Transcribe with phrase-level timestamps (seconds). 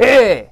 [0.00, 0.48] ¡Eh!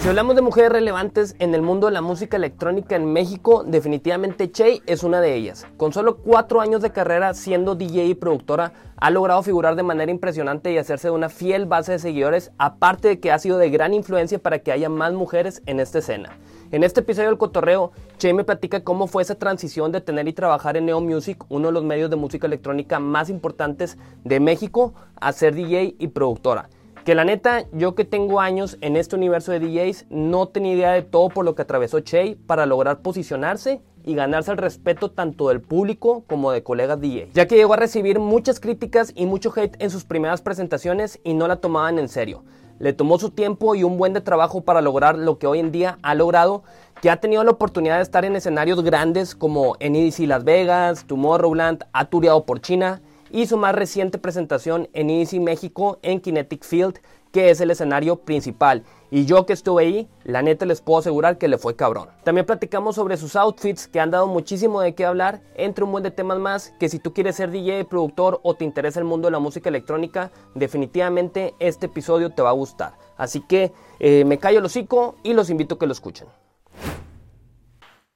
[0.00, 4.50] Si hablamos de mujeres relevantes en el mundo de la música electrónica en México, definitivamente
[4.50, 5.64] Che es una de ellas.
[5.76, 10.10] Con solo cuatro años de carrera siendo DJ y productora, ha logrado figurar de manera
[10.10, 13.70] impresionante y hacerse de una fiel base de seguidores, aparte de que ha sido de
[13.70, 16.36] gran influencia para que haya más mujeres en esta escena.
[16.72, 20.32] En este episodio del Cotorreo, Che me platica cómo fue esa transición de tener y
[20.32, 24.94] trabajar en Neo Music, uno de los medios de música electrónica más importantes de México,
[25.20, 26.70] a ser DJ y productora.
[27.04, 30.92] Que la neta, yo que tengo años en este universo de DJs, no tenía idea
[30.92, 35.48] de todo por lo que atravesó Che para lograr posicionarse y ganarse el respeto tanto
[35.48, 37.32] del público como de colegas DJs.
[37.32, 41.32] Ya que llegó a recibir muchas críticas y mucho hate en sus primeras presentaciones y
[41.32, 42.44] no la tomaban en serio.
[42.78, 45.72] Le tomó su tiempo y un buen de trabajo para lograr lo que hoy en
[45.72, 46.64] día ha logrado,
[47.00, 51.06] que ha tenido la oportunidad de estar en escenarios grandes como en EDC Las Vegas,
[51.06, 56.64] Tomorrowland, ha tureado por China y su más reciente presentación en EDC México en Kinetic
[56.64, 57.00] Field,
[57.32, 58.84] que es el escenario principal.
[59.10, 62.08] Y yo que estuve ahí, la neta les puedo asegurar que le fue cabrón.
[62.24, 66.04] También platicamos sobre sus outfits que han dado muchísimo de qué hablar, entre un buen
[66.04, 69.26] de temas más, que si tú quieres ser DJ, productor o te interesa el mundo
[69.26, 72.94] de la música electrónica, definitivamente este episodio te va a gustar.
[73.16, 76.28] Así que eh, me callo el hocico y los invito a que lo escuchen.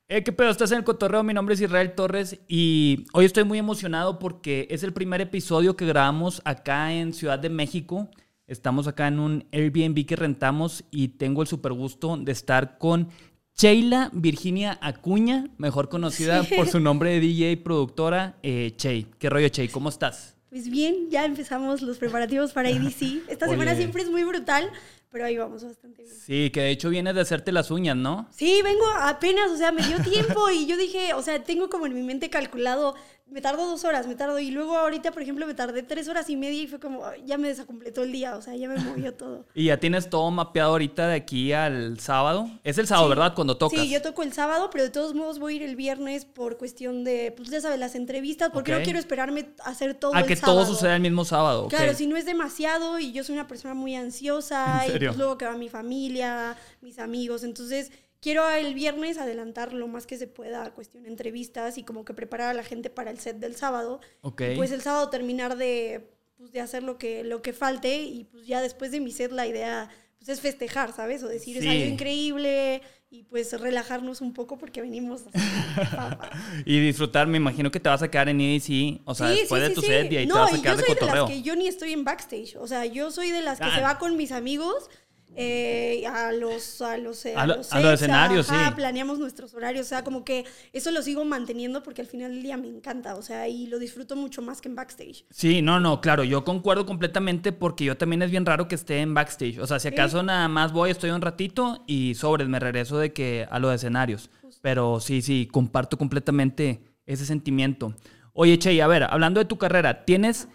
[0.08, 0.50] Eh, ¿Qué pedo?
[0.50, 1.22] Estás en el cotorreo.
[1.22, 5.76] Mi nombre es Israel Torres y hoy estoy muy emocionado porque es el primer episodio
[5.76, 8.10] que grabamos acá en Ciudad de México.
[8.46, 13.08] Estamos acá en un Airbnb que rentamos y tengo el super gusto de estar con
[13.56, 19.06] Sheila Virginia Acuña, mejor conocida por su nombre de DJ y productora, eh, Che.
[19.18, 19.70] ¿Qué rollo, Che?
[19.70, 20.36] ¿Cómo estás?
[20.50, 23.22] Pues bien, ya empezamos los preparativos para ADC.
[23.28, 24.70] Esta semana siempre es muy brutal,
[25.14, 26.12] pero ahí vamos bastante bien.
[26.12, 28.26] Sí, que de hecho vienes de hacerte las uñas, ¿no?
[28.32, 31.86] Sí, vengo apenas, o sea, me dio tiempo y yo dije, o sea, tengo como
[31.86, 32.96] en mi mente calculado,
[33.26, 36.28] me tardo dos horas, me tardo, y luego ahorita, por ejemplo, me tardé tres horas
[36.30, 39.12] y media y fue como, ya me desacompletó el día, o sea, ya me movió
[39.14, 39.44] todo.
[39.54, 42.48] Y ya tienes todo mapeado ahorita de aquí al sábado.
[42.62, 43.10] Es el sábado, Sí.
[43.10, 43.34] ¿verdad?
[43.34, 43.80] Cuando tocas.
[43.80, 46.58] Sí, yo toco el sábado, pero de todos modos voy a ir el viernes por
[46.58, 50.20] cuestión de, pues ya sabes, las entrevistas, porque no quiero esperarme a hacer todo A
[50.20, 50.62] el que sábado.
[50.62, 51.66] todo suceda el mismo sábado.
[51.68, 55.16] Claro, si no es demasiado y yo soy una persona muy ansiosa ¿En y pues
[55.16, 57.90] luego que va mi familia, mis amigos, entonces
[58.24, 62.14] quiero el viernes adelantar lo más que se pueda cuestión de entrevistas y como que
[62.14, 64.00] preparar a la gente para el set del sábado.
[64.22, 64.40] Ok.
[64.52, 66.08] Y pues el sábado terminar de,
[66.38, 69.30] pues, de hacer lo que, lo que falte y pues ya después de mi set
[69.30, 71.22] la idea pues es festejar, ¿sabes?
[71.22, 71.68] O decir, es Sí.
[71.68, 72.80] algo increíble
[73.10, 75.24] y pues relajarnos un poco porque venimos.
[76.64, 79.62] Y disfrutar, me imagino que te vas a quedar en EDC, o sea, Sí, después
[79.62, 80.94] sí, de tu set y ahí no, te vas a y quedar yo de soy
[80.94, 81.24] de cotorreo.
[81.26, 82.56] las que yo ni estoy en backstage.
[82.56, 83.74] O sea, yo soy de las que Ah.
[83.74, 84.88] se va con mis amigos
[85.36, 88.74] eh, a los a los, eh, A lo- los a los sets, escenarios, ajá, sí.
[88.76, 89.86] planeamos nuestros horarios.
[89.86, 93.14] O sea, como que eso lo sigo manteniendo porque al final del día me encanta.
[93.16, 95.24] O sea, y lo disfruto mucho más que en backstage.
[95.30, 99.00] Sí, no, no, claro, yo concuerdo completamente porque yo también es bien raro que esté
[99.00, 99.58] en backstage.
[99.58, 103.12] O sea, si acaso nada más voy, estoy un ratito y sobres, me regreso de
[103.12, 104.30] que a los escenarios.
[104.62, 107.94] Pero sí, sí, comparto completamente ese sentimiento.
[108.32, 110.48] Oye, Che, a ver, hablando de tu carrera, tienes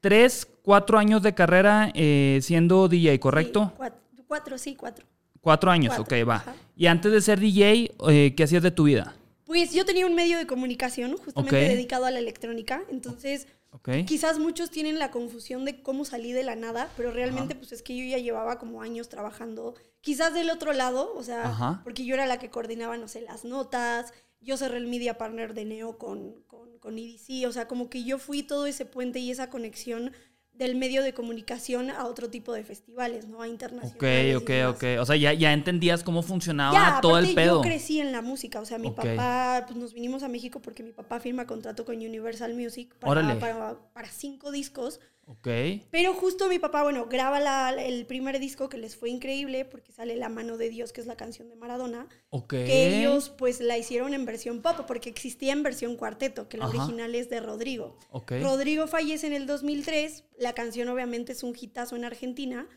[0.00, 3.64] tres, cuatro años de carrera eh, siendo DJ, ¿correcto?
[3.70, 4.00] Sí, cuatro,
[4.34, 5.06] cuatro, sí, cuatro.
[5.40, 6.36] Cuatro años, Cuatro, ok, va.
[6.36, 6.56] ajá.
[6.76, 9.14] Y antes de ser DJ, eh, ¿qué hacías de tu vida?
[9.44, 12.82] Pues yo tenía un medio de comunicación justamente dedicado a la electrónica.
[12.90, 13.88] Entonces, Ok.
[14.06, 17.82] Quizás muchos tienen la confusión de cómo salí de la nada, pero realmente pues es
[17.82, 21.80] que yo ya llevaba como años trabajando, quizás del otro lado, o sea, Ajá.
[21.82, 25.54] porque yo era la que coordinaba, no sé, las notas, yo cerré el media partner
[25.54, 29.18] de Neo con, con, con EDC, o sea, como que yo fui todo ese puente
[29.18, 30.12] y esa conexión
[30.54, 33.38] del medio de comunicación a otro tipo de festivales, ¿no?
[33.42, 34.36] A Ok, internacionales.
[34.36, 34.74] ok, demás.
[34.76, 34.84] ok.
[35.00, 37.54] O sea, ya, ya entendías cómo funcionaba Ya, todo aparte el pedo.
[37.56, 38.96] yo crecí en la música, o sea, mi Ok.
[38.96, 43.76] papá, pues nos vinimos a México porque mi papá firma contrato con Universal Music para,
[43.92, 45.00] para cinco discos.
[45.26, 45.48] Ok.
[45.90, 49.92] Pero justo mi papá, bueno, graba la- el primer disco que les fue increíble porque
[49.92, 52.50] sale La mano de Dios, que es la canción de Maradona, Ok.
[52.50, 56.66] que ellos pues la hicieron en versión pop porque existía en versión cuarteto, que la
[56.66, 56.76] Ajá.
[56.78, 57.98] original es de Rodrigo.
[58.10, 58.32] Ok.
[58.42, 62.68] Rodrigo fallece en el 2003, la canción obviamente es un hitazo en Argentina,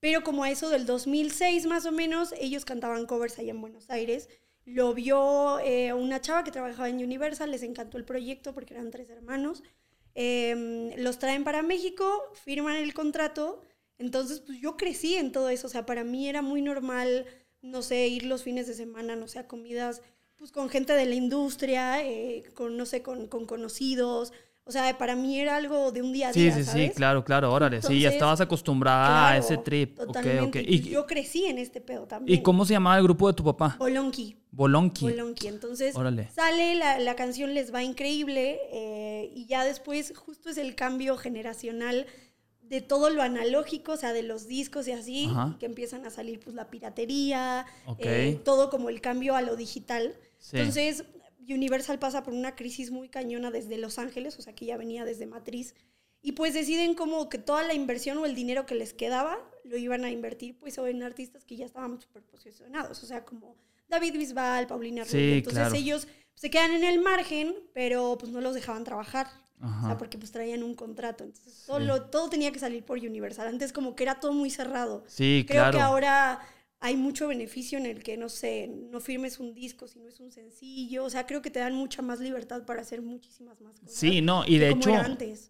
[0.00, 3.90] pero como a eso del 2006 más o menos, ellos cantaban covers allá en Buenos
[3.90, 4.28] Aires.
[4.64, 8.90] Lo vio eh, una chava que trabajaba en Universal, les encantó el proyecto porque eran
[8.90, 9.62] tres hermanos.
[10.20, 12.04] Eh, los traen para México,
[12.34, 13.62] firman el contrato.
[13.98, 15.68] Entonces, pues yo crecí en todo eso.
[15.68, 17.24] O sea, para mí era muy normal,
[17.62, 20.02] no sé, ir los fines de semana, no sé, a comidas,
[20.36, 24.32] pues con gente de la industria, eh, con, no sé, con, con conocidos.
[24.68, 26.94] O sea, para mí era algo de un día a Sí, día, sí, sí, ¿sabes?
[26.94, 27.80] claro, claro, órale.
[27.80, 29.98] sí, ya Entonces, estabas acostumbrada a Claro, ese trip.
[29.98, 30.60] Ok, Totalmente.
[30.60, 30.66] ok.
[30.68, 32.38] Y ¿Y, yo crecí en este pedo también.
[32.38, 33.76] ¿Y cómo se llamaba el grupo de tu papá?
[33.78, 34.36] Bolonqui.
[34.52, 35.04] Bolonqui.
[35.06, 35.46] Bolonqui.
[35.48, 36.28] Entonces Órale.
[36.34, 41.16] sale, la, la canción les va increíble eh, y ya después justo es el cambio
[41.16, 42.06] generacional
[42.60, 45.56] de todo lo analógico, o sea, de los discos y así, Ajá.
[45.58, 47.96] que empiezan a salir pues la piratería, Ok.
[48.00, 50.14] eh, todo como el cambio a lo digital.
[50.38, 50.58] Sí.
[50.58, 51.04] Entonces,
[51.54, 55.04] Universal pasa por una crisis muy cañona desde Los Ángeles, o sea, que ya venía
[55.04, 55.74] desde Matriz,
[56.20, 59.76] y pues deciden como que toda la inversión o el dinero que les quedaba lo
[59.76, 63.56] iban a invertir pues o en artistas que ya estaban súper posicionados, o sea, como
[63.88, 65.34] David Bisbal, Paulina Sí, Rubio.
[65.36, 65.74] Entonces claro.
[65.76, 69.28] ellos se quedan en el margen, pero pues no los dejaban trabajar.
[69.60, 71.24] O sea, porque pues traían un contrato.
[71.24, 72.02] Entonces todo, Sí.
[72.12, 73.48] todo tenía que salir por Universal.
[73.48, 75.02] Antes como que era todo muy cerrado.
[75.08, 75.78] Sí, Creo claro.
[75.78, 76.38] que ahora
[76.80, 80.20] hay mucho beneficio en el que, no sé, no firmes un disco si no es
[80.20, 81.04] un sencillo.
[81.04, 83.94] O sea, creo que te dan mucha más libertad para hacer muchísimas más cosas.
[83.96, 84.90] Sí, no, y que de hecho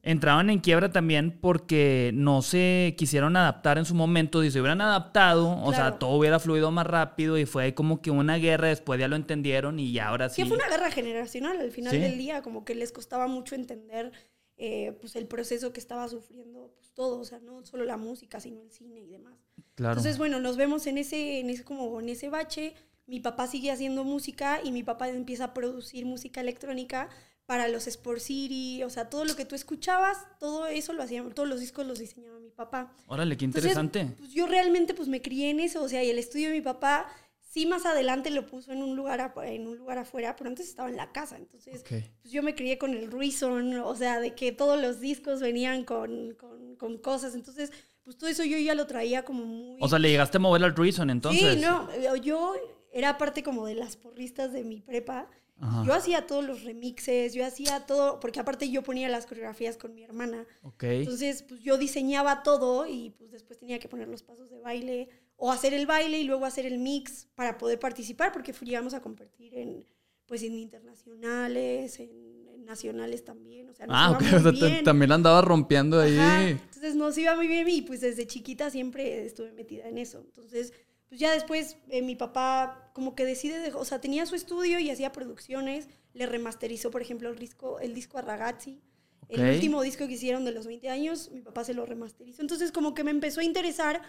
[0.03, 4.43] entraban en quiebra también porque no se quisieron adaptar en su momento.
[4.43, 8.11] Si se hubieran adaptado, o sea, todo hubiera fluido más rápido y fue como que
[8.11, 10.43] una guerra, después ya lo entendieron y ya ahora sí.
[10.43, 11.99] Sí, fue una guerra generacional al final Sí.
[11.99, 14.13] del día, como que les costaba mucho entender
[14.61, 18.41] eh, pues el proceso que estaba sufriendo pues todo, o sea, no solo la música,
[18.41, 19.39] sino el cine y demás.
[19.77, 19.93] Claro.
[19.93, 22.75] Entonces, bueno, nos vemos en ese, en ese, como en ese bache.
[23.07, 27.09] Mi papá sigue haciendo música y mi papá empieza a producir música electrónica
[27.47, 31.23] para los Sport City, o sea, todo lo que tú escuchabas, todo eso lo hacía,
[31.31, 32.93] todos los discos los diseñaba mi papá.
[33.07, 34.17] Órale, qué Entonces, interesante.
[34.19, 36.61] pues yo realmente pues me crié en eso, o sea, y el estudio de mi
[36.63, 37.07] papá
[37.49, 40.89] sí más adelante lo puso en un lugar, en un lugar afuera, pero antes estaba
[40.89, 44.53] en la casa, entonces pues yo me crié con el Reason, o sea, de que
[44.53, 47.73] todos los discos venían con, con, con cosas, entonces
[48.05, 49.77] pues todo eso yo ya lo traía como muy...
[49.81, 51.57] O sea, le llegaste a mover al Reason entonces.
[51.57, 52.55] Sí, no, eh, yo
[52.91, 55.29] era parte como de las porristas de mi prepa.
[55.61, 55.85] Ajá.
[55.85, 59.95] Yo hacía todos los remixes, yo hacía todo, porque aparte yo ponía las coreografías con
[59.95, 60.47] mi hermana.
[60.63, 60.85] Ok.
[60.85, 65.11] Entonces, pues yo diseñaba todo y pues después tenía que poner los pasos de baile
[65.41, 68.93] o hacer el baile y luego hacer el mix para poder participar, porque fu- llegamos
[68.93, 69.87] a competir en,
[70.27, 72.11] pues en internacionales, en,
[72.53, 73.69] en nacionales también.
[73.71, 74.23] O sea, nos Ah, iba ok.
[74.25, 74.85] muy O sea, bien.
[74.85, 76.19] también andaba rompiendo ahí.
[76.19, 80.21] Ajá, Entonces nos iba muy bien y pues desde chiquita siempre estuve metida en eso.
[80.21, 80.73] Entonces,
[81.09, 84.79] pues ya después eh, mi papá como que decide, de- o sea, tenía su estudio
[84.79, 88.81] y hacía producciones, le remasterizó, por ejemplo, el disco, el disco a Ragazzi.
[89.29, 92.41] El último disco que hicieron de los 20 años, mi papá se lo remasterizó.
[92.41, 94.01] Entonces como que me empezó a interesar,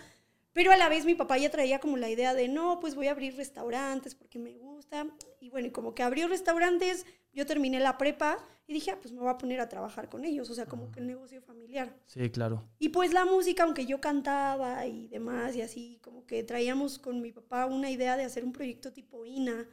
[0.53, 3.07] pero a la vez mi papá ya traía como la idea de, no, pues voy
[3.07, 5.07] a abrir restaurantes porque me gusta.
[5.39, 9.13] Y bueno, y como que abrió restaurantes, yo terminé la prepa y dije, ah, pues
[9.13, 11.95] me voy a poner a trabajar con ellos, o sea, como que el negocio familiar.
[12.05, 12.67] Sí, claro.
[12.77, 17.21] Y pues la música, aunque yo cantaba y demás y así, como que traíamos con
[17.21, 19.67] mi papá una idea de hacer un proyecto tipo INA,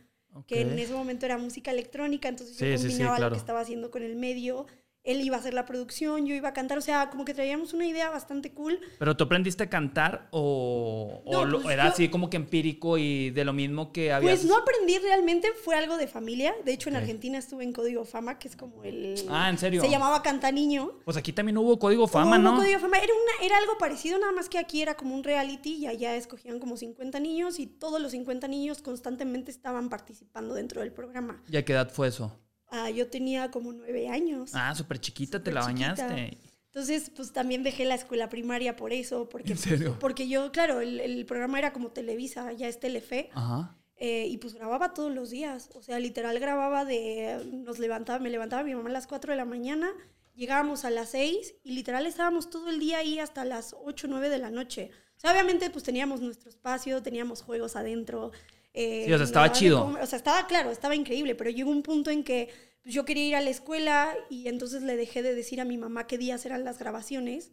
[0.47, 3.39] que en ese momento era música electrónica, entonces yo Sí, sí, sí, combinaba lo que
[3.39, 4.67] estaba haciendo con el medio,
[5.07, 7.73] él iba a hacer la producción, yo iba a cantar, o sea, como que traíamos
[7.73, 8.79] una idea bastante cool.
[8.99, 12.99] ¿Pero tú aprendiste a cantar o, o No, pues era yo- así como que empírico
[12.99, 14.31] y de lo mismo que había?
[14.31, 16.55] Pues no aprendí realmente, fue algo de familia.
[16.65, 16.97] De hecho, en.
[16.97, 19.15] Argentina estuve en Código Fama, que es como el...
[19.31, 19.81] Ah, ¿en serio?
[19.81, 20.93] Se llamaba Canta Niño.
[21.05, 22.57] Pues aquí también hubo código fama, Hubo ¿no?
[22.57, 22.97] Código Fama.
[22.99, 26.17] Era, una, era algo parecido, nada más que aquí era como un reality y allá
[26.17, 31.43] escogían como 50 niños y todos los 50 niños constantemente estaban participando dentro del programa.
[31.51, 32.33] ¿Y a qué edad fue eso?
[32.69, 34.51] Ah, yo tenía como nueve años.
[34.55, 36.07] Ah, súper chiquita, te Súper la chiquita.
[36.09, 36.39] bañaste.
[36.67, 39.97] Entonces, pues también dejé la escuela primaria por eso, porque, ¿En pues, serio?
[39.99, 43.75] porque yo, claro, el, el programa era como Televisa, ya es Telefe, Ajá.
[43.97, 48.29] eh, y pues grababa todos los días, o sea, literal grababa de, nos levantaba, me
[48.29, 49.91] levantaba mi mamá a las 4 de la mañana,
[50.35, 54.11] llegábamos a las 6 y literal estábamos todo el día ahí hasta las 8 o
[54.11, 54.91] 9 de la noche.
[55.17, 58.33] O sea, obviamente pues teníamos nuestro espacio, teníamos juegos adentro.
[58.77, 59.85] Eh, Sí, o sea, estaba chido.
[59.85, 62.49] comer, O sea, estaba claro, estaba increíble, pero llegó un punto en que
[62.83, 65.79] pues, yo quería ir a la escuela y entonces le dejé de decir a mi
[65.79, 67.51] mamá qué días eran las grabaciones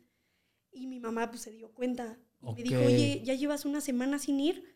[0.72, 2.18] y mi mamá pues se dio cuenta.
[2.42, 2.58] Y Ok.
[2.58, 4.76] Me dijo, oye, ¿ya llevas una semana sin ir?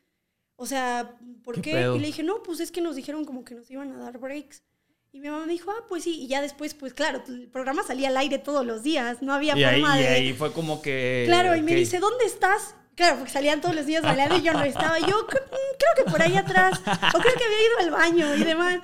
[0.55, 1.91] O sea, ¿por ¿Qué qué?
[1.95, 4.17] Y le dije, no, pues es que nos dijeron como que nos iban a dar
[4.17, 4.63] breaks.
[5.11, 6.21] Y mi mamá me dijo, ah, pues sí.
[6.21, 9.21] Y ya después, pues claro, el programa salía al aire todos los días.
[9.21, 10.07] No había Y ahí, forma y de...
[10.09, 11.23] ahí fue como que...
[11.25, 12.75] Claro, y me dice, ¿dónde estás?
[12.97, 14.97] Claro, porque salían todos los días bailando y yo no estaba.
[14.99, 16.79] Yo "Cre- mm, creo que por ahí atrás.
[17.15, 18.79] O creo que había ido al baño y demás.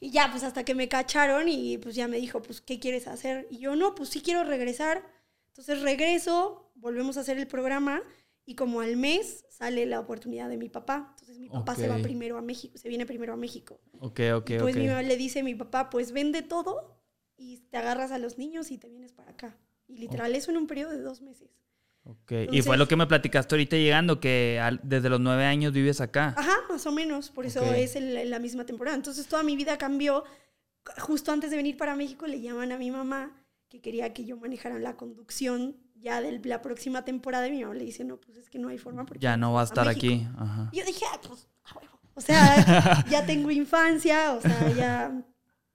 [0.00, 3.08] Y ya, pues hasta que me cacharon y pues ya me dijo, pues, ¿qué quieres
[3.08, 3.48] hacer?
[3.50, 5.04] Y yo, no, pues sí quiero regresar.
[5.48, 8.00] Entonces regreso, volvemos a hacer el programa
[8.46, 11.08] y como al mes sale la oportunidad de mi papá.
[11.14, 13.80] Entonces mi papá se va primero a México, se viene primero a México.
[13.98, 14.80] Ok, ok, Y pues ok.
[14.82, 16.96] mi mamá le dice a mi papá, pues vende todo
[17.36, 19.58] y te agarras a los niños y te vienes para acá.
[19.88, 21.50] Y literal, eso en un periodo de dos meses.
[22.10, 25.44] Ok, Y fue Entonces- lo que me platicaste ahorita llegando, que al- desde los nueve
[25.44, 26.34] años vives acá.
[26.38, 27.72] Ajá, más o menos, por eso Ok.
[27.76, 28.96] es el- la misma temporada.
[28.96, 30.24] Entonces toda mi vida cambió.
[31.00, 33.30] Justo antes de venir para México le llaman a mi mamá
[33.68, 37.74] que quería que yo manejara la conducción ya de la próxima temporada y mi mamá
[37.74, 39.86] le dice, no, pues es que no hay forma porque Ya no va a estar
[39.86, 40.06] México".
[40.06, 40.26] aquí.
[40.38, 40.70] Ajá.
[40.72, 41.78] Y yo dije, ah, pues, a.
[42.14, 42.24] O sea,
[43.10, 45.22] ya tengo infancia, o sea, ya,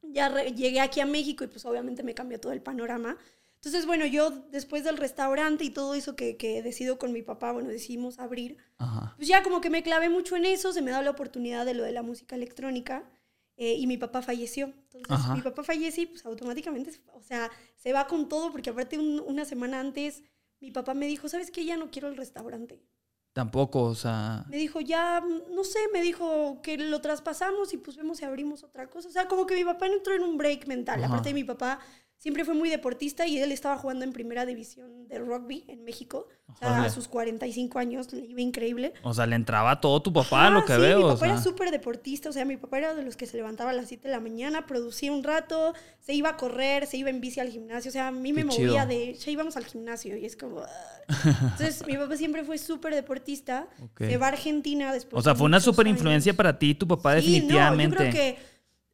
[0.01, 3.17] ya llegué aquí a México y pues obviamente me cambió todo el panorama.
[3.63, 7.53] Entonces, bueno, yo después del restaurante y todo eso que, que decido con mi papá,
[7.53, 9.13] bueno, decidimos abrir, Ajá.
[9.15, 11.73] pues ya como que me clavé mucho en eso, se me da la oportunidad de
[11.73, 13.09] lo de la música electrónica
[13.55, 14.73] eh, y mi papá falleció.
[14.91, 15.33] Entonces, Ajá.
[15.35, 19.21] mi papá fallece y pues automáticamente, o sea, se va con todo porque aparte un-
[19.25, 20.23] una semana antes
[20.59, 21.63] mi papá me dijo, ¿sabes qué?
[21.63, 22.83] Ya no quiero el restaurante.
[23.31, 24.45] Tampoco, o sea.
[24.49, 28.63] Me dijo, ya, no sé, me dijo que lo traspasamos y pues vemos si abrimos
[28.63, 29.07] otra cosa.
[29.09, 30.99] O sea, como que mi papá entró en un break mental.
[30.99, 31.07] Ajá.
[31.07, 31.79] Aparte de mi papá
[32.23, 36.29] siempre fue muy deportista y él estaba jugando en primera división de rugby en México.
[36.47, 38.93] O sea, a sus 45 años le iba increíble.
[39.03, 40.99] O sea, le entraba todo tu papá, lo Ajá, que sí, veo.
[40.99, 43.35] Mi o papá era súper deportista, o sea, mi papá era de los que se
[43.35, 46.95] levantaba a las 7 de la mañana, producía un rato, se iba a correr, se
[46.95, 48.85] iba en bici al gimnasio, o sea, a mí me Qué movía chido.
[48.87, 50.61] de, ya íbamos al gimnasio y es como...
[50.61, 50.69] ah.
[51.51, 55.19] Entonces, mi papá siempre fue súper deportista, se va a Argentina después.
[55.19, 55.77] O sea, fue una años.
[55.89, 57.97] influencia para ti, tu papá, Sí, definitivamente.
[57.97, 58.52] No, yo creo que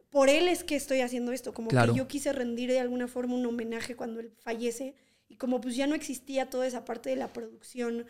[0.09, 1.93] por él es que estoy haciendo esto, como Claro.
[1.93, 4.95] que yo quise rendir de alguna forma un homenaje cuando él fallece
[5.27, 8.05] y como pues ya no existía toda esa parte de la producción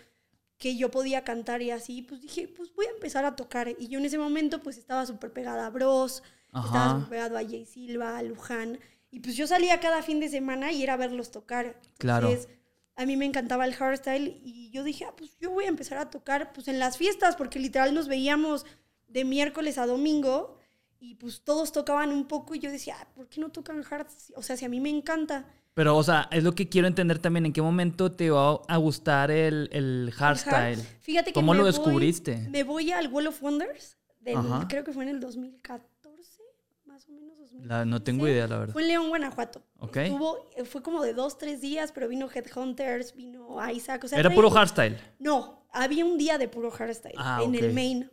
[0.57, 3.73] que yo podía cantar y así, pues dije, pues voy a empezar a tocar.
[3.79, 7.43] Y yo en ese momento pues estaba súper pegada a Bros, estaba súper pegado a
[7.43, 8.79] Jay Silva, a Luján.
[9.11, 11.79] Y pues yo salía cada fin de semana y era verlos tocar.
[11.97, 12.27] Claro.
[12.29, 12.51] Entonces,
[12.95, 15.97] a mí me encantaba el hardstyle y yo dije, ah, pues yo voy a empezar
[15.97, 18.65] a tocar pues en las fiestas, porque literal nos veíamos
[19.07, 20.58] de miércoles a domingo
[20.99, 24.07] y pues todos tocaban un poco y yo decía, ah, ¿por qué no tocan hard?
[24.35, 25.45] O sea, si a mí me encanta.
[25.73, 27.45] Pero, o sea, es lo que quiero entender también.
[27.45, 30.79] ¿En qué momento te va a gustar el, el hardstyle?
[30.79, 30.85] Hard.
[31.01, 32.37] Fíjate que ¿Cómo lo voy- descubriste?
[32.49, 34.37] me voy al Wall of Wonders, del-
[34.67, 36.43] creo que fue en el 2014,
[36.85, 37.37] más o menos.
[37.37, 37.67] 2015.
[37.67, 38.73] La- no tengo idea, la verdad.
[38.73, 39.61] Fue en León, Guanajuato.
[39.77, 39.97] Ok.
[39.97, 44.03] Estuvo- eh, fue como de dos, tres días, pero vino Headhunters, vino Isaac.
[44.03, 44.97] O sea, Era trae- puro hardstyle.
[45.19, 48.11] No, había un día de puro hardstyle Ah, en el main.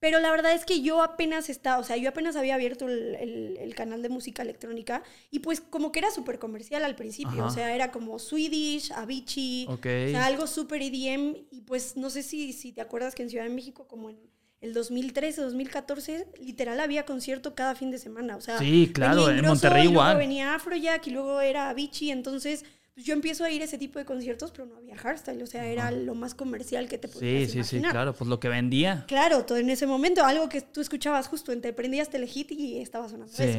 [0.00, 3.16] Pero la verdad es que yo apenas estaba, o sea, yo apenas había abierto el,
[3.16, 7.30] el- el canal de música electrónica y pues como que era súper comercial al principio,
[7.40, 7.46] Ajá.
[7.46, 9.86] o sea, era como Swedish, Avicii, Ok.
[9.86, 13.30] o sea, algo súper EDM y pues no sé si, si te acuerdas que en
[13.30, 14.18] Ciudad de México como en
[14.60, 19.44] el 2013, 2014, literal había concierto cada fin de semana, o sea, Sí, claro, en
[19.44, 20.16] Monterrey y luego igual.
[20.18, 22.64] venía Afrojack y luego era Avicii, entonces
[23.04, 25.66] yo empiezo a ir a ese tipo de conciertos, pero no había hardstyle, o sea,
[25.66, 27.92] era lo más comercial que te Sí, podías sí, sí, imaginar.
[27.92, 28.12] claro.
[28.14, 29.04] Pues lo que vendía.
[29.08, 33.08] Claro, todo en ese momento, algo que tú escuchabas justo, te prendías Telehit y estaba
[33.08, 33.42] sonando Sí.
[33.44, 33.58] eso.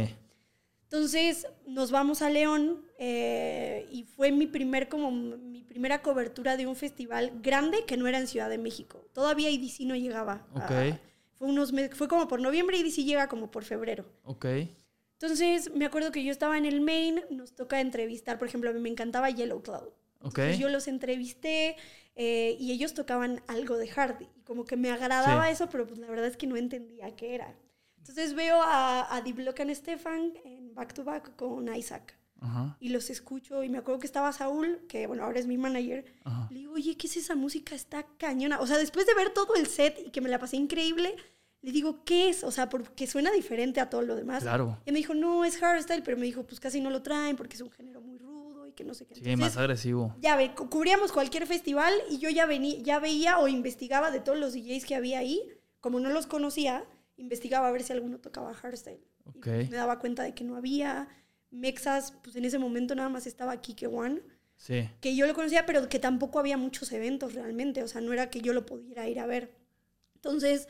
[0.83, 6.65] Entonces nos vamos a León eh, y fue mi primer como mi primera cobertura de
[6.65, 9.05] un festival grande que no era en Ciudad de México.
[9.13, 10.47] Todavía IDC no llegaba.
[10.55, 10.97] a- Ok.
[11.37, 14.03] fue unos meses- fue como por noviembre y IDC llega como por febrero.
[14.23, 14.45] Ok.
[15.21, 18.73] Entonces me acuerdo que yo estaba en el main, nos toca entrevistar, por ejemplo, a
[18.73, 19.89] mí me encantaba Yellow Cloud.
[20.21, 20.37] Ok.
[20.39, 21.75] Entonces yo los entrevisté
[22.15, 25.51] eh, y ellos tocaban algo de hard y como que me agradaba Sí.
[25.53, 27.53] eso, pero pues la verdad es que no entendía qué era.
[27.97, 32.77] Entonces veo a, a Deep Block and Stefan en Back to Back con Isaac Ajá.
[32.79, 36.05] y los escucho y me acuerdo que estaba Saúl, que bueno, ahora es mi manager.
[36.23, 36.47] Ajá.
[36.49, 37.75] Le digo, oye, ¿qué es esa música?
[37.75, 38.61] Está cañona.
[38.61, 41.13] O sea, después de ver todo el set y que me la pasé increíble,
[41.61, 42.43] le digo, ¿qué es?
[42.43, 44.43] O sea, porque suena diferente a todo lo demás.
[44.43, 44.77] Claro.
[44.85, 47.55] Y me dijo, no, es hardstyle, pero me dijo, pues casi no lo traen porque
[47.55, 49.15] es un género muy rudo y que no sé qué.
[49.15, 50.15] Sí, Entonces, más agresivo.
[50.19, 54.19] ya ve, cu- cubríamos cualquier festival y yo ya, venía, ya veía o investigaba de
[54.21, 55.41] todos los DJs que había ahí.
[55.81, 56.85] Como no los conocía,
[57.17, 59.01] investigaba a ver si alguno tocaba hardstyle.
[59.25, 59.43] Y, Ok.
[59.45, 61.09] pues, me daba cuenta de que no había.
[61.51, 64.21] Mexas, pues en ese momento nada más estaba Kike One,
[64.55, 64.87] Sí.
[65.01, 67.81] que yo lo conocía, pero que tampoco había muchos eventos realmente.
[67.83, 69.51] O sea, no era que yo lo pudiera ir a ver.
[70.15, 70.67] Entonces,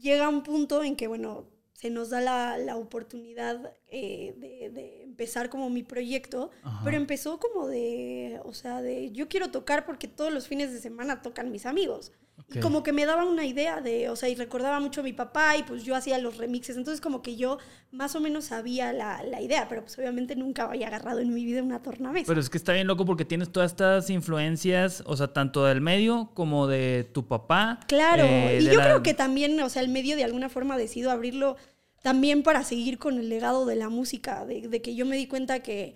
[0.00, 5.02] llega un punto en que, bueno, se nos da la, la oportunidad eh, de, de
[5.04, 6.80] empezar como mi proyecto, Ajá.
[6.84, 10.80] pero empezó como de, o sea, de yo quiero tocar porque todos los fines de
[10.80, 12.12] semana tocan mis amigos.
[12.50, 12.62] Y Ok.
[12.62, 15.56] como que me daba una idea de, o sea, y recordaba mucho a mi papá
[15.56, 17.58] y pues yo hacía los remixes, entonces como que yo
[17.90, 21.44] más o menos sabía la, la idea, pero pues obviamente nunca había agarrado en mi
[21.44, 22.26] vida una tornamesa.
[22.28, 25.80] Pero es que está bien loco porque tienes todas estas influencias, o sea, tanto del
[25.80, 27.80] medio como de tu papá.
[27.88, 30.78] Claro, eh, y yo la- creo que también, o sea, el medio de alguna forma
[30.78, 31.56] decido abrirlo
[32.02, 35.26] también para seguir con el legado de la música, de, de que yo me di
[35.26, 35.94] cuenta que,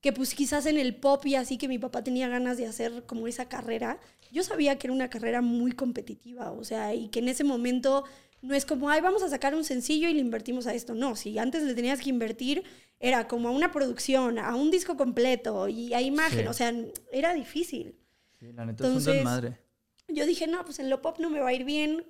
[0.00, 3.04] que pues quizás en el pop y así que mi papá tenía ganas de hacer
[3.06, 3.98] como esa carrera,
[4.32, 8.04] yo sabía que era una carrera muy competitiva, o sea, y que en ese momento
[8.42, 11.16] no es como, ay, vamos a sacar un sencillo y le invertimos a esto, no,
[11.16, 12.62] si antes le tenías que invertir,
[12.98, 16.46] era como a una producción, a un disco completo y a imagen, Sí.
[16.46, 16.74] o sea,
[17.12, 17.96] era difícil
[18.38, 19.58] Sí, la neta es un Entonces, desmadre.
[20.08, 22.06] yo dije, no, pues en lo pop no me va a ir bien,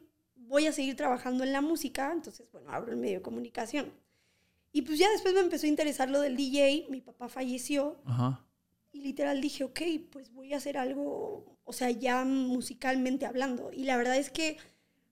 [0.51, 3.93] voy a seguir trabajando en la música, entonces, bueno, abro el medio de comunicación.
[4.73, 8.45] Y pues ya después me empezó a interesar lo del DJ, mi papá falleció Ajá.
[8.93, 9.81] y literal dije, ok,
[10.11, 13.71] pues voy a hacer algo, o sea, ya musicalmente hablando.
[13.73, 14.59] Y la verdad es que,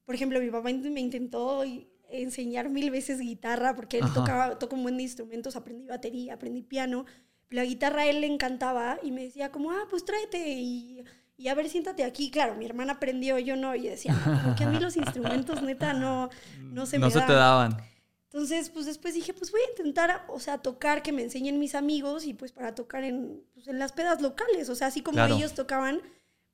[0.05, 1.63] por ejemplo, mi papá me intentó
[2.11, 4.15] enseñar mil veces guitarra porque él Ajá.
[4.15, 7.05] tocaba, toca un buen de instrumentos, aprendí batería, aprendí piano,
[7.51, 11.03] La guitarra a él le encantaba y me decía como, ah, pues tráete y,
[11.39, 12.31] y a ver, siéntate aquí.
[12.31, 14.97] Claro, mi hermana aprendió, yo no, y decía, "No, como que a mí los
[15.47, 16.29] instrumentos neta no,
[16.61, 17.39] no se no me se te dan".
[17.39, 17.77] daban.
[18.25, 21.75] Entonces, pues después dije, pues voy a intentar, o sea, tocar, que me enseñen mis
[21.75, 24.69] amigos y pues para tocar en, pues, en las pedas locales.
[24.69, 25.35] O sea, así como Claro.
[25.37, 26.03] ellos tocaban,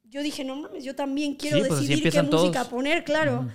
[0.04, 2.68] yo dije, no mames, yo también quiero Sí, pues, así decidir qué empiezan música todos.
[2.68, 3.40] poner, claro.
[3.40, 3.50] Ujú.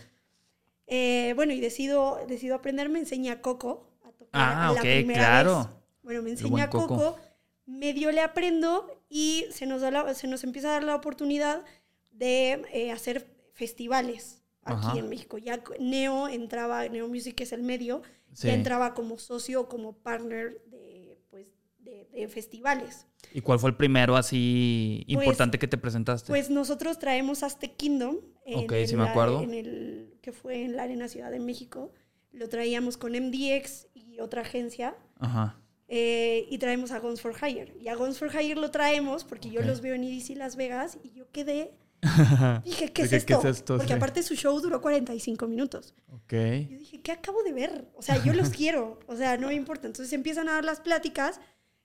[0.87, 5.19] Eh, bueno, y decido, decido aprender, me enseña Coco a tocar Ah, la ok, primera
[5.21, 5.57] claro.
[5.59, 5.67] vez.
[6.03, 6.87] Bueno, me enseña Coco.
[6.87, 7.19] Coco,
[7.67, 11.65] medio le aprendo y se nos, da la- se nos empieza a dar la oportunidad
[12.11, 14.97] de eh, hacer festivales aquí Ajá.
[14.99, 15.37] en México.
[15.37, 18.01] Ya Neo entraba, Neo Music es el medio,
[18.33, 18.47] Sí.
[18.47, 21.47] ya entraba como socio, como partner de, pues,
[21.79, 23.07] de, de festivales.
[23.33, 26.27] ¿Y cuál fue el primero así Pues- importante que te presentaste?
[26.27, 28.17] Pues nosotros traemos Aztec Kingdom.
[28.45, 29.41] en Ok, sí el- me acuerdo.
[29.41, 31.91] En el, que fue en la Arena Ciudad de México.
[32.31, 34.95] Lo traíamos con MDX y otra agencia.
[35.19, 35.59] Ajá.
[35.91, 37.73] Eh, y traemos a Guns for Hire.
[37.81, 39.65] Y a Guns for Hire lo traemos porque yo Ok.
[39.67, 41.73] los veo en EDC Las Vegas y yo quedé...
[42.63, 43.41] Dije, ¿qué es, esto?
[43.41, 43.73] ¿qué es esto?
[43.75, 43.93] Porque Sí.
[43.97, 45.93] aparte su show duró 45 minutos.
[46.13, 46.31] Ok.
[46.69, 47.89] Yo dije, ¿qué acabo de ver?
[47.95, 48.99] O sea, yo los quiero.
[49.07, 49.87] O sea, no me importa.
[49.87, 51.41] Entonces empiezan a dar las pláticas,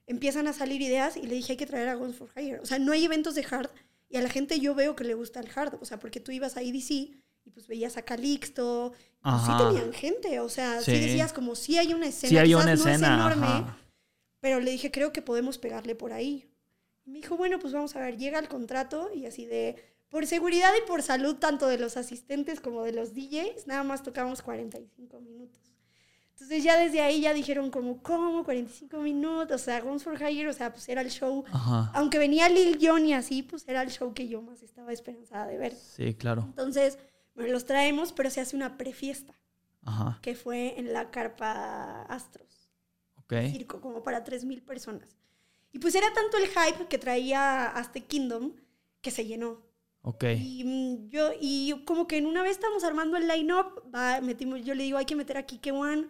[0.07, 2.61] empiezan a salir ideas y le dije, hay que traer a Guns for Hire.
[2.61, 3.71] O sea, no hay eventos de hard
[4.09, 5.79] y a la gente yo veo que le gusta el hard.
[5.81, 6.91] O sea, porque tú ibas a EDC
[7.47, 8.93] y pues veías a Calixto.
[9.21, 10.39] Pues sí tenían gente.
[10.41, 11.01] O sea, sí, Sí.
[11.01, 12.29] decías como, sí hay una escena.
[12.31, 13.15] Sí hay quizás una no es escena.
[13.15, 13.79] enorme, ajá.
[14.45, 16.47] Pero le dije, creo que podemos pegarle por ahí.
[17.07, 19.75] Me dijo, bueno, pues vamos a ver, llega el contrato y así de,
[20.11, 24.03] por seguridad y por salud, tanto de los asistentes como de los DJs, nada más
[24.03, 25.63] tocamos 45 minutos.
[26.33, 28.45] Entonces ya desde ahí ya dijeron como, ¿cómo?
[28.45, 31.43] 45 minutos, o sea, Guns for Hire, o sea, pues era el show.
[31.51, 31.91] Ajá.
[31.95, 35.47] Aunque venía Lil Jon y así, pues era el show que yo más estaba esperanzada
[35.47, 35.75] de ver.
[35.75, 36.43] Sí, claro.
[36.43, 36.99] Entonces,
[37.35, 39.41] bueno, los traemos, pero se hace una prefiesta,
[39.85, 40.19] Ajá.
[40.21, 42.54] que fue en la carpa Astros
[43.39, 43.51] Ok.
[43.51, 45.17] circo, como para 3.000 personas.
[45.73, 48.53] Y pues era tanto el hype que traía Aztec Kingdom
[49.01, 49.63] que se llenó.
[50.03, 50.25] Ok.
[50.39, 53.83] Y mm, yo, y como que en una vez estamos armando el line-up,
[54.63, 56.09] yo le digo, hay que meter a Kike One,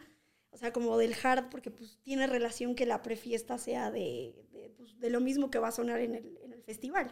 [0.50, 4.70] o sea, como del hard, porque pues tiene relación que la prefiesta sea de, de,
[4.76, 7.10] pues, de lo mismo que va a sonar en el, en el festival.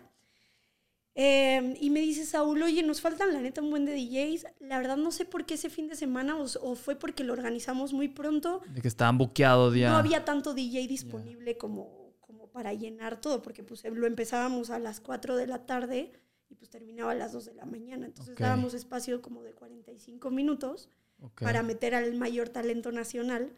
[1.14, 4.46] Eh, y me dice Saúl, oye, nos faltan la neta un buen de DJs.
[4.60, 7.32] La verdad no sé por qué ese fin de semana o, o fue porque lo
[7.34, 8.62] organizamos muy pronto.
[8.72, 9.90] De que estaban buqueados ya.
[9.90, 14.78] No había tanto DJ disponible como, como para llenar todo, porque pues lo empezábamos a
[14.78, 16.12] las 4 de la tarde
[16.48, 18.06] y pues terminaba a las 2 de la mañana.
[18.06, 18.40] Entonces Ok.
[18.40, 20.88] dábamos espacio como de 45 minutos
[21.20, 21.42] Ok.
[21.42, 23.52] para meter al mayor talento nacional.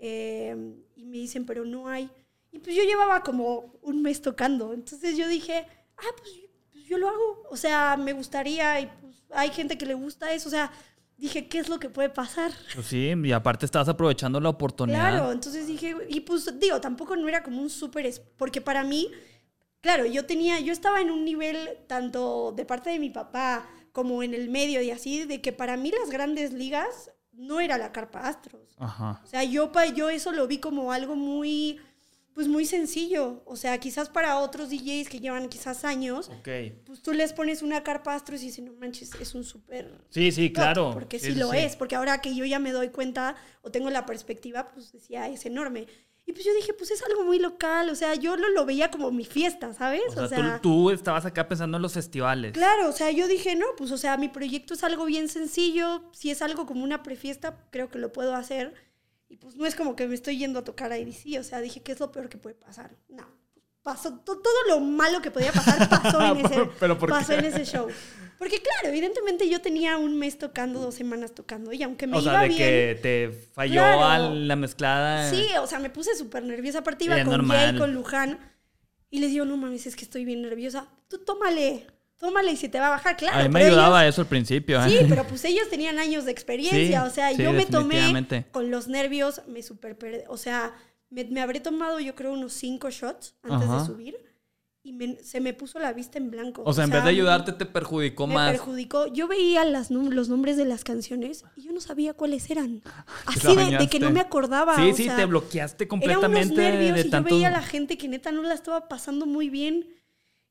[0.00, 0.54] Eh,
[0.96, 2.10] y me dicen, pero no hay.
[2.50, 4.72] Y pues yo llevaba como un mes tocando.
[4.74, 5.66] Entonces yo dije,
[5.96, 6.30] ah, pues,
[6.86, 7.42] yo- lo hago.
[7.50, 10.48] O sea, me gustaría y pues hay gente que le gusta eso.
[10.48, 10.70] O sea,
[11.16, 12.52] dije, ¿qué es lo que puede pasar?
[12.74, 15.10] Pues sí, y aparte estabas aprovechando la oportunidad.
[15.10, 18.84] Claro, entonces dije, y pues digo, tampoco no era como un súper, es- porque para
[18.84, 19.10] mí,
[19.80, 24.22] claro, yo tenía, yo estaba en un nivel tanto de parte de mi papá como
[24.22, 27.92] en el medio y así, de que para mí las grandes ligas no era la
[27.92, 28.74] Carpa Astros.
[28.78, 29.20] Ajá.
[29.24, 31.80] O sea, yo, pa- yo eso lo vi como algo muy,
[32.36, 33.42] pues muy sencillo.
[33.46, 36.48] O sea, quizás para otros DJs que llevan quizás años, Ok.
[36.84, 40.30] pues tú les pones una Carpa Astros y dicen, no manches, es un súper Sí,
[40.30, 40.90] sí, claro.
[40.92, 41.56] Porque sí, lo sí.
[41.60, 45.26] es, porque ahora que yo ya me doy cuenta o tengo la perspectiva, pues decía,
[45.30, 45.86] es enorme.
[46.26, 48.90] Y pues yo dije, pues es algo muy local, o sea, yo lo, lo veía
[48.90, 50.02] como mi fiesta, ¿sabes?
[50.18, 52.52] O sea, tú, tú estabas acá pensando en los festivales.
[52.52, 56.02] Claro, o sea, yo dije, no, pues o sea, mi proyecto es algo bien sencillo,
[56.12, 58.74] si es algo como una prefiesta, creo que lo puedo hacer.
[59.28, 61.60] Y pues no es como que me estoy yendo a tocar a EDC, o sea,
[61.60, 62.94] dije, ¿qué es lo peor que puede pasar?
[63.08, 63.26] No,
[63.82, 67.38] pasó to- todo lo malo que podía pasar pasó en ese, ¿Pero por pasó qué?
[67.38, 67.88] en ese show.
[68.38, 72.20] Porque claro, evidentemente yo tenía un mes tocando, dos semanas tocando, y aunque me o
[72.20, 72.58] iba sea, de bien...
[72.60, 74.04] que te falló Claro.
[74.04, 75.30] a la mezclada.
[75.30, 76.80] Sí, o sea, me puse súper nerviosa.
[76.80, 77.70] Aparte iba con normal.
[77.70, 78.38] Jay, con Luján.
[79.08, 80.86] Y les digo, no mames, es que estoy bien nerviosa.
[81.08, 81.86] Tú tómale,
[82.18, 83.38] tómale y se te va a bajar, claro.
[83.38, 84.82] a mí me ayudaba ellos- eso al principio.
[84.84, 84.88] ¿eh?
[84.88, 87.02] Sí, pero pues ellos tenían años de experiencia.
[87.02, 90.24] Sí, o sea, sí, yo me tomé con los nervios, me super perdí.
[90.28, 90.74] O sea,
[91.10, 93.80] me, me habré tomado yo creo unos cinco shots antes Ajá.
[93.80, 94.16] de subir.
[94.82, 96.62] Y me- se me puso la vista en blanco.
[96.64, 98.52] o sea, en vez de ayudarte, te perjudicó me más.
[98.52, 99.08] perjudicó.
[99.08, 102.82] Yo veía las los nombres de las canciones y yo no sabía cuáles eran.
[103.26, 104.76] Así de, de que no me acordaba.
[104.76, 107.30] Sí, o sí, sea, te bloqueaste era unos completamente nervios de y tanto.
[107.30, 109.88] yo veía a la gente que neta no la estaba pasando muy bien.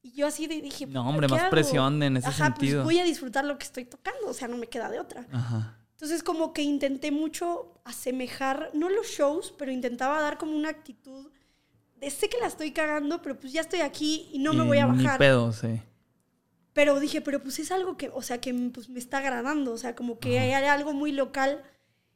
[0.06, 1.50] Y yo así dije, No, "Puta, hombre, ¿qué más hago?".
[1.50, 2.84] presión en ese Ajá, sentido.
[2.84, 5.26] Pues voy a disfrutar lo que estoy tocando, o sea, no me queda de otra.
[5.32, 5.80] Ajá.
[5.94, 11.32] Entonces como que intenté mucho asemejar, no los shows, pero intentaba dar como una actitud
[11.96, 14.68] de sé que la estoy cagando, pero pues ya estoy aquí y no me Y
[14.68, 15.18] voy a Ni bajar.
[15.18, 15.82] pedo, sí.
[16.74, 19.78] Pero dije, pero pues es algo que, o sea, que pues me está agradando, o
[19.80, 21.64] sea, como que hay algo muy local.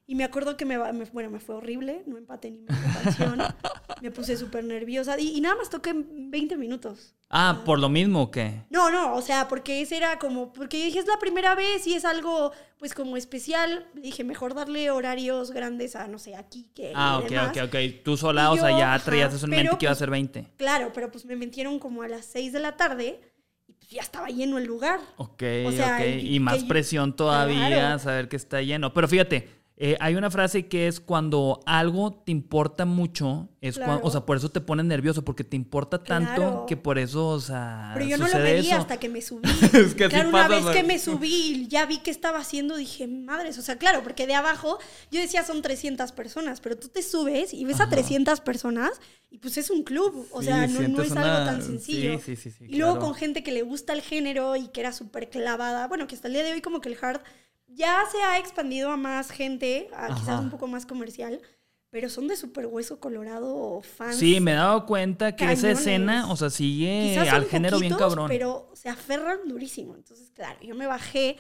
[0.10, 3.38] Y me acuerdo que me, me- bueno, me fue horrible, no empaté ni media canción.
[4.02, 7.14] me puse súper nerviosa y, y nada más toqué 20 minutos.
[7.30, 8.64] Ah, ¿por lo mismo o qué?
[8.72, 11.86] No, no, o sea, porque ese era como, porque yo dije, es la primera vez
[11.86, 13.86] y es algo, pues como especial.
[13.94, 16.92] Dije, mejor darle horarios grandes a, no sé, aquí que...
[16.96, 17.50] Ah, ok, demás.
[17.56, 17.76] ok, ok.
[18.04, 20.00] Tú sola, Y o sea, yo, ya traías eso en mente que iba a pues,
[20.00, 20.48] ser 20.
[20.58, 23.22] Claro, pero pues me metieron como a las 6 de la tarde
[23.68, 25.00] y pues ya estaba lleno el lugar.
[25.18, 26.06] Ok, O sea, ok.
[26.24, 28.00] y- Y más yo- presión todavía, Claro.
[28.00, 28.92] saber que está lleno.
[28.92, 33.86] Pero fíjate, eh, hay una frase que es cuando algo te importa mucho, es cuan-
[33.92, 34.02] Claro.
[34.04, 36.66] o sea, por eso te pones nervioso, porque te importa tanto Claro.
[36.68, 38.82] que por eso, o sea, Pero yo no lo veía eso.
[38.82, 39.42] hasta que me subí.
[39.74, 42.76] Es que claro, una pasa, vez que me subí y ya vi qué estaba haciendo,
[42.76, 44.80] dije, madres, o sea, claro, porque de abajo
[45.12, 48.92] yo decía son 300 personas, pero tú te subes y ves a 300 personas
[49.32, 52.20] y pues es un club, o Sí, sea, no, no es una- algo tan sencillo.
[52.20, 54.82] sí, sí, sí, sí, y luego con gente que le gusta el género y que
[54.82, 57.22] era súper clavada, bueno, que hasta el día de hoy como que el hard
[57.70, 61.42] ya se ha expandido a más gente, a quizás un poco más comercial,
[61.90, 64.16] pero son de súper hueso colorado fans.
[64.18, 65.80] Sí, me he dado cuenta que esa Cañones.
[65.80, 68.28] escena, o sea, sigue Quizás al género bien poquitos, cabrón.
[68.28, 69.96] Pero se aferran durísimo.
[69.96, 71.38] Entonces, claro, yo me bajé,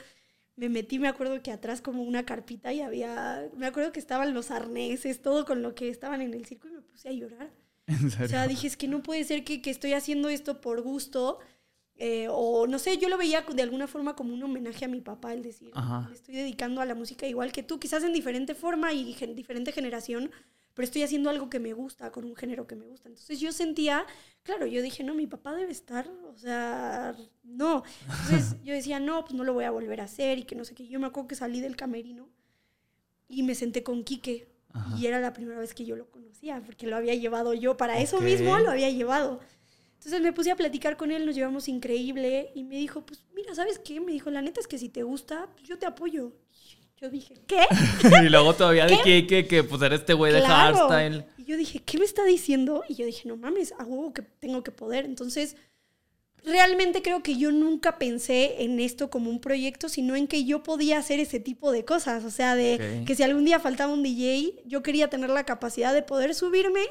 [0.56, 4.34] me metí, me acuerdo que atrás como una carpita y había, me acuerdo que estaban
[4.34, 7.52] los arneses, todo con lo que estaban en el circo y me puse a llorar.
[7.88, 8.28] ¿En O serio?
[8.28, 11.40] sea, dije, es que no puede ser que, que estoy haciendo esto por gusto.
[12.02, 15.02] Eh, o no sé, yo lo veía de alguna forma como un homenaje a mi
[15.02, 16.08] papá, el decir, Ajá.
[16.08, 19.36] me estoy dedicando a la música igual que tú, quizás en diferente forma y gen-
[19.36, 20.32] diferente generación,
[20.74, 23.10] pero estoy haciendo algo que me gusta, con un género que me gusta.
[23.10, 24.06] Entonces yo sentía,
[24.44, 27.84] claro, yo dije, no, mi papá debe estar, o sea, no.
[28.08, 30.64] Entonces yo decía, no, pues no lo voy a volver a hacer y que no
[30.64, 30.88] sé qué.
[30.88, 32.30] Yo me acuerdo que salí del camerino
[33.28, 34.48] y me senté con Quique.
[34.72, 34.96] Ajá.
[34.98, 38.00] Y era la primera vez que yo lo conocía, porque lo había llevado yo, para
[38.00, 38.24] eso Ok.
[38.24, 39.40] mismo lo había llevado.
[40.00, 43.54] Entonces me puse a platicar con él, nos llevamos increíble y me dijo, pues mira,
[43.54, 44.00] ¿sabes qué?
[44.00, 46.32] Me dijo, la neta es que si te gusta, pues yo te apoyo.
[47.02, 47.64] Yo dije, ¿qué?
[48.26, 50.88] y luego todavía de que, que, que pues era este güey de Claro.
[50.88, 51.26] hardstyle.
[51.38, 52.84] Y yo dije, ¿qué me está diciendo?
[52.88, 55.04] Y yo dije, no mames, a huevo que tengo que poder.
[55.04, 55.58] Entonces,
[56.46, 60.64] realmente creo que yo nunca pensé en esto como un proyecto, sino en que yo
[60.64, 62.24] podía hacer ese tipo de cosas.
[62.24, 65.94] O sea, de que si algún día faltaba un DJ, yo quería tener la capacidad
[65.94, 66.82] de poder subirme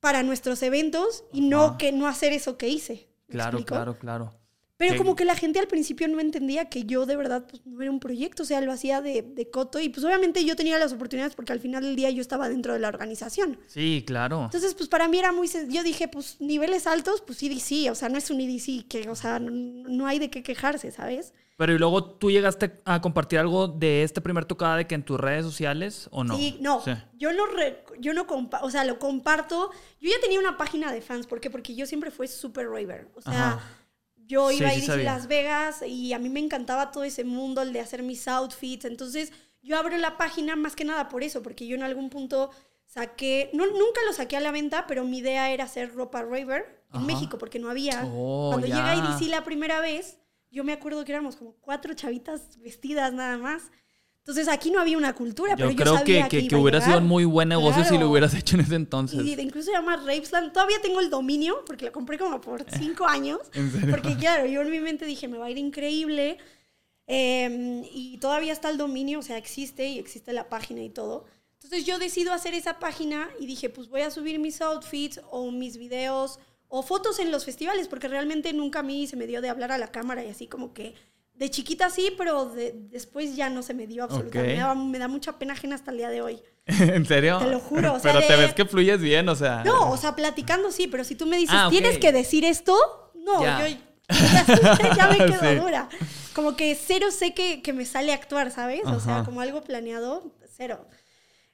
[0.00, 3.08] para nuestros eventos y no que no hacer eso que hice.
[3.28, 3.74] ¿Me Claro, explico?
[3.74, 4.34] claro, claro.
[4.76, 7.82] Pero como que la gente al principio no entendía que yo de verdad pues, no
[7.82, 10.78] era un proyecto, o sea, lo hacía de, de coto y pues obviamente yo tenía
[10.78, 13.58] las oportunidades porque al final del día yo estaba dentro de la organización.
[13.66, 14.44] Sí, claro.
[14.44, 15.48] Entonces, pues para mí era muy...
[15.68, 19.16] Yo dije, pues niveles altos, pues EDC, o sea, no es un EDC, que, o
[19.16, 21.34] sea, no, no hay de qué quejarse, ¿sabes?
[21.58, 25.02] Pero y luego tú llegaste a compartir algo de este primer tocada de que en
[25.02, 26.36] tus redes sociales o no?
[26.36, 26.92] Sí, no, Sí.
[27.18, 29.70] yo lo, re- yo no compa- o sea, lo comparto.
[30.00, 31.50] Yo ya tenía una página de fans, ¿por qué?
[31.50, 33.52] Porque yo siempre fui súper raver, o sea...
[33.54, 33.60] Ajá.
[34.30, 34.96] Yo Sí, iba a sí ir a.
[34.98, 38.84] Las Vegas y a mí me encantaba todo ese mundo, el de hacer mis outfits.
[38.84, 42.50] Entonces, yo abro la página más que nada por eso, porque yo en algún punto
[42.84, 46.84] saqué, no, nunca lo saqué a la venta, pero mi idea era hacer ropa raver
[46.92, 47.06] en Ajá.
[47.06, 48.04] México, porque no había.
[48.06, 48.76] Oh, Cuando ya.
[48.76, 50.18] llega IDC la primera vez,
[50.50, 53.70] yo me acuerdo que éramos como cuatro chavitas vestidas nada más.
[54.18, 56.54] Entonces, aquí no había una cultura, pero Yo yo creo sabía que, que, que, que
[56.54, 58.10] a hubiera sido un muy buen negocio si lo Claro.
[58.10, 59.24] hubieras hecho en ese entonces.
[59.24, 60.52] Y incluso se llama Ravesland.
[60.52, 63.40] Todavía tengo el dominio porque lo compré como por cinco años.
[63.54, 63.90] ¿En serio?
[63.90, 66.36] Porque claro, yo en mi mente dije, me va a ir increíble.
[67.06, 71.24] Eh, y todavía está el dominio, o sea, existe y existe la página y todo.
[71.54, 75.50] Entonces yo decido hacer esa página y dije, pues voy a subir mis outfits o
[75.50, 79.40] mis videos o fotos en los festivales, porque realmente nunca a mí se me dio
[79.40, 80.94] de hablar a la cámara y así como que
[81.34, 84.54] de chiquita sí, pero de- después ya no se me dio absolutamente.
[84.56, 86.42] Me, da, me da mucha pena ajena hasta el día de hoy.
[86.66, 87.38] ¿En serio?
[87.38, 89.62] Te lo juro, o sea, Pero te ves que fluyes bien, o sea.
[89.64, 92.76] No, o sea, platicando sí, pero si tú me dices, Ah, tienes que decir esto,
[93.14, 93.66] no, Ya.
[93.68, 93.76] yo
[94.08, 95.54] ya, ya me quedo Sí.
[95.56, 95.88] dura.
[96.34, 98.82] Como que cero sé que, que me sale actuar, ¿sabes?
[98.86, 100.86] O sea, como algo planeado, cero.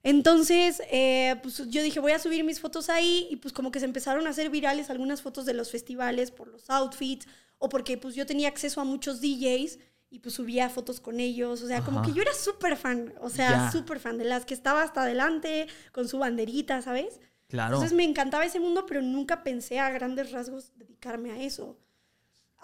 [0.05, 3.81] Entonces, eh, pues yo dije, voy a subir mis fotos ahí y pues como que
[3.81, 7.27] se empezaron a hacer virales algunas fotos de los festivales por los outfits
[7.59, 9.79] o porque pues yo tenía acceso a muchos DJs
[10.11, 11.63] y pues subía fotos con ellos.
[11.63, 14.53] O sea, como que yo era súper fan, o sea, súper fan de las que
[14.53, 17.19] estaba hasta adelante con su banderita, ¿sabes?
[17.49, 17.77] Claro.
[17.77, 21.79] Entonces me encantaba ese mundo, pero nunca pensé a grandes rasgos dedicarme a eso.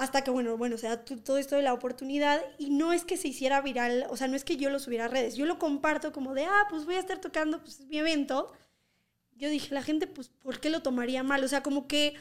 [0.01, 3.19] Hasta que, bueno, bueno, o sea, todo esto de la oportunidad y no es que
[3.19, 5.59] se hiciera viral, o sea, no es que yo lo subiera a redes, yo lo
[5.59, 8.51] comparto como de, ah, pues voy a estar tocando, pues es mi evento.
[9.37, 11.45] Yo dije, la gente, pues, ¿por qué lo tomaría mal?
[11.45, 12.15] O sea, como que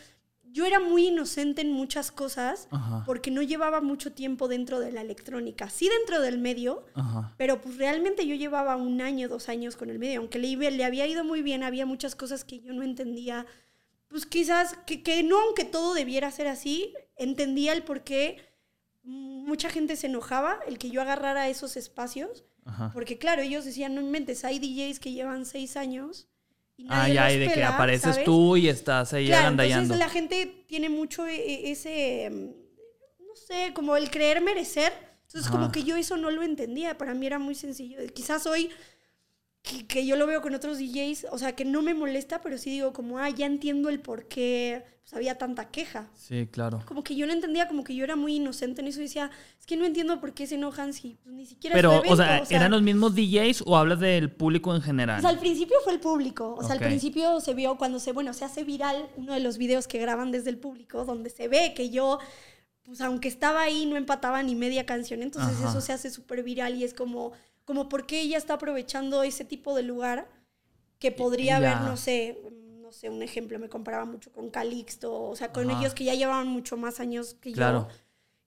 [0.51, 3.03] yo era muy inocente en muchas cosas Ajá.
[3.05, 7.33] porque no llevaba mucho tiempo dentro de la electrónica, sí dentro del medio, Ajá.
[7.37, 10.83] pero pues realmente yo llevaba un año, dos años con el medio, aunque le, le
[10.83, 13.45] había ido muy bien, había muchas cosas que yo no entendía.
[14.09, 18.37] Pues quizás que, que no, aunque todo debiera ser así, entendía el por qué
[19.03, 22.91] mucha gente se enojaba, el que yo agarrara esos espacios, Ajá.
[22.93, 26.27] Porque claro, ellos decían, no inventes, hay DJs que llevan seis años
[26.77, 28.25] y nadie ya, los y de que pela, apareces ¿sabes?
[28.25, 29.83] tú y estás ahí Claro, agandallando.
[29.95, 34.93] entonces la gente tiene mucho e- e- ese, mm, no sé, como el creer merecer.
[35.25, 35.51] Entonces Ajá.
[35.51, 37.97] como que yo eso no lo entendía, para mí era muy sencillo.
[38.13, 38.69] Quizás hoy
[39.61, 42.57] que, que yo lo veo con otros DJs, o sea, que no me molesta, pero
[42.57, 46.07] sí digo como, ah, ya entiendo el por qué pues, había tanta queja.
[46.13, 46.81] Sí, claro.
[46.85, 49.31] Como que yo no entendía, como que yo era muy inocente en eso y decía,
[49.59, 52.15] es que no entiendo por qué se enojan si pues, ni siquiera Pero, su o,
[52.15, 55.17] sea, evento", ¿eran los mismos DJs o hablas del público en general?
[55.17, 56.55] o sea, al principio fue el público.
[56.57, 59.57] O sea, al principio se vio cuando se, bueno, se hace viral uno de los
[59.57, 62.19] videos que graban desde el público, donde se ve que yo,
[62.83, 65.23] pues aunque estaba ahí, no empataba ni media canción.
[65.23, 65.69] Entonces Ajá.
[65.69, 67.33] eso se hace súper viral y es como,
[67.69, 70.27] como por qué ella está aprovechando ese tipo de lugar
[70.97, 72.35] que podría haber, no sé,
[72.81, 75.79] no sé, un ejemplo, me comparaba mucho con Calixto, o sea, con Ajá.
[75.79, 77.87] ellos que ya llevaban mucho más años que Claro.
[77.87, 77.95] yo.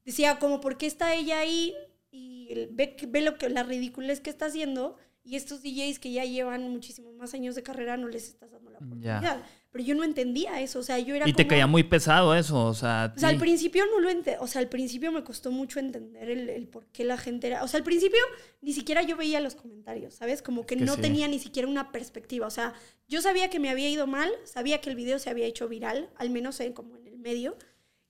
[0.05, 1.73] Decía, como, ¿por qué está ella ahí?
[2.11, 6.25] Y ve, ve lo que, la ridiculez que está haciendo y estos DJs que ya
[6.25, 9.47] llevan muchísimos más años de carrera no les estás dando la Ya.
[9.73, 12.67] Pero yo no entendía eso, o sea, yo era Y te caía muy pesado eso,
[12.67, 13.13] o sea...
[13.17, 16.29] o sea, al principio no lo ente o sea, al principio me costó mucho entender
[16.29, 18.19] el, el por qué la gente era, o sea, al principio
[18.61, 20.43] ni siquiera yo veía los comentarios, ¿sabes?
[20.43, 21.01] Como que, que no sí.
[21.01, 22.75] tenía ni siquiera una perspectiva, o sea,
[23.09, 26.11] yo sabía que me había ido mal, sabía que el video se había hecho viral,
[26.17, 27.57] al menos en, como en el medio,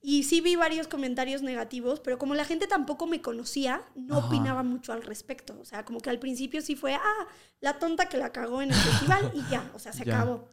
[0.01, 4.27] y sí vi varios comentarios negativos, pero como la gente tampoco me conocía, no Ajá.
[4.27, 7.27] opinaba mucho al respecto, o sea, como que al principio sí fue, ah,
[7.61, 10.17] la tonta que la cagó en el festival y ya, o sea, se Ya.
[10.17, 10.49] acabó.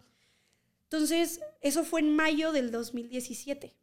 [0.91, 3.75] Entonces, eso fue en mayo del 2017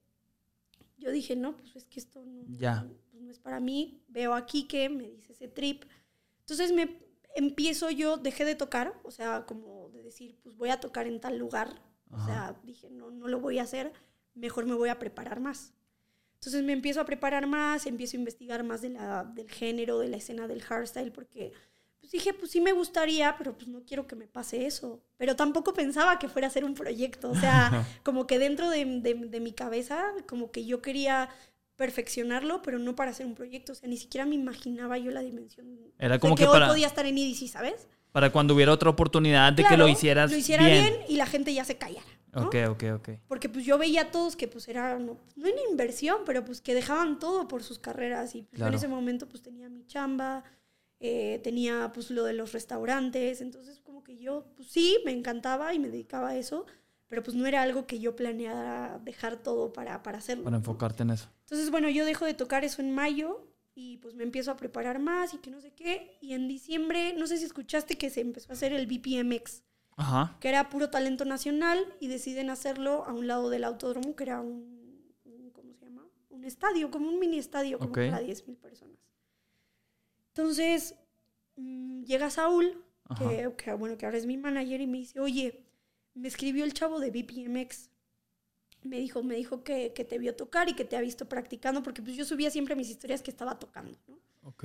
[0.99, 2.87] yo dije, no, pues es que esto no, Ya.
[3.11, 4.03] pues no es para mí.
[4.09, 5.85] Veo aquí que me dice ese trip.
[6.41, 6.99] Entonces me
[7.35, 11.21] empiezo yo, dejé de tocar, o sea, como de decir, pues voy a tocar en
[11.21, 11.81] tal lugar.
[12.11, 13.93] O sea, dije, no, no lo voy a hacer,
[14.35, 15.75] mejor me voy a preparar más.
[16.35, 20.09] Entonces me empiezo a preparar más, empiezo a investigar más de la, del género, de
[20.09, 21.53] la escena del hardstyle, porque
[22.07, 25.01] pues dije, pues sí me gustaría, pero pues no quiero que me pase eso.
[25.17, 27.31] Pero tampoco pensaba que fuera a ser un proyecto.
[27.31, 31.29] O sea, como que dentro de, de- de mi cabeza, como que yo quería
[31.77, 33.73] perfeccionarlo, pero no para hacer un proyecto.
[33.73, 35.67] O sea, ni siquiera me imaginaba yo la dimensión
[35.99, 37.87] Era como que, que hoy para- podía estar en EDC, ¿sabes?
[38.13, 40.85] Para cuando hubiera otra oportunidad de que lo hicieras lo hiciera bien.
[40.85, 41.01] bien.
[41.09, 42.07] y la gente ya se callara.
[42.33, 42.45] ¿no?
[42.47, 43.09] Ok, ok, ok.
[43.29, 46.61] Porque pues yo veía a todos que pues era, no, no una inversión, pero pues
[46.63, 48.35] que dejaban todo por sus carreras.
[48.35, 50.45] Y pues, yo en ese momento pues tenía mi chamba,
[51.01, 53.41] eh, tenía pues lo de los restaurantes.
[53.41, 56.67] Entonces como que yo pues sí, me encantaba y me dedicaba a eso,
[57.09, 60.45] pero pues no era algo que yo planeara dejar todo para, para hacerlo.
[60.45, 61.29] Para enfocarte en eso.
[61.43, 64.99] Entonces bueno, yo dejo de tocar eso en mayo y pues me empiezo a preparar
[64.99, 66.17] más y que no sé qué.
[66.21, 69.63] Y en diciembre, no sé si escuchaste que se empezó a hacer el BPMX
[69.99, 70.37] Ajá.
[70.41, 74.41] que era puro talento nacional y deciden hacerlo a un lado del autódromo, que era
[74.41, 76.07] un, un- ¿cómo se llama?
[76.31, 77.97] Un estadio, como un mini estadio, como Ok.
[78.11, 78.97] para 10.000 personas.
[80.37, 80.95] Entonces,
[81.57, 82.85] mm, llega Saúl,
[83.19, 85.65] que, que, bueno, que ahora es mi manager, y me dice, oye,
[86.13, 87.89] me escribió el chavo de BPMX.
[88.83, 91.83] Me dijo, me dijo que, que te vio tocar y que te ha visto practicando,
[91.83, 94.19] porque pues yo subía siempre mis historias que estaba tocando, ¿no?
[94.43, 94.65] Ok.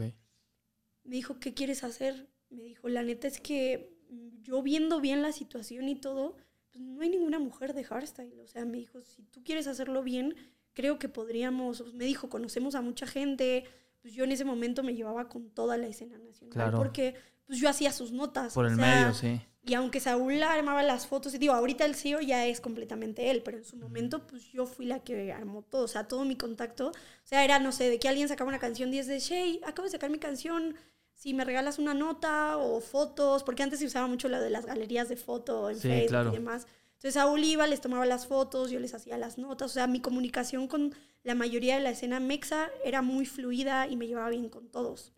[1.06, 2.28] Me dijo, ¿qué quieres hacer?
[2.50, 6.36] Me dijo, la neta es que mm, yo viendo bien la situación y todo,
[6.70, 8.42] pues no hay ninguna mujer de hardstyle.
[8.42, 10.36] O sea, me dijo, si tú quieres hacerlo bien,
[10.74, 13.64] creo que podríamos, me dijo, conocemos a mucha gente.
[14.02, 16.54] Pues yo en ese momento me llevaba con toda la escena nacional.
[16.54, 16.78] Claro.
[16.78, 18.54] Porque pues yo hacía sus notas.
[18.54, 19.42] Por el sea, medio, sí.
[19.64, 23.44] Y aunque Saúl armaba las fotos, y digo, ahorita el CEO ya es completamente él,
[23.44, 26.36] pero en su momento, pues yo fui la que armó todo, o sea, todo mi
[26.36, 26.88] contacto.
[26.88, 26.94] O
[27.28, 29.92] sea, era, no sé, de que alguien sacaba una canción 10 de Shay, acabo de
[29.92, 30.76] sacar mi canción,
[31.14, 34.66] si me regalas una nota o fotos, porque antes se usaba mucho lo de las
[34.66, 36.30] galerías de foto en Sí, Facebook claro.
[36.32, 36.66] y demás.
[37.02, 40.02] Entonces Saúl iba, les tomaba las fotos, yo les hacía las notas, o sea, mi
[40.02, 44.50] comunicación con la mayoría de la escena mexa era muy fluida y me llevaba bien
[44.50, 45.12] con todos.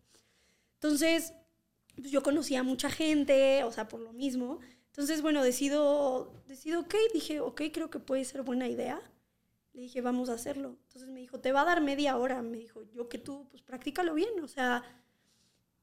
[0.76, 1.34] Entonces,
[1.94, 4.60] pues yo conocía a mucha gente, o sea, por lo mismo.
[4.86, 9.02] Entonces, bueno, decido, decido, ok, dije, ok, creo que puede ser buena idea.
[9.74, 10.78] Le dije, vamos a hacerlo.
[10.84, 12.40] Entonces me dijo, te va a dar media hora.
[12.40, 14.82] Me dijo, yo que tú, pues practícalo bien, o sea.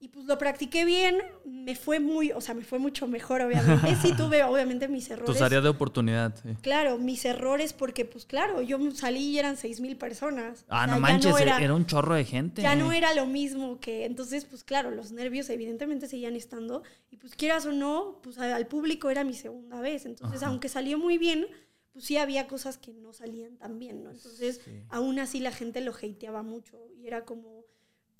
[0.03, 3.95] Y pues lo practiqué bien, me fue muy, o sea, me fue mucho mejor, obviamente.
[4.01, 5.31] Sí tuve, obviamente, mis errores.
[5.31, 6.49] Tus áreas de oportunidad, sí.
[6.61, 10.65] Claro, mis errores, porque pues claro, yo salí y eran seis mil personas.
[10.69, 12.63] Ah, O sea, no manches, era- era, un chorro de gente.
[12.63, 17.17] ya no era lo mismo que entonces pues claro los nervios evidentemente seguían estando y
[17.17, 20.49] pues quieras o no pues al público era mi segunda vez entonces Ajá.
[20.49, 21.45] aunque salió muy bien
[21.93, 24.71] pues sí había cosas que no salían tan bien no entonces Sí.
[24.89, 27.60] aún así la gente lo hateaba mucho y era como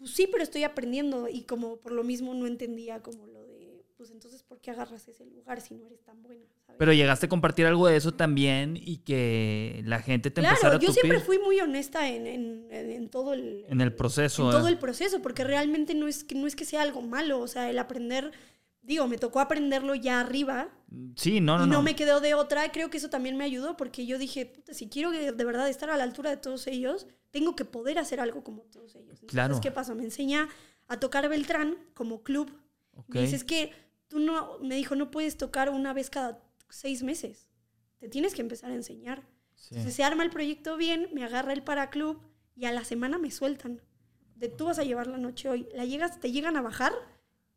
[0.02, 3.62] pues sí pero estoy aprendiendo y como por lo mismo no entendía como lo de
[3.98, 6.44] pues entonces, ¿por qué agarras ese lugar si no eres tan buena?
[6.66, 6.80] ¿sabes?
[6.80, 10.78] Pero llegaste a compartir algo de eso también y que la gente te empezara claro,
[10.78, 13.94] a yo tupir siempre fui muy honesta en, en- en- en todo el, en el
[13.94, 14.46] proceso.
[14.46, 14.72] en todo ¿eh?
[14.72, 17.70] el proceso, porque realmente no es, que, no es que sea algo malo, o sea,
[17.70, 18.32] el aprender,
[18.82, 20.70] digo, me tocó aprenderlo ya arriba
[21.16, 21.82] Sí, no, no, y no, no.
[21.84, 24.90] me quedó de otra, creo que eso también me ayudó, porque yo dije, "Puta, si
[24.90, 28.44] quiero de verdad estar a la altura de todos ellos, tengo que poder hacer algo
[28.44, 29.10] como todos ellos.
[29.22, 29.60] Entonces, Claro.
[29.62, 29.96] ¿qué pasa?
[29.96, 30.48] Me enseña
[30.88, 32.52] a tocar Beltrán como club.
[33.08, 33.72] Me dice, es que
[34.08, 37.48] tú no, me dijo, no puedes tocar una vez cada seis meses.
[38.00, 39.24] Te tienes que empezar a enseñar.
[39.56, 39.70] Sí.
[39.76, 42.20] Entonces se arma el proyecto bien, me agarra el para club
[42.56, 43.82] y a la semana me sueltan.
[44.36, 45.67] De tú vas a llevar la noche hoy.
[45.74, 46.91] La llegas, te llegan a bajar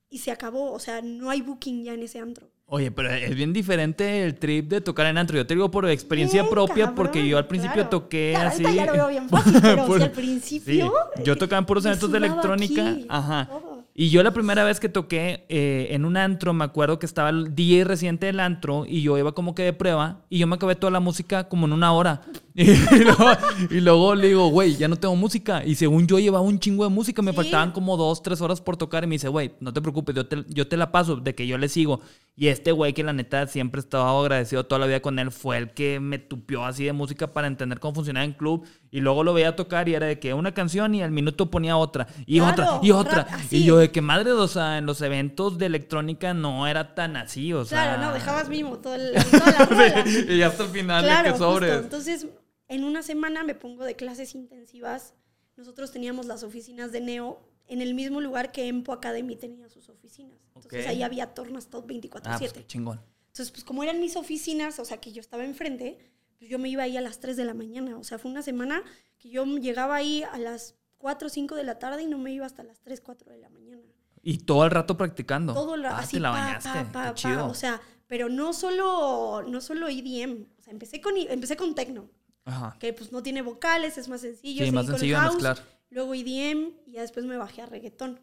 [0.09, 0.71] y se acabó.
[0.73, 2.51] O sea, no hay booking ya en ese antro.
[2.67, 5.37] Oye, pero es bien diferente el trip de tocar en antro.
[5.37, 7.89] Yo te digo por experiencia Bien, propia, cabrón, porque yo al principio claro.
[7.91, 8.63] toqué Claro, así.
[8.63, 10.93] ya lo veo bien fácil, pero Por- si al Sí, principio.
[11.23, 12.89] yo tocaba en puros eventos de electrónica.
[12.91, 13.49] aquí, Ajá.
[13.51, 13.74] todo.
[13.97, 17.29] Y yo la primera vez que toqué eh, en un antro, me acuerdo que estaba
[17.31, 20.57] el DJ reciente del antro y yo iba como que de prueba y yo me
[20.57, 22.23] acabé toda la música como en una hora.
[22.57, 22.65] Y
[23.03, 23.25] luego,
[23.71, 25.65] y luego le digo, güey, ya no tengo música.
[25.65, 27.37] Y según yo llevaba un chingo de música, me Sí.
[27.37, 30.27] faltaban como dos, tres horas por tocar y me dice, güey, no te preocupes, yo
[30.27, 32.01] te, yo te la paso, de que yo le sigo.
[32.37, 35.57] Y este güey que la neta siempre estaba agradecido toda la vida con él, fue
[35.59, 38.65] el que me tupió así de música para entender cómo funcionaba en club.
[38.95, 41.77] Y luego lo veía tocar y era de que una canción y al minuto ponía
[41.77, 43.27] otra, y Claro, otra, y otra.
[43.51, 47.17] Y yo de que madre, o sea, en los eventos de electrónica no era tan
[47.17, 47.83] así, o sea.
[47.83, 50.05] Claro, no, dejabas mínimo todo el, toda la rola.
[50.33, 51.71] y hasta el final Claro, de que sobres.
[51.73, 51.85] justo.
[51.85, 52.27] Entonces,
[52.69, 55.15] en una semana me pongo de clases intensivas.
[55.57, 59.89] Nosotros teníamos las oficinas de Neo en el mismo lugar que Empo Academy tenía sus
[59.89, 60.39] oficinas.
[60.55, 60.89] Entonces Ok.
[60.91, 62.21] ahí había tornas todo 24/7.
[62.27, 63.01] Ah, pues qué chingón.
[63.27, 65.99] Entonces, pues como eran mis oficinas, o sea, que yo estaba enfrente,
[66.45, 67.97] pues yo me iba ahí a las 3 de la mañana.
[67.97, 68.83] O sea, fue una semana
[69.19, 72.33] que yo llegaba ahí a las 4 o 5 de la tarde y no me
[72.33, 73.81] iba hasta las 3, 4 de la mañana.
[74.23, 75.55] Y todo el rato practicando.
[75.55, 76.69] Todo lo ah, así, te la bañaste.
[76.93, 77.47] pa, pa, chido.
[77.47, 80.47] O sea, pero no solo, no solo EDM.
[80.59, 82.11] O sea, empecé con, empecé con techno,
[82.45, 82.77] Ajá.
[82.79, 84.67] que pues no tiene vocales, es más sencillo.
[84.67, 85.59] Sí, más sencillo de mezclar.
[85.89, 88.21] Luego EDM y ya después me bajé a reggaetón.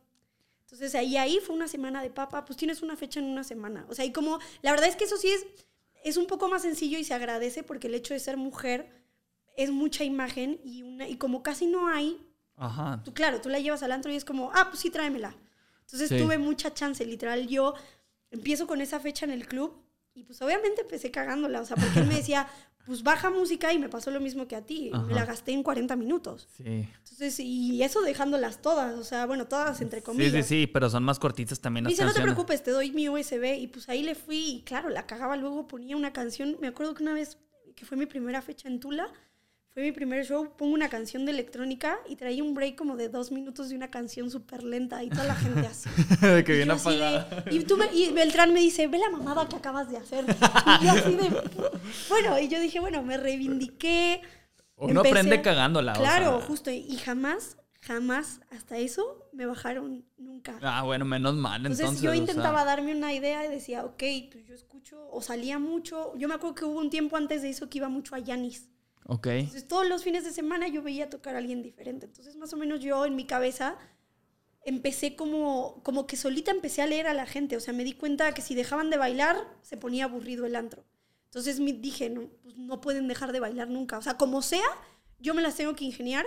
[0.66, 3.88] Entonces ahí, ahí fue una semana de papa, pues tienes una fecha en una semana.
[3.90, 5.44] O sea, y como, la verdad es que eso sí es,
[6.04, 8.90] es un poco más sencillo y se agradece porque el hecho de ser mujer
[9.58, 13.02] es mucha imagen y, una, y como casi no hay, Ajá.
[13.04, 15.36] tú claro, tú la llevas al antro y es como, ah, pues sí, tráemela.
[15.82, 16.18] Entonces Sí.
[16.18, 17.48] tuve mucha chance, literal.
[17.48, 17.74] Yo
[18.30, 19.76] empiezo con esa fecha en el club
[20.14, 22.48] y pues obviamente empecé cagándola, o sea, porque él me decía,
[22.86, 25.04] pues baja música y me pasó lo mismo que a ti, Ajá.
[25.04, 26.48] me la gasté en 40 minutos.
[26.58, 26.63] Sí.
[26.98, 30.46] Entonces, y eso dejándolas todas, o sea, bueno, todas entre Sí, comillas.
[30.48, 33.08] sí, sí, pero son más cortitas también las dice, no te preocupes, te doy mi
[33.10, 33.58] USB.
[33.60, 35.36] Y pues ahí le fui y claro, la cagaba.
[35.38, 36.58] Luego ponía una canción.
[36.60, 37.38] Me acuerdo que una vez,
[37.76, 39.08] que fue mi primera fecha en Tula,
[39.74, 43.08] fue mi primer show, pongo una canción de electrónica y traía un break como de
[43.08, 45.90] dos minutos de una canción súper lenta y toda la gente así.
[46.22, 47.46] de que bien así de- apagada.
[47.52, 50.26] y, tú me- y Beltrán me dice, ve la mamada que acabas de hacer.
[50.82, 51.30] Y yo así de,
[52.10, 54.22] bueno, y yo dije, bueno, me reivindiqué.
[54.76, 55.94] Uno empecé- aprende cagándola.
[55.94, 56.48] o Claro, sea.
[56.48, 56.70] justo.
[56.72, 60.58] Y jamás, jamás, hasta eso, me bajaron nunca.
[60.62, 62.02] Ah, bueno, menos mal Entonces, entonces.
[62.04, 62.20] yo o sea.
[62.20, 66.14] intentaba darme una idea y decía, ok, pues yo escucho, o salía mucho.
[66.18, 68.68] Yo me acuerdo que hubo un tiempo antes de eso que iba mucho a Yanis.
[69.06, 69.28] Ok.
[69.28, 72.06] Entonces, todos los fines de semana yo veía tocar a alguien diferente.
[72.06, 73.78] Entonces, más o menos yo en mi cabeza
[74.64, 77.58] empecé como, como que solita empecé a leer a la gente.
[77.58, 80.86] O sea, me di cuenta que si dejaban de bailar, se ponía aburrido el antro.
[81.26, 83.98] Entonces me dije, no, pues no pueden dejar de bailar nunca.
[83.98, 84.68] O sea, como sea,
[85.20, 86.26] yo me las tengo que ingeniar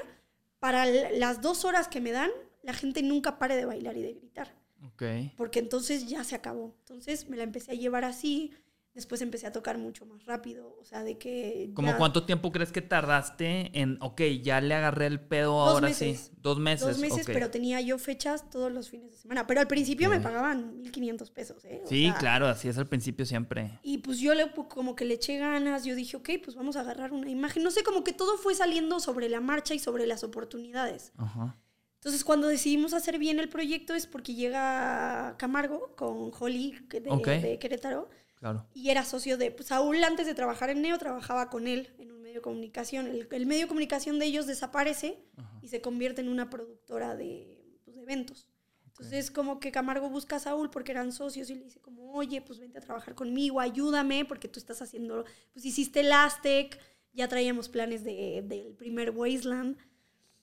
[0.58, 2.30] para las dos horas que me dan,
[2.62, 4.54] la gente nunca pare de bailar y de gritar
[4.87, 5.02] Ok.
[5.37, 6.74] porque entonces ya se acabó.
[6.78, 8.52] Entonces me la empecé a llevar así,
[8.94, 11.70] después empecé a tocar mucho más rápido, o sea, de que...
[11.74, 15.68] ¿Cómo ya- cuánto tiempo crees que tardaste en, ok, ya le agarré el pedo Dos
[15.74, 16.30] ahora meses.
[16.33, 16.37] sí?
[16.40, 16.87] Dos meses.
[16.87, 19.46] Dos meses, pero tenía yo fechas todos los fines de semana.
[19.46, 21.83] Pero al principio me pagaban 1.500 pesos, ¿eh?
[21.85, 23.78] O Sí, sea, claro, así es al principio siempre.
[23.83, 26.80] Y pues yo le, como que le eché ganas, yo dije, ok, pues vamos a
[26.80, 27.62] agarrar una imagen.
[27.64, 31.12] No sé, como que todo fue saliendo sobre la marcha y sobre las oportunidades.
[31.16, 31.57] Ajá.
[31.96, 37.26] Entonces, cuando decidimos hacer bien el proyecto es porque llega Camargo con Holly de, Ok.
[37.26, 38.11] de Querétaro.
[38.44, 38.66] Claro.
[38.74, 42.12] y era socio de pues, Saúl antes de trabajar en Neo trabajaba con él en
[42.12, 45.59] un medio de comunicación el, el medio de comunicación de ellos desaparece Ajá.
[45.62, 48.50] y se convierte en una productora de, pues, de eventos
[48.88, 52.42] entonces como que Camargo busca a Saúl porque eran socios y le dice como oye
[52.42, 56.78] pues vente a trabajar conmigo ayúdame porque tú estás haciendo pues hiciste el Aztec
[57.14, 59.79] ya traíamos planes de- del primer Wasteland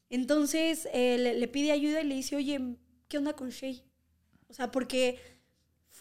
[0.09, 3.83] entonces eh, le, le pide ayuda y le dice oye ¿qué onda con Shay?
[4.47, 5.19] o sea porque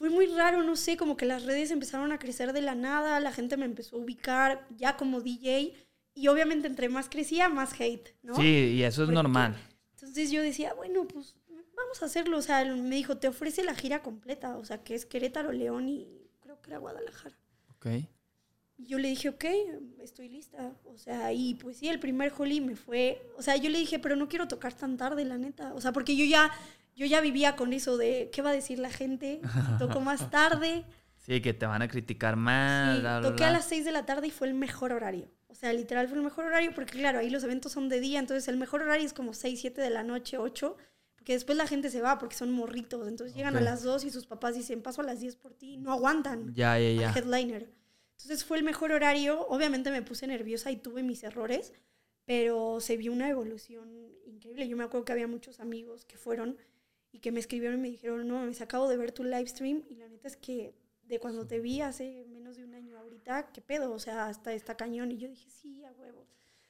[0.00, 3.20] fue muy raro, no sé, como que las redes empezaron a crecer de la nada,
[3.20, 5.74] la gente me empezó a ubicar ya como DJ
[6.14, 8.34] y obviamente entre más crecía, más hate, ¿no?
[8.34, 8.42] Sí,
[8.76, 9.58] y eso es Porque- normal.
[9.92, 11.36] Entonces yo decía, bueno, pues
[11.76, 12.38] vamos a hacerlo.
[12.38, 15.86] O sea, me dijo, te ofrece la gira completa, o sea, que es Querétaro, León
[15.90, 16.08] y
[16.40, 17.36] creo que era Guadalajara.
[17.76, 17.86] Ok.
[18.78, 19.44] Y yo le dije, ok,
[19.98, 20.72] estoy lista.
[20.86, 23.20] O sea, y pues sí, el primer Holly me fue.
[23.36, 25.74] O sea, yo le dije, pero no quiero tocar tan tarde, la neta.
[25.74, 26.50] O sea, porque yo ya,
[27.00, 29.40] yo ya vivía con eso de qué va a decir la gente.
[29.72, 30.84] si Toco más tarde.
[31.16, 32.96] Sí, que te van a criticar más.
[32.96, 35.30] Sí, bla, bla, toqué a las 6 de la tarde y fue el mejor horario.
[35.48, 38.18] O sea, literal fue el mejor horario porque, claro, ahí los eventos son de día.
[38.18, 40.76] Entonces, el mejor horario es como 6, 7 de la noche, 8.
[41.16, 43.08] Porque después la gente se va porque son morritos.
[43.08, 45.78] Entonces, llegan a las 2 y sus papás dicen, paso a las 10 por ti.
[45.78, 47.18] No aguantan Ya, ya, al ya.
[47.18, 47.70] headliner.
[48.12, 49.46] Entonces fue el mejor horario.
[49.48, 51.72] Obviamente me puse nerviosa y tuve mis errores,
[52.26, 53.88] pero se vio una evolución
[54.26, 54.68] increíble.
[54.68, 56.58] Yo me acuerdo que había muchos amigos que fueron
[57.12, 59.84] y que me escribieron y me dijeron, no, me acabo de ver tu live stream
[59.88, 63.50] y la neta es que de cuando te vi hace menos de un año ahorita,
[63.52, 63.92] ¿qué pedo?
[63.92, 65.10] O sea, hasta está cañón.
[65.10, 66.24] Y yo dije, sí, a huevo.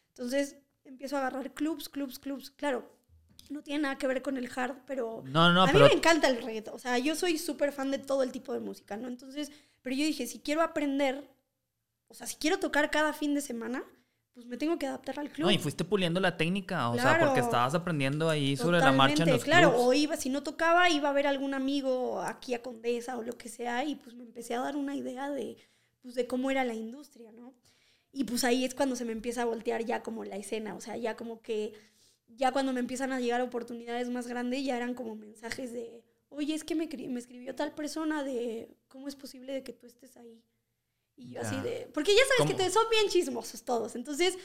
[0.09, 2.51] Entonces empiezo a agarrar clubs, clubs, clubs.
[2.51, 2.91] Claro,
[3.51, 5.97] no tiene nada que ver con el hard, pero No, no, a pero mí me
[5.97, 6.75] encanta el reggaetón.
[6.75, 9.09] O sea, yo soy súper fan de todo el tipo de música, ¿no?
[9.09, 11.29] Entonces, pero yo dije, si quiero aprender,
[12.09, 13.85] o sea, si quiero tocar cada fin de semana,
[14.33, 15.47] pues me tengo que adaptar al club.
[15.47, 17.27] No, y fuiste puliendo la técnica, o sea, Claro.
[17.27, 19.85] porque estabas aprendiendo ahí sobre la marcha en los claro, clubs.
[19.85, 23.37] o iba, si no tocaba, iba a ver algún amigo aquí a Condesa o lo
[23.37, 25.57] que sea, y pues me empecé a dar una idea de,
[26.01, 27.55] pues, de cómo era la industria, ¿no?
[28.13, 30.81] Y pues ahí es cuando se me empieza a voltear ya como la escena, o
[30.81, 31.73] sea, ya como que,
[32.29, 36.55] ya cuando me empiezan a llegar oportunidades más grandes, ya eran como mensajes de, oye,
[36.55, 40.17] es que me, me escribió tal persona de, ¿cómo es posible de que tú estés
[40.17, 40.43] ahí?
[41.21, 42.49] Y yo así de, porque ya sabes ¿Cómo?
[42.49, 44.39] que te, son bien chismosos todos, entonces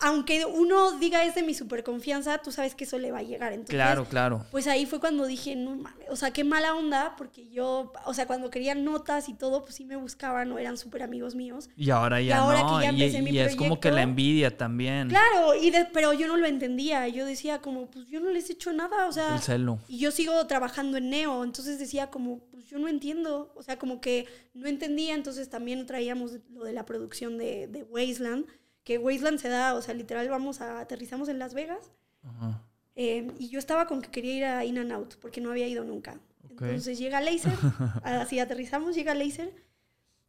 [0.00, 3.22] aunque uno diga es de mi super confianza, tú sabes que eso le va a
[3.22, 3.52] llegar.
[3.52, 4.44] Entonces, Claro, claro.
[4.50, 8.14] Pues ahí fue cuando dije, no mames, o sea, qué mala onda, porque yo, o
[8.14, 11.68] sea, cuando querían notas y todo, pues sí me buscaban o eran súper amigos míos.
[11.76, 14.02] Y ahora ya ahora no, que ya y, empecé mi y es como que la
[14.02, 15.08] envidia también.
[15.08, 17.06] Claro, y de- pero yo no lo entendía.
[17.08, 19.78] Yo decía como, pues yo no les he hecho nada, o sea, El celo.
[19.88, 23.78] y yo sigo trabajando en Neo, entonces decía como, pues yo no entiendo, o sea,
[23.78, 28.46] como que no entendía, entonces también traíamos lo de la producción de, de Wasteland,
[28.84, 31.90] que Wasteland se da, o sea, literal vamos a, aterrizamos en Las Vegas,
[32.22, 32.62] Ajá.
[32.94, 35.66] eh, y yo estaba con que quería ir a In and Out, porque no había
[35.66, 36.20] ido nunca.
[36.50, 37.52] Entonces llega Laser,
[38.04, 39.52] así aterrizamos, llega Laser,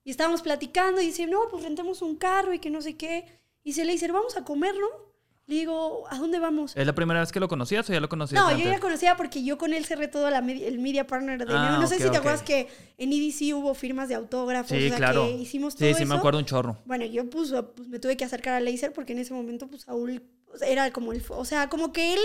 [0.04, 3.26] y estábamos platicando, y dice, no, pues rentemos un carro y que no sé qué,
[3.64, 5.05] y dice Laser, vamos a comer, ¿no?
[5.48, 6.76] Le digo, ¿a dónde vamos?
[6.76, 8.66] ¿Es la primera vez que lo conocías o ya lo conocías No, antes?
[8.66, 11.46] yo ya conocía porque yo con él cerré todo la medi- el media partner de
[11.56, 11.78] Ah.
[11.80, 12.68] No sé si te acuerdas que
[12.98, 15.26] en EDC hubo firmas de autógrafos, Sí, o sea, claro.
[15.26, 16.12] que hicimos todo Sí, sí, eso.
[16.12, 16.80] me acuerdo un chorro.
[16.86, 19.84] Bueno, yo pues, pues, me tuve que acercar a Laser porque en ese momento pues
[19.84, 20.24] Saúl
[20.56, 21.24] sea, era como el...
[21.30, 22.20] O sea, como que él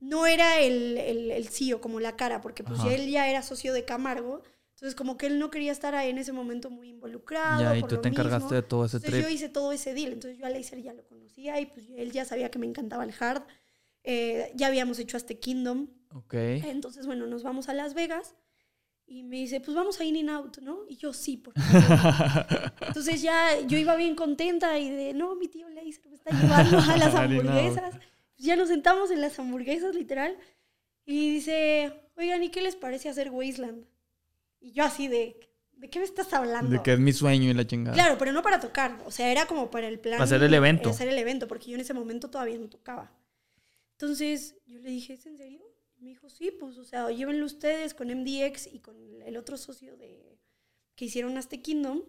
[0.00, 2.92] no era el, el, el CEO, como la cara, porque pues Ajá.
[2.92, 4.42] él ya era socio de Camargo.
[4.76, 7.62] Entonces como que él no quería estar ahí en ese momento muy involucrado.
[7.62, 8.56] Ya, y por tú lo te encargaste mismo.
[8.56, 9.26] de todo ese Entonces trip.
[9.26, 10.12] yo hice todo ese deal.
[10.12, 13.02] Entonces yo a Laser ya lo conocía y pues él ya sabía que me encantaba
[13.04, 13.42] el hard.
[14.04, 15.88] Eh, ya habíamos hecho Aztec Kingdom.
[16.14, 16.34] Ok.
[16.34, 18.34] Entonces, bueno, nos vamos a Las Vegas
[19.06, 20.80] y me dice, pues vamos a In and Out, ¿no?
[20.88, 22.72] Y yo, sí, por favor.
[22.88, 26.78] Entonces ya yo iba bien contenta y de, no, mi tío Laser me está llevando
[26.78, 27.94] a las hamburguesas.
[28.36, 30.36] Ya nos sentamos en las hamburguesas, literal.
[31.06, 33.86] Y dice, oigan, ¿y qué les parece hacer Wasteland?
[34.60, 35.38] Y yo así de,
[35.72, 36.70] ¿de qué me estás hablando?
[36.70, 37.94] De que es mi sueño y la chingada.
[37.94, 39.02] Claro, pero no para tocar.
[39.04, 40.18] O sea, era como para el plan.
[40.18, 40.90] Para hacer el evento.
[40.90, 43.12] Hacer el evento, porque yo en ese momento todavía no tocaba.
[43.92, 45.62] Entonces yo le dije, ¿es en serio?
[45.96, 49.56] Y me dijo, sí, pues, o sea, llévenlo ustedes con MDX y con el otro
[49.56, 50.38] socio de
[50.94, 52.02] que hicieron Aztec Kingdom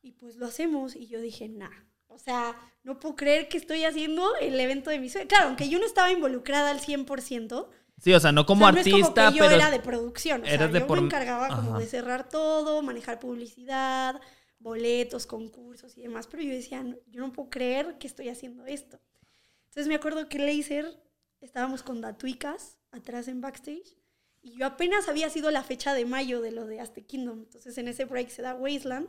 [0.00, 0.96] y pues lo hacemos.
[0.96, 1.70] Y yo dije, nah.
[2.10, 5.28] O sea, no puedo creer que estoy haciendo el evento de mi sueño.
[5.28, 7.68] Claro, aunque yo no estaba involucrada al 100%.
[8.00, 9.56] Sí, o sea, no como o sea, no es artista, como que yo pero.
[9.56, 10.42] era de producción.
[10.42, 11.78] O sea, yo por- me encargaba como Ajá.
[11.80, 14.20] de cerrar todo, manejar publicidad,
[14.60, 16.26] boletos, concursos y demás.
[16.28, 19.00] Pero yo decía, "No, yo no puedo creer que estoy haciendo esto.
[19.66, 21.00] Entonces me acuerdo que Laser,
[21.40, 23.96] estábamos con Datuicas atrás en backstage.
[24.40, 27.40] Y yo apenas había sido la fecha de mayo de lo de Aztec Kingdom.
[27.40, 29.08] Entonces en ese break se da Wasteland.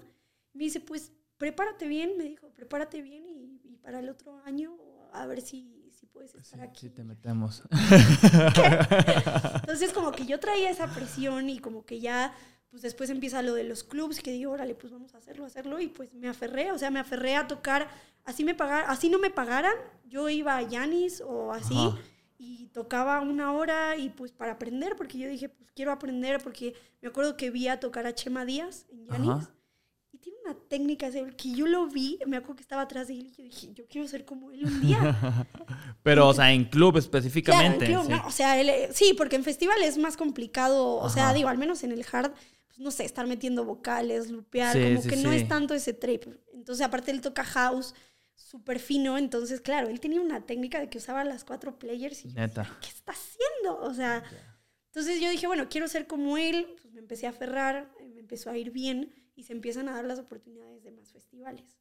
[0.53, 4.75] Me dice, pues prepárate bien, me dijo, prepárate bien y, y para el otro año
[5.13, 6.87] a ver si, si puedes estar aquí.
[6.87, 7.63] Sí, te metemos.
[9.55, 12.33] Entonces como que yo traía esa presión y como que ya,
[12.69, 15.79] pues después empieza lo de los clubs, que digo, órale, pues vamos a hacerlo, hacerlo.
[15.79, 17.89] Y pues me aferré, o sea, me aferré a tocar,
[18.23, 19.75] así me pagar, así no me pagaran,
[20.05, 21.75] yo iba a Yanis o así.
[21.77, 21.97] Ajá.
[22.41, 26.73] Y tocaba una hora y pues para aprender, porque yo dije, pues quiero aprender, porque
[27.01, 29.29] me acuerdo que vi a tocar a Chema Díaz en Yanis.
[29.29, 29.58] Ajá.
[30.49, 33.31] Una técnica ese, que yo lo vi, me acuerdo que estaba atrás de él y
[33.37, 35.45] yo dije, yo quiero ser como él un día.
[36.03, 37.85] Pero, o sea, en club Claro, específicamente.
[37.85, 38.11] en club, sí.
[38.11, 38.27] ¿no?
[38.27, 41.33] O sea, él, eh, sí, porque en festival es más complicado, o sea, Ajá.
[41.33, 42.31] digo, al menos en el hard,
[42.67, 45.93] pues no sé, estar metiendo vocales, lupear, Sí, como sí, que no es tanto ese
[45.93, 46.25] trip.
[46.53, 47.93] Entonces, aparte él toca house
[48.33, 52.29] súper fino, entonces, claro, él tenía una técnica de que usaba las cuatro players y
[52.29, 52.77] yo, Neta.
[52.81, 53.79] ¿qué está haciendo?
[53.85, 54.23] O sea,
[54.87, 58.21] Entonces yo dije, bueno, quiero ser como él, pues me empecé a aferrar, eh, me
[58.21, 61.79] empezó a ir bien y se empiezan a dar las oportunidades de más festivales.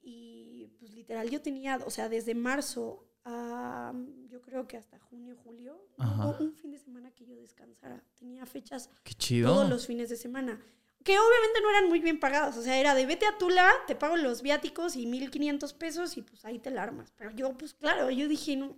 [0.00, 3.92] Y pues literal yo tenía, o sea, desde marzo a
[4.28, 8.04] yo creo que hasta junio, julio, hubo un fin de semana que yo descansara.
[8.14, 9.52] Tenía fechas Qué chido.
[9.52, 10.62] todos los fines de semana.
[11.02, 12.56] Que obviamente no eran muy bien pagados.
[12.56, 16.22] O sea, era de vete a Tula, te pago los viáticos y 1500 pesos y
[16.22, 17.12] pues ahí te la armas.
[17.16, 18.76] Pero yo, pues claro, yo dije, no.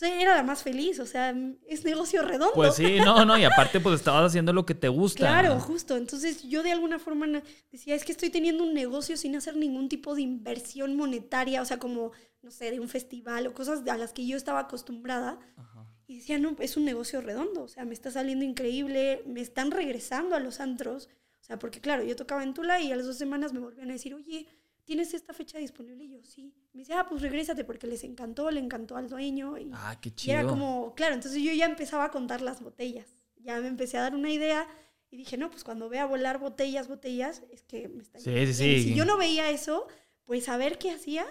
[0.00, 0.98] Era la más feliz.
[1.00, 1.34] O sea,
[1.66, 2.54] es negocio redondo.
[2.54, 5.20] Pues sí, no, no, y aparte pues estabas haciendo lo que te gusta.
[5.20, 5.96] Claro, justo.
[5.96, 7.26] Entonces yo de alguna forma
[7.72, 11.64] decía, es que estoy teniendo un negocio sin hacer ningún tipo de inversión monetaria, o
[11.64, 15.38] sea, como, no sé, de un festival o cosas a las que yo estaba acostumbrada.
[15.56, 15.86] Ajá.
[16.08, 19.72] Y decía, no, es un negocio redondo, o sea, me está saliendo increíble, me están
[19.72, 21.08] regresando a los antros.
[21.40, 23.90] O sea, porque claro, yo tocaba en Tula y a las dos semanas me volvían
[23.90, 24.46] a decir, oye,
[24.86, 26.04] ¿tienes esta fecha disponible?
[26.04, 26.54] Y yo, sí.
[26.72, 29.58] Me dice, ah, pues regrésate porque les encantó, le encantó al dueño.
[29.58, 30.38] Y, Ah, qué y chido.
[30.38, 33.14] era como, claro, entonces yo ya empezaba a contar las botellas.
[33.36, 34.66] Ya me empecé a dar una idea
[35.10, 38.32] y dije, no, pues cuando vea volar botellas, botellas, es que me está Sí, sí,
[38.34, 38.54] bien".
[38.54, 38.82] sí.
[38.84, 39.86] Si yo no veía eso,
[40.24, 41.26] pues a ver qué hacía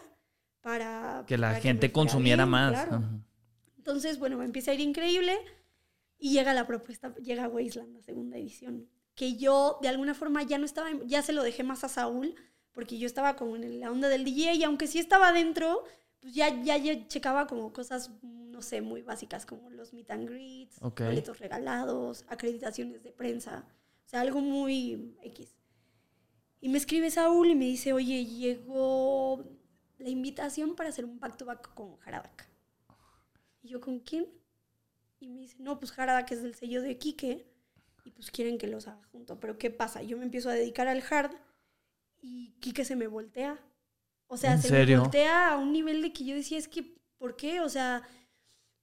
[0.61, 1.23] para...
[1.27, 2.71] que la para gente consumiera bien, más.
[2.71, 3.01] claro.
[3.77, 5.37] Entonces, bueno, me empieza a ir increíble
[6.17, 10.57] y llega la propuesta, llega Wasteland, la segunda edición, que yo de alguna forma ya
[10.57, 12.35] no estaba, ya se lo dejé más a Saúl,
[12.75, 15.85] porque yo estaba como en la onda del DJ y aunque sí estaba dentro,
[16.19, 20.29] pues ya, ya, ya checaba como cosas, no sé, muy básicas como los meet and
[20.29, 21.01] greets, Ok.
[21.01, 23.65] boletos regalados, acreditaciones de prensa,
[24.05, 25.55] o sea, algo muy X.
[26.59, 29.43] Y me escribe Saúl y me dice, oye, llegó
[29.97, 32.49] la invitación para hacer un back-to-back con Jaradak.
[33.63, 34.27] Y yo, ¿con quién?
[35.21, 37.47] Y me dice, no, pues Jaradak es del sello de Quique
[38.03, 39.39] y pues quieren que los haga junto.
[39.39, 40.03] Pero ¿qué pasa?
[40.03, 41.31] Yo me empiezo a dedicar al hard
[42.25, 43.59] y Quique se me voltea.
[44.27, 44.97] O sea, ¿En se serio?
[44.97, 47.61] me voltea a un nivel de que yo decía, es que, ¿por qué?
[47.61, 48.01] O sea,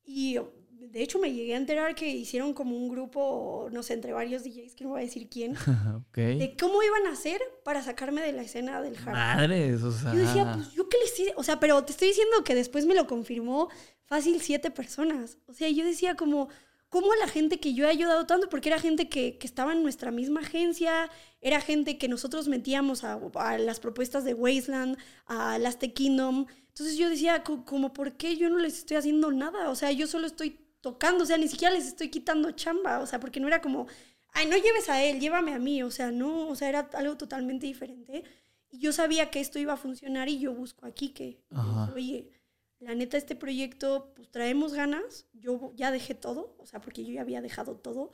[0.05, 0.38] y
[0.70, 4.45] de hecho me llegué a enterar que hicieron como un grupo, no sé, entre varios
[4.45, 5.57] DJs, que no voy a decir quién,
[5.97, 6.16] ok.
[6.16, 9.12] de cómo iban a hacer para sacarme de la escena del hard.
[9.12, 10.12] Madres, o sea.
[10.12, 12.86] Yo decía, pues yo qué les hice, o sea, pero te estoy diciendo que después
[12.86, 13.68] me lo confirmó
[14.05, 15.38] fácil siete personas.
[15.47, 16.49] O sea, yo decía como,
[16.88, 18.49] ¿cómo la gente que yo he ayudado tanto?
[18.49, 21.11] Porque era gente que, que estaba en nuestra misma agencia,
[21.43, 26.47] era gente que nosotros metíamos a, a las propuestas de Wasteland, a las The Kingdom.
[26.68, 29.68] Entonces yo decía, co- como, ¿por qué yo no les estoy haciendo nada?
[29.68, 33.07] O sea, yo solo estoy tocando, o sea, ni siquiera les estoy quitando chamba, o
[33.07, 33.86] sea, porque no era como,
[34.32, 37.16] ay, no lleves a él, llévame a mí, o sea, no, o sea, era algo
[37.16, 38.24] totalmente diferente.
[38.70, 41.93] Y yo sabía que esto iba a funcionar y yo busco aquí que, Ajá.
[41.95, 42.30] oye,
[42.78, 45.26] la neta, este proyecto, pues traemos ganas.
[45.34, 48.11] Yo ya dejé todo, o sea, porque yo ya había dejado todo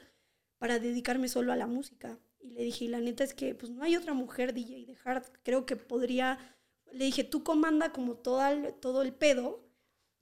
[0.58, 2.18] para dedicarme solo a la música.
[2.40, 4.96] Y le dije, y la neta es que, pues no hay otra mujer DJ de
[5.04, 5.24] hard.
[5.42, 6.38] Creo que podría.
[6.92, 9.64] Le dije, tú comanda como toda el- todo el pedo.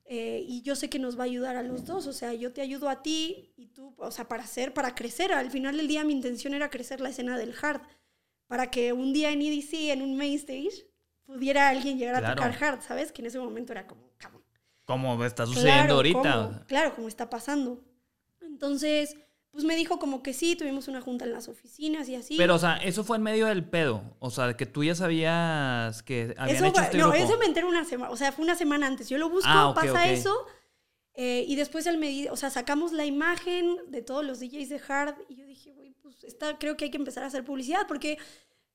[0.09, 2.07] eh, y yo sé que nos va a ayudar a los dos.
[2.07, 5.33] O sea, yo te ayudo a ti y tú, o sea, para hacer, para crecer.
[5.33, 7.81] Al final del día, mi intención era crecer la escena del hard.
[8.47, 10.87] Para que un día en EDC, en un main stage,
[11.25, 12.41] pudiera alguien llegar Claro.
[12.41, 13.11] a tocar hard, ¿sabes?
[13.11, 14.45] Que en ese momento era como, cabrón.
[14.85, 16.21] Como está sucediendo ahorita.
[16.53, 17.83] Como, claro, como está pasando.
[18.41, 19.17] Entonces,
[19.57, 22.37] pues me dijo como que sí, tuvimos una junta en las oficinas y así.
[22.37, 24.03] Pero, o sea, eso fue en medio del pedo.
[24.19, 27.25] O sea, que tú ya sabías que habían eso hecho fue- este no, grupo.
[27.25, 29.09] eso me enteré una semana, o sea, fue una semana antes.
[29.09, 30.35] Yo lo busco, Ah, pasa eso.
[31.15, 34.81] eh, y después él me o sea, sacamos la imagen de todos los DJs de
[34.87, 37.87] Hard y yo dije, güey, pues está, creo que hay que empezar a hacer publicidad
[37.89, 38.19] porque,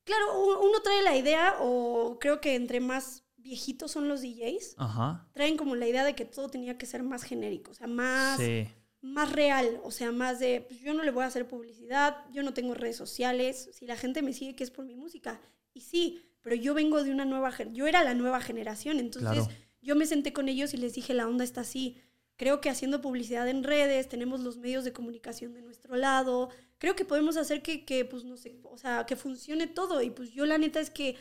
[0.03, 5.27] claro, uno trae la idea o creo que entre más viejitos son los DJs, Ajá.
[5.33, 8.39] traen como la idea de que todo tenía que ser más genérico, o sea, más,
[8.39, 8.67] Sí.
[9.01, 12.43] Más real, o sea, más de, pues yo no le voy a hacer publicidad, yo
[12.43, 15.41] no tengo redes sociales, si la gente me sigue que es por mi música.
[15.73, 19.61] Y sí, pero yo vengo de una nueva, yo era la nueva generación, entonces Claro.
[19.81, 21.97] yo me senté con ellos y les dije, la onda está así.
[22.37, 26.49] Creo que haciendo publicidad en redes, tenemos los medios de comunicación de nuestro lado,
[26.79, 30.01] creo que podemos hacer que, que pues no sé, o sea, que funcione todo.
[30.01, 31.15] Y pues yo la neta es que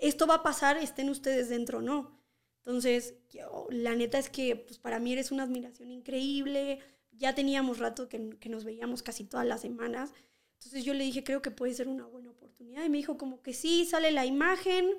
[0.00, 2.18] esto va a pasar, estén ustedes dentro o no.
[2.64, 6.80] Entonces, yo- la neta es que pues, para mí eres una admiración increíble.
[7.16, 10.12] Ya teníamos rato que, que nos veíamos casi todas las semanas.
[10.58, 12.84] Entonces yo le dije, creo que puede ser una buena oportunidad.
[12.84, 14.90] Y me dijo como que sí, sale la imagen,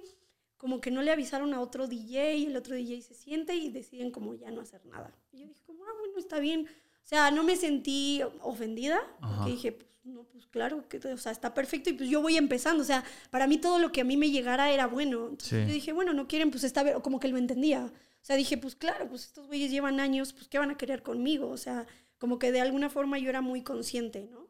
[0.58, 3.70] como que no le avisaron a otro DJ, y el otro DJ se siente y
[3.70, 5.14] deciden como ya no hacer nada.
[5.32, 6.68] Y yo dije como, ah, bueno, está bien.
[6.68, 9.38] O sea, no me sentí ofendida, Ajá.
[9.38, 12.38] porque dije, pues no, pues claro, que, o sea, está perfecto y pues yo voy
[12.38, 12.82] empezando.
[12.82, 15.28] O sea, para mí todo lo que a mí me llegara era bueno.
[15.30, 15.68] Entonces Sí.
[15.68, 17.86] yo dije, bueno, no quieren, pues está bien, como que lo entendía.
[17.86, 21.02] O sea, dije, pues claro, pues estos güeyes llevan años, pues ¿qué van a querer
[21.04, 21.50] conmigo?
[21.50, 21.86] O sea,
[22.18, 24.48] como que de alguna forma yo era muy consciente, ¿no?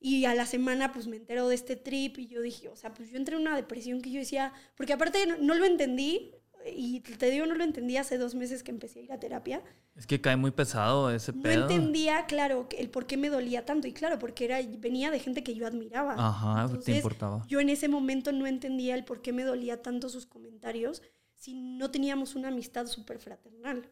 [0.00, 2.92] Y a la semana pues me entero de este trip y yo dije, o sea,
[2.92, 6.34] pues yo entré en una depresión que yo decía, porque aparte no, no lo entendí,
[6.66, 9.62] y te digo, no lo entendía hace dos meses que empecé a ir a terapia.
[9.94, 11.62] Es que cae muy pesado ese No pedo.
[11.62, 13.86] entendía, claro, el por qué me dolía tanto.
[13.86, 16.14] Y claro, porque era, venía de gente que yo admiraba.
[16.16, 17.44] Ajá, te Entonces, importaba.
[17.46, 21.02] Yo en ese momento no entendía el por qué me dolía tanto sus comentarios
[21.34, 23.86] si no teníamos una amistad súper fraternal.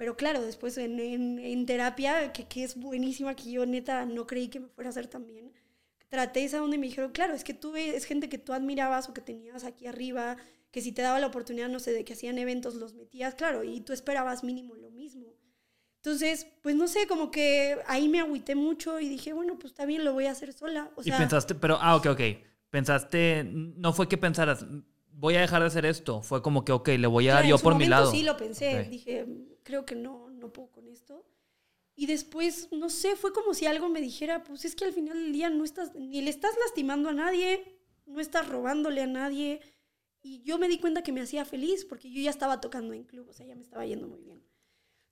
[0.00, 4.26] Pero claro, después en, en- en terapia, que, que es buenísima, que yo neta no
[4.26, 5.52] creí que me fuera a hacer tan bien,
[6.08, 9.12] traté esa donde me dijeron, claro, es que tú es gente que tú admirabas o
[9.12, 10.38] que tenías aquí arriba,
[10.70, 13.62] que si te daba la oportunidad, no sé, de que hacían eventos, los metías, claro,
[13.62, 15.34] y tú esperabas mínimo lo mismo.
[15.96, 19.84] Entonces, pues no sé, como que ahí me agüité mucho y dije, bueno, pues está
[19.84, 20.90] bien, lo voy a hacer sola.
[20.96, 22.20] O y sea, pensaste, pero, ah, ok, ok.
[22.70, 24.64] Pensaste, no fue que pensaras,
[25.12, 26.22] voy a dejar de hacer esto.
[26.22, 28.10] Fue como que, ok, le voy a dar yo en su por mi lado.
[28.10, 28.80] Sí, lo pensé.
[28.80, 28.88] Ok.
[28.88, 29.26] Dije,
[29.70, 31.24] creo que no, no puedo con esto.
[31.94, 35.16] Y después, no sé, fue como si algo me dijera, pues es que al final
[35.16, 39.60] del día no estás, ni le estás lastimando a nadie, no estás robándole a nadie.
[40.22, 43.04] Y yo me di cuenta que me hacía feliz porque yo ya estaba tocando en
[43.04, 44.42] club, o sea, ya me estaba yendo muy bien.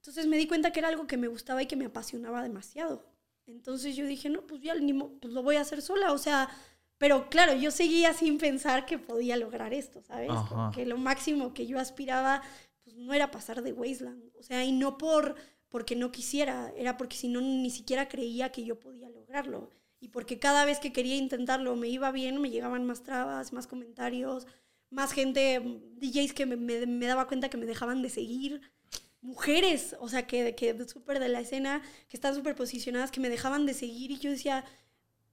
[0.01, 3.07] Entonces me di cuenta que era algo que me gustaba y que me apasionaba demasiado.
[3.47, 4.75] Entonces yo dije, no, pues ya
[5.21, 6.51] pues lo voy a hacer sola, o sea,
[6.99, 10.31] pero claro, yo seguía sin pensar que podía lograr esto, ¿sabes?
[10.75, 12.43] Que lo máximo que yo aspiraba,
[12.99, 15.37] no era pasar de Wasteland, o sea, y no por
[15.69, 19.71] porque no quisiera, era porque si no ni siquiera creía que yo podía lograrlo.
[20.01, 23.67] Y porque cada vez que quería intentarlo me iba bien, me llegaban más trabas, más
[23.67, 24.47] comentarios,
[24.91, 25.61] más gente,
[25.97, 28.63] DJs que me, me- me daba cuenta que me dejaban de seguir,
[29.21, 33.29] mujeres, o sea, que, que súper de la escena, que están súper posicionadas, que me
[33.29, 34.65] dejaban de seguir y yo decía,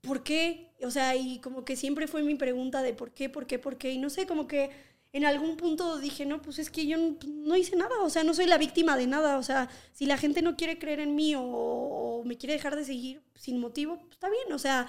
[0.02, 0.72] ¿por qué?
[0.84, 3.78] O sea, y como que siempre fue mi pregunta de por qué, por qué, por
[3.78, 3.92] qué.
[3.92, 4.72] Y no sé, como que
[5.16, 8.26] en algún punto dije, no, pues es que yo no, no hice nada, o sea,
[8.26, 9.38] no soy la víctima de nada.
[9.38, 12.84] O sea, si la gente no quiere creer en mí o, me quiere dejar de
[12.84, 14.52] seguir sin motivo, pues está bien.
[14.52, 14.88] O sea,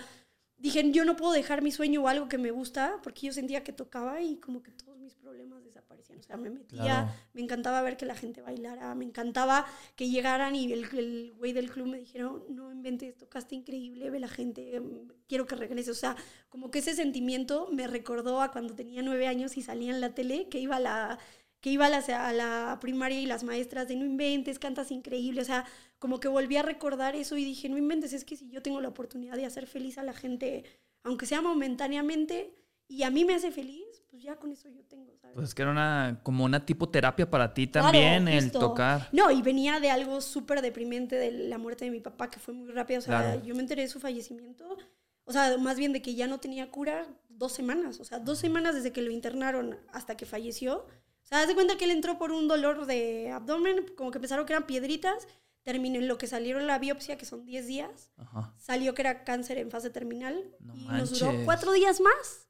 [0.57, 3.63] dije, yo no puedo dejar mi sueño o algo que me gusta porque yo sentía
[3.63, 4.96] que tocaba y como que todos mis
[5.27, 6.21] problemas desaparecían.
[6.21, 7.09] O sea, me metía, Claro.
[7.35, 9.67] me encantaba ver que la gente bailara, me encantaba
[9.97, 14.29] que llegaran y el, güey del club me dijeron, no inventes, tocaste increíble, ve la
[14.29, 14.81] gente,
[15.27, 15.91] quiero que regrese.
[15.91, 16.15] O sea,
[16.49, 20.15] como que ese sentimiento me recordó a cuando tenía nueve años y salía en la
[20.15, 21.19] tele, que iba a la,
[21.61, 21.99] que iba a la,
[22.29, 25.41] a la primaria y las maestras de no inventes, cantas increíble.
[25.41, 25.65] O sea,
[25.99, 28.81] como que volví a recordar eso y dije, no inventes, es que si yo tengo
[28.81, 30.63] la oportunidad de hacer feliz a la gente,
[31.03, 32.55] aunque sea momentáneamente,
[32.89, 35.35] y a mí me hace feliz, pues ya con eso yo tengo, ¿sabes?
[35.35, 38.59] Pues es que era una, como una tipo terapia para ti Claro, también, el justo.
[38.61, 39.09] tocar.
[39.13, 42.55] No, y venía de algo súper deprimente de la muerte de mi papá, que fue
[42.55, 42.99] muy rápida.
[42.99, 43.43] O sea, Claro.
[43.45, 44.77] yo me enteré de su fallecimiento,
[45.25, 47.99] o sea, más bien de que ya no tenía cura dos semanas.
[48.01, 50.87] O sea, dos semanas desde que lo internaron hasta que falleció.
[51.25, 54.21] O sea, haz de cuenta que él entró por un dolor de abdomen, como que
[54.21, 55.27] pensaron que eran piedritas.
[55.65, 58.13] Terminó en lo que salieron la biopsia, que son 10 días.
[58.17, 58.55] Ajá.
[58.57, 60.45] Salió que era cáncer en fase terminal.
[60.61, 61.45] No y nos duró manches.
[61.45, 62.46] cuatro días más.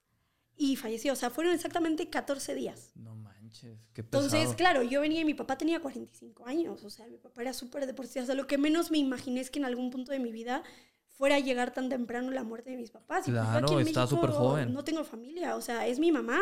[0.57, 1.13] Y falleció.
[1.13, 2.93] O sea, fueron exactamente 14 días.
[2.95, 4.25] No manches, qué pesado.
[4.27, 7.53] Entonces, claro, yo venía y mi papá tenía 45 años, o sea, mi papá era
[7.53, 8.23] súper deportista.
[8.23, 10.63] O sea, lo que menos me imaginé es que en algún punto de mi vida
[11.09, 13.27] fuera a llegar tan temprano la muerte de mis papás.
[13.29, 14.75] Y pues Claro, estaba México súper joven.
[14.75, 16.41] No tengo familia, o sea, es mi mamá.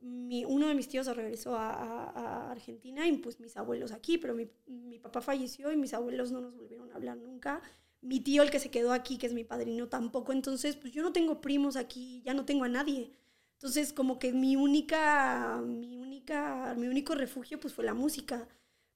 [0.00, 4.16] Mi, uno de mis tíos regresó a, a- a Argentina y pues mis abuelos aquí,
[4.16, 7.60] pero mi, mi papá falleció y mis abuelos no nos volvieron a hablar nunca.
[8.00, 10.32] Mi tío, el que se quedó aquí, que es mi padrino, tampoco.
[10.32, 13.10] Entonces, pues yo no tengo primos aquí, ya no tengo a nadie.
[13.58, 18.46] Entonces, como que mi única, mi única, mi único refugio pues fue la música.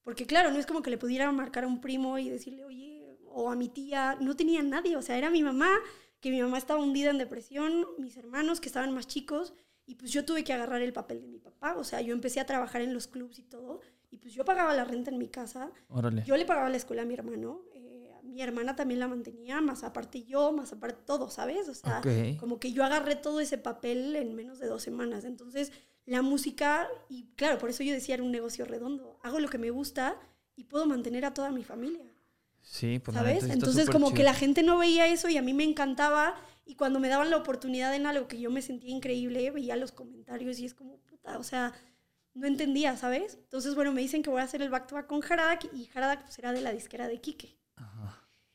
[0.03, 3.17] Porque claro, no es como que le pudiera marcar a un primo y decirle, oye,
[3.27, 4.95] o a mi tía, no tenía nadie.
[4.95, 5.69] O sea, era mi mamá,
[6.21, 9.53] que mi mamá estaba hundida en depresión, mis hermanos que estaban más chicos,
[9.85, 11.75] y pues yo tuve que agarrar el papel de mi papá.
[11.75, 14.73] O sea, yo empecé a trabajar en los clubs y todo, y pues yo pagaba
[14.73, 16.23] la renta en mi casa, Órale.
[16.23, 17.63] yo le pagaba la escuela a mi hermano,
[18.23, 21.67] mi hermana también la mantenía, más aparte yo, más aparte todo, ¿sabes?
[21.69, 22.39] O sea, Ok.
[22.39, 25.25] como que yo agarré todo ese papel en menos de dos semanas.
[25.25, 25.71] Entonces,
[26.05, 29.19] la música, y claro, por eso yo decía era un negocio redondo.
[29.23, 30.17] Hago lo que me gusta
[30.55, 32.05] y puedo mantener a toda mi familia,
[32.61, 33.43] Sí, pues ¿sabes?
[33.43, 34.17] Entonces, como chido.
[34.17, 36.35] que la gente no veía eso y a mí me encantaba.
[36.65, 39.91] Y cuando me daban la oportunidad en algo que yo me sentía increíble, veía los
[39.91, 41.73] comentarios y es como, puta, o sea,
[42.33, 43.35] no entendía, ¿sabes?
[43.35, 45.89] Entonces, bueno, me dicen que voy a hacer el back to back con Haradak y
[45.93, 47.57] Haradak pues, era de la disquera de Quique.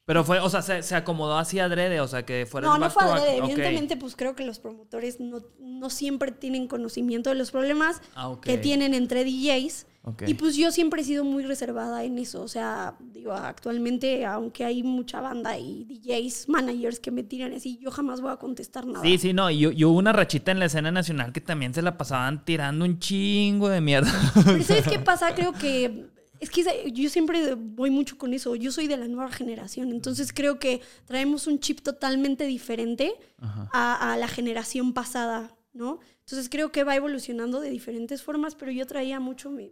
[0.08, 2.88] Pero fue, o sea, se, se acomodó así adrede, o sea, que fuera No, no
[2.88, 3.42] fue adrede.
[3.42, 3.50] Ok.
[3.50, 8.34] Evidentemente, pues creo que los promotores no, no siempre tienen conocimiento de los problemas Ah,
[8.40, 9.86] que tienen entre DJs.
[10.26, 12.40] Y pues yo siempre he sido muy reservada en eso.
[12.40, 17.78] O sea, digo, actualmente, aunque hay mucha banda y DJs, managers que me tiran así,
[17.78, 19.04] yo jamás voy a contestar nada.
[19.04, 19.50] Sí, sí, no.
[19.50, 22.86] Y, y hubo una rachita en la escena nacional que también se la pasaban tirando
[22.86, 24.10] un chingo de mierda.
[24.42, 25.34] Pero ¿sabes qué pasa?
[25.34, 26.08] Creo que
[26.40, 28.54] es que yo siempre voy mucho con eso.
[28.54, 34.12] Yo soy de la nueva generación, entonces creo que traemos un chip totalmente diferente a,
[34.12, 35.54] a la generación pasada.
[35.72, 36.00] ¿no?
[36.20, 39.70] Entonces creo que va evolucionando de diferentes formas, pero yo traía mucho, pues,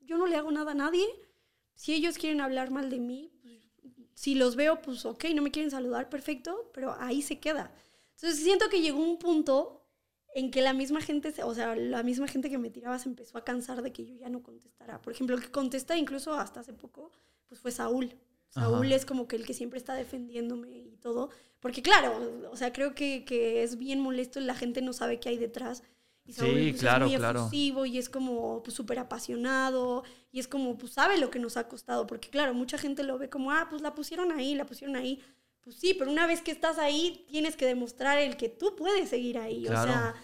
[0.00, 1.06] yo no le hago nada a nadie.
[1.74, 3.68] Si ellos quieren hablar mal de mí, pues,
[4.14, 7.72] si los veo, pues ok, no me quieren saludar, perfecto, pero ahí se queda.
[8.16, 9.77] Entonces siento que llegó un punto
[10.34, 13.38] en que la misma gente, o sea, la misma gente que me tiraba se empezó
[13.38, 15.00] a cansar de que yo ya no contestara.
[15.00, 17.10] Por ejemplo, el que contesta incluso hasta hace poco,
[17.48, 18.14] pues fue Saúl.
[18.50, 18.94] Saúl Ajá.
[18.94, 21.30] es como que el que siempre está defendiéndome y todo.
[21.60, 25.18] Porque claro, o sea, creo que, que es bien molesto y la gente no sabe
[25.18, 25.82] qué hay detrás.
[26.24, 27.40] Y Sí, Saúl pues, claro, es muy claro.
[27.40, 31.56] efusivo y es como pues súper apasionado y es como pues sabe lo que nos
[31.56, 32.06] ha costado.
[32.06, 35.22] Porque claro, mucha gente lo ve como, ah, pues la pusieron ahí, la pusieron ahí.
[35.68, 39.10] Pues sí, pero una vez que estás ahí, tienes que demostrar el que tú puedes
[39.10, 39.64] seguir ahí.
[39.64, 39.82] Claro.
[39.82, 40.14] O sea,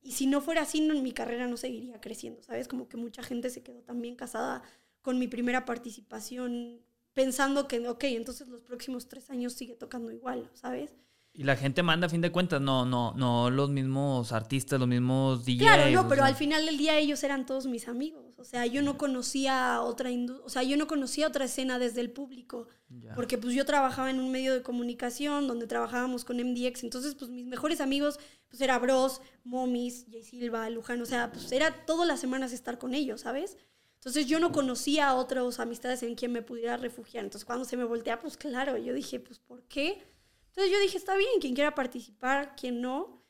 [0.00, 2.68] y si no fuera así, no, mi carrera no seguiría creciendo, ¿sabes?
[2.68, 4.62] Como que mucha gente se quedó también casada
[5.00, 6.82] con mi primera participación,
[7.14, 10.94] pensando que, ok, entonces los próximos tres años sigue tocando igual, ¿sabes?
[11.32, 14.88] Y la gente manda a fin de cuentas, no, no, no los mismos artistas, los
[14.88, 15.58] mismos DJs.
[15.58, 16.26] Claro, no, pero sea.
[16.26, 18.21] al final del día ellos eran todos mis amigos.
[18.36, 20.10] O sea, yo no conocía otra
[20.42, 22.68] o sea, yo no conocía otra escena desde el público.
[23.14, 26.84] Porque pues yo trabajaba en un medio de comunicación donde trabajábamos con MDX.
[26.84, 31.00] Entonces, pues mis mejores amigos, pues era Bros, Momis, Jay Silva, Luján.
[31.00, 33.56] O sea, pues era todas las semanas estar con ellos, ¿sabes?
[34.02, 37.22] Entonces yo no conocía a otras amistades en quien me pudiera refugiar.
[37.22, 40.02] Entonces cuando se me voltea, pues claro, yo dije, pues ¿por qué?
[40.48, 43.21] Entonces yo dije, está bien, quien quiera participar, quien no.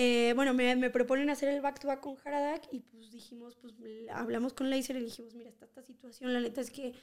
[0.00, 3.56] Eh, bueno, me, me proponen hacer el back to back con Haradak y pues dijimos,
[3.56, 3.74] pues
[4.12, 6.94] hablamos con Laser y dijimos, mira, está esta situación, la neta es que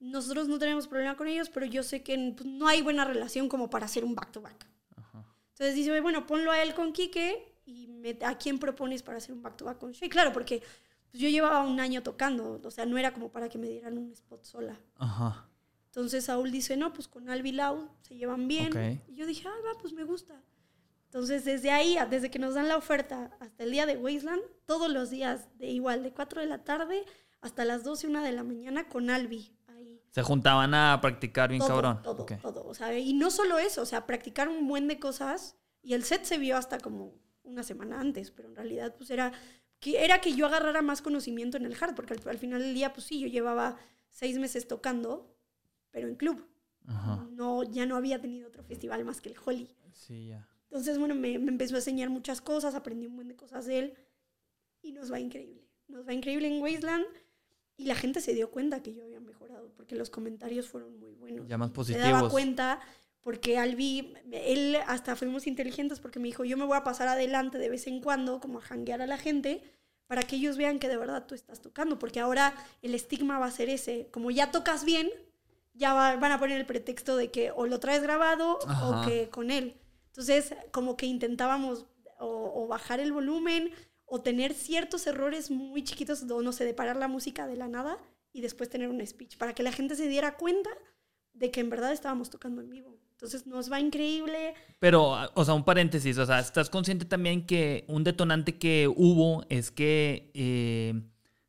[0.00, 3.50] nosotros no tenemos problema con ellos, pero yo sé que pues, no hay buena relación
[3.50, 4.66] como para hacer un back to back.
[4.96, 5.26] Ajá.
[5.50, 9.34] Entonces dice, bueno, ponlo a él con Quique y me- a quién propones para hacer
[9.34, 10.08] un back to back con Shay.
[10.08, 10.62] Claro, porque
[11.10, 13.98] pues, yo llevaba un año tocando, o sea, no era como para que me dieran
[13.98, 14.80] un spot sola.
[14.96, 15.46] Ajá.
[15.86, 18.68] Entonces Saúl dice, no, pues con Albi Lau se llevan bien.
[18.72, 19.08] Ok.
[19.08, 20.40] Y yo dije, ah, va, pues me gusta.
[21.08, 24.90] Entonces desde ahí, desde que nos dan la oferta hasta el día de Wasteland, todos
[24.90, 27.02] los días, de igual, de 4 de la tarde
[27.40, 29.50] hasta las 12, 1 de la mañana con Albi.
[29.68, 30.02] Ahí.
[30.10, 32.02] Se juntaban a practicar bien todo, cabrón.
[32.02, 32.32] Todo, Ok.
[32.42, 32.66] todo.
[32.66, 35.56] O sea, y no solo eso, o sea, practicar un buen de cosas.
[35.82, 39.32] Y el set se vio hasta como una semana antes, pero en realidad pues era
[39.80, 42.74] que, era que yo agarrara más conocimiento en el hard, porque al, al final del
[42.74, 43.78] día pues sí, yo llevaba
[44.10, 45.34] seis meses tocando,
[45.90, 46.46] pero en club.
[46.86, 47.26] Ajá.
[47.30, 49.74] No, ya no había tenido otro festival más que el Holly.
[49.92, 50.46] Sí, ya.
[50.70, 53.78] Entonces, bueno, me, me empezó a enseñar muchas cosas, aprendí un buen de cosas de
[53.78, 53.94] él
[54.82, 55.62] y nos va increíble.
[55.88, 57.04] Nos va increíble en Wasteland
[57.76, 61.12] y la gente se dio cuenta que yo había mejorado porque los comentarios fueron muy
[61.12, 61.46] buenos.
[61.48, 62.32] Ya más Se daba positivos.
[62.32, 62.80] cuenta
[63.20, 67.58] porque Albi, él hasta fuimos inteligentes porque me dijo, yo me voy a pasar adelante
[67.58, 69.62] de vez en cuando como a janguear a la gente
[70.06, 73.46] para que ellos vean que de verdad tú estás tocando, porque ahora el estigma va
[73.46, 75.10] a ser ese, como ya tocas bien,
[75.74, 79.02] ya va- van a poner el pretexto de que o lo traes grabado Ajá.
[79.02, 79.74] o que con él.
[80.18, 81.86] Entonces, como que intentábamos
[82.18, 83.70] o, bajar el volumen
[84.04, 87.68] o tener ciertos errores muy chiquitos, o no sé, de parar la música de la
[87.68, 87.98] nada
[88.32, 90.70] y después tener un speech, para que la gente se diera cuenta
[91.34, 92.98] de que en verdad estábamos tocando en vivo.
[93.12, 94.54] Entonces nos va increíble.
[94.80, 99.44] Pero, o sea, un paréntesis, o sea, ¿estás consciente también que un detonante que hubo
[99.48, 101.00] es que eh,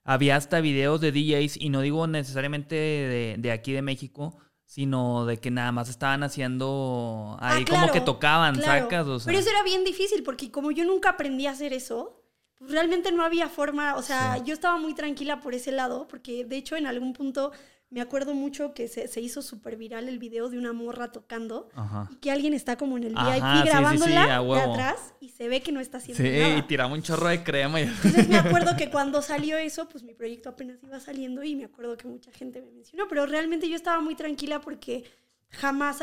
[0.04, 4.38] había hasta videos de DJs, y no digo necesariamente de aquí de México,
[4.70, 8.84] sino de que nada más estaban haciendo ahí Ah, como claro, que tocaban, claro.
[8.84, 9.26] sacas, o sea.
[9.26, 12.22] Pero eso era bien difícil porque como yo nunca aprendí a hacer eso,
[12.60, 14.44] pues realmente no había forma, o sea, Sí.
[14.46, 17.52] yo estaba muy tranquila por ese lado, porque de hecho en algún punto
[17.92, 21.70] me acuerdo mucho que se, se hizo súper viral el video de una morra tocando
[21.74, 22.08] Ajá.
[22.12, 24.62] y que alguien está como en el Ajá, VIP sí, sí, sí, grabándola a de
[24.62, 26.58] atrás y se ve que no está haciendo Sí, nada.
[26.58, 27.86] y tiraba un chorro de crema y...
[27.86, 31.66] Entonces me acuerdo que cuando salió eso, pues mi proyecto apenas iba saliendo y me
[31.66, 35.04] acuerdo que mucha gente me mencionó, pero realmente yo estaba muy tranquila porque
[35.52, 36.00] jamás,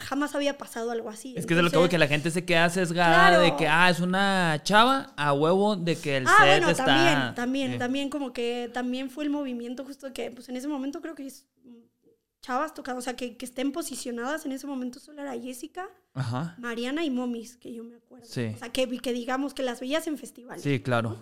[0.00, 1.34] jamás había pasado algo así.
[1.36, 3.42] Es que es lo que voy, que la gente se queda sesgada Claro.
[3.42, 6.84] de que, ah, es una chava a huevo de que el Ah, set bueno, está...
[6.84, 7.78] también, también, Sí.
[7.78, 11.26] también como que también fue el movimiento justo que, pues en ese momento creo que
[11.26, 11.46] es,
[12.40, 16.54] chavas tocando, o sea, que, que estén posicionadas en ese momento solo era Jessica, Ajá.
[16.58, 18.26] Mariana y Momis, que yo me acuerdo.
[18.26, 18.52] Sí.
[18.54, 20.62] O sea, que, que digamos que las veías en festivales.
[20.62, 21.18] Sí, claro.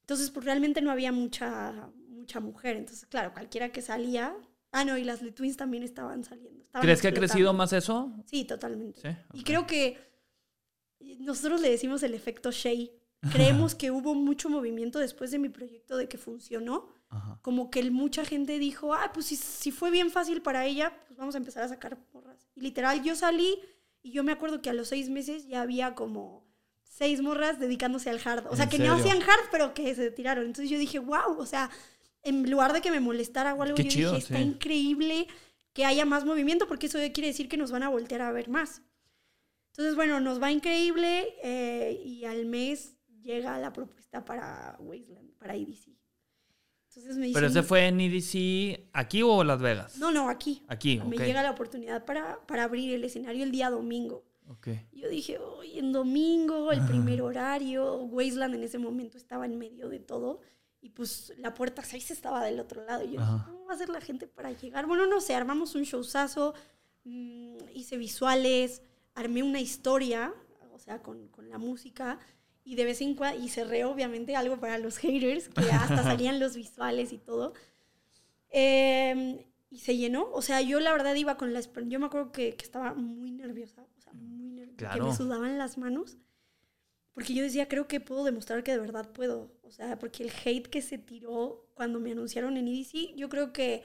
[0.00, 2.76] Entonces, pues realmente no había mucha, mucha mujer.
[2.76, 4.34] Entonces, claro, cualquiera que salía...
[4.72, 6.62] Ah, no, y las Lee Twins también estaban saliendo.
[6.62, 8.12] estaban ¿Crees que ha crecido más eso?
[8.26, 9.00] Sí, totalmente.
[9.00, 9.08] Sí.
[9.32, 9.46] Y ok.
[9.46, 9.98] creo que
[11.20, 12.88] nosotros le decimos el efecto Shea.
[13.32, 16.88] Creemos que hubo mucho movimiento después de mi proyecto de que funcionó.
[17.08, 17.40] Ajá.
[17.42, 21.18] Como que mucha gente dijo, ah, pues si, si fue bien fácil para ella, pues
[21.18, 22.48] vamos a empezar a sacar morras.
[22.54, 23.58] Y literal, yo salí
[24.02, 26.46] y yo me acuerdo que a los seis meses ya había como
[26.84, 28.46] seis morras dedicándose al hard.
[28.50, 29.10] O sea, ¿En que no serio?
[29.12, 30.44] hacían hard, pero que se tiraron.
[30.44, 31.70] Entonces yo dije, wow, o sea,
[32.28, 34.42] en lugar de que me molestara o algo, Qué yo chido, dije, está sí.
[34.42, 35.26] increíble
[35.72, 38.48] que haya más movimiento, porque eso quiere decir que nos van a voltear a ver
[38.48, 38.82] más.
[39.72, 45.54] Entonces, bueno, nos va increíble eh, y al mes llega la propuesta para Wasteland, para
[45.54, 45.88] EDC.
[46.88, 49.98] Entonces me ¿Pero dicen, ese fue en EDC aquí o Las Vegas?
[49.98, 50.64] No, no, aquí.
[50.66, 51.22] Aquí, Me ok.
[51.22, 54.24] llega la oportunidad para, para abrir el escenario el día domingo.
[54.48, 54.68] Ok.
[54.90, 59.58] Y Yo dije, hoy en domingo, el primer horario, Wasteland en ese momento estaba en
[59.58, 60.40] medio de todo.
[60.80, 63.04] Y pues la puerta 6 estaba del otro lado.
[63.04, 63.32] Y yo Ajá.
[63.32, 64.86] dije, ¿cómo va a ser la gente para llegar?
[64.86, 66.54] Bueno, no sé, armamos un showzazo,
[67.04, 68.82] mm, hice visuales,
[69.14, 70.32] armé una historia,
[70.72, 72.18] o sea, con, con la música.
[72.64, 76.38] Y de vez en cuando, y cerré obviamente algo para los haters, que hasta salían
[76.38, 77.54] los visuales y todo.
[78.50, 80.30] Eh, y se llenó.
[80.32, 81.60] O sea, yo la verdad iba con la.
[81.60, 83.86] Yo me acuerdo que, que estaba muy nerviosa.
[83.96, 84.76] O sea, muy nerviosa.
[84.76, 85.06] Que Claro.
[85.08, 86.16] me sudaban las manos.
[87.18, 89.50] Porque yo decía, creo que puedo demostrar que de verdad puedo.
[89.62, 93.52] O sea, porque el hate que se tiró cuando me anunciaron en EDC, yo creo
[93.52, 93.82] que.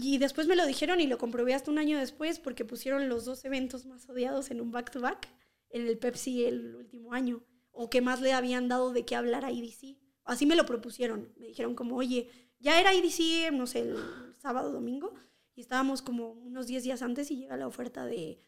[0.00, 3.24] Y después me lo dijeron y lo comprobé hasta un año después porque pusieron los
[3.24, 5.28] dos eventos más odiados en un back-to-back
[5.70, 7.44] en el Pepsi el último año.
[7.70, 9.96] O que más le habían dado de qué hablar a EDC.
[10.24, 11.32] Así me lo propusieron.
[11.36, 12.28] Me dijeron como, oye,
[12.58, 13.96] ya era EDC, no sé, el
[14.36, 15.14] sábado, domingo.
[15.54, 18.40] Y estábamos como unos 10 días antes y llega la oferta de,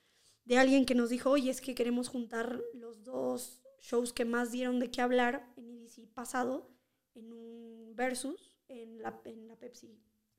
[0.46, 4.53] de alguien que nos dijo, oye, es que queremos juntar los dos shows que más
[4.53, 6.70] dieron de qué hablar en EDC pasado
[7.14, 9.99] en un versus en la, en la Pepsi.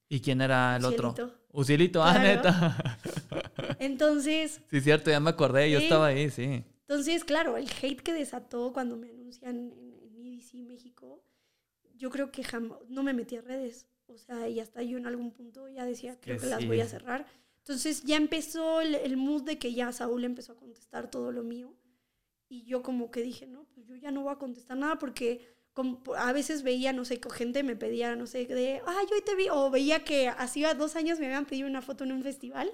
[0.10, 1.10] ¿Y quién era el otro?
[1.12, 1.40] Ucielito.
[1.52, 2.28] Ucielito, ah, Claro.
[2.36, 3.00] neta.
[3.80, 5.86] Entonces, sí, cierto, ya me acordé, yo Sí.
[5.86, 6.64] estaba ahí, sí.
[6.82, 11.24] entonces, claro, el hate que desató cuando me anuncian en, en EDC México,
[11.96, 13.88] yo creo que jamás, no me metí a redes.
[14.08, 16.68] O sea, y hasta yo en algún punto ya decía, creo que que las sí.
[16.68, 17.26] voy a cerrar.
[17.60, 21.44] Entonces ya empezó el, el mood de que ya Saúl empezó a contestar todo lo
[21.44, 21.74] mío.
[22.52, 25.40] Y yo como que dije, no, pues yo ya no voy a contestar nada porque
[25.72, 29.16] como a veces veía, no sé, que gente me pedía, no sé, de, ay, yo
[29.16, 32.12] hoy te vi, o veía que hacía dos años me habían pedido una foto en
[32.12, 32.70] un festival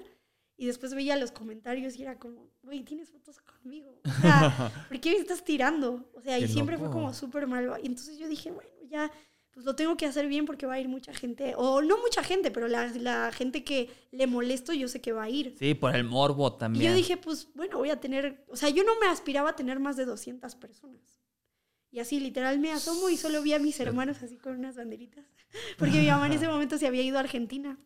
[0.56, 4.00] y después veía los comentarios y era como, güey, tienes fotos conmigo.
[4.04, 6.10] O sea, ¿por qué me estás tirando?
[6.12, 6.98] O sea, y Qué siempre fue loco.
[6.98, 7.78] como súper mal.
[7.80, 9.12] Y entonces yo dije, bueno, ya,
[9.58, 12.22] pues lo tengo que hacer bien porque va a ir mucha gente, o no mucha
[12.22, 15.56] gente, pero la, la gente que le molesto yo sé que va a ir.
[15.58, 16.90] Sí, por el morbo Y también.
[16.92, 19.80] yo dije, pues bueno, voy a tener, o sea, yo no me aspiraba a tener
[19.80, 21.20] más de 200 personas.
[21.90, 25.26] Y así literal me asomo y solo vi a mis hermanos así con unas banderitas.
[25.78, 27.76] Porque mi mamá en ese momento se había ido a Argentina.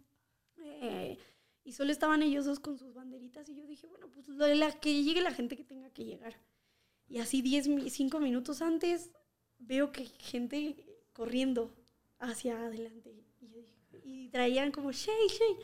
[0.62, 1.16] Eh,
[1.64, 3.48] y solo estaban ellos dos con sus banderitas.
[3.48, 6.34] Y yo dije, bueno, pues la, que llegue la gente que tenga que llegar.
[7.08, 9.10] Y así 10, mi- 5 minutos antes
[9.58, 10.76] veo que gente
[11.12, 11.72] corriendo
[12.18, 13.10] hacia adelante.
[13.40, 15.56] Y, yo dije- y traían como, Shay, Shay.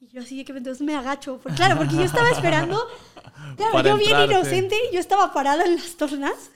[0.00, 1.40] Y yo así de que entonces me agacho.
[1.56, 2.78] Claro, porque yo estaba esperando.
[3.56, 6.50] Claro, Para yo bien inocente, yo estaba parada en las tornas.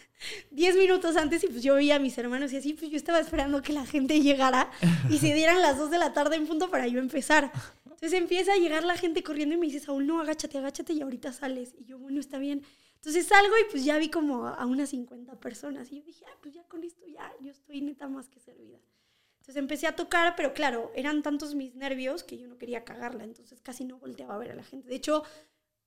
[0.50, 3.18] 10 minutos antes y pues yo veía a mis hermanos y así, pues yo estaba
[3.20, 4.70] esperando que la gente llegara
[5.08, 7.50] y se dieran las 2 de la tarde en punto para yo empezar.
[7.84, 11.00] Entonces empieza a llegar la gente corriendo y me dice, Saúl, no, agáchate, agáchate y
[11.00, 11.74] ahorita sales.
[11.78, 12.62] Y yo, bueno, está bien.
[13.02, 15.90] Entonces salgo y pues ya vi como a unas 50 personas.
[15.90, 18.78] Y yo dije, ah, pues ya con esto ya, yo estoy neta más que servida.
[19.40, 23.24] Entonces empecé a tocar, pero claro, eran tantos mis nervios que yo no quería cagarla.
[23.24, 24.88] Entonces casi no volteaba a ver a la gente.
[24.88, 25.24] De hecho,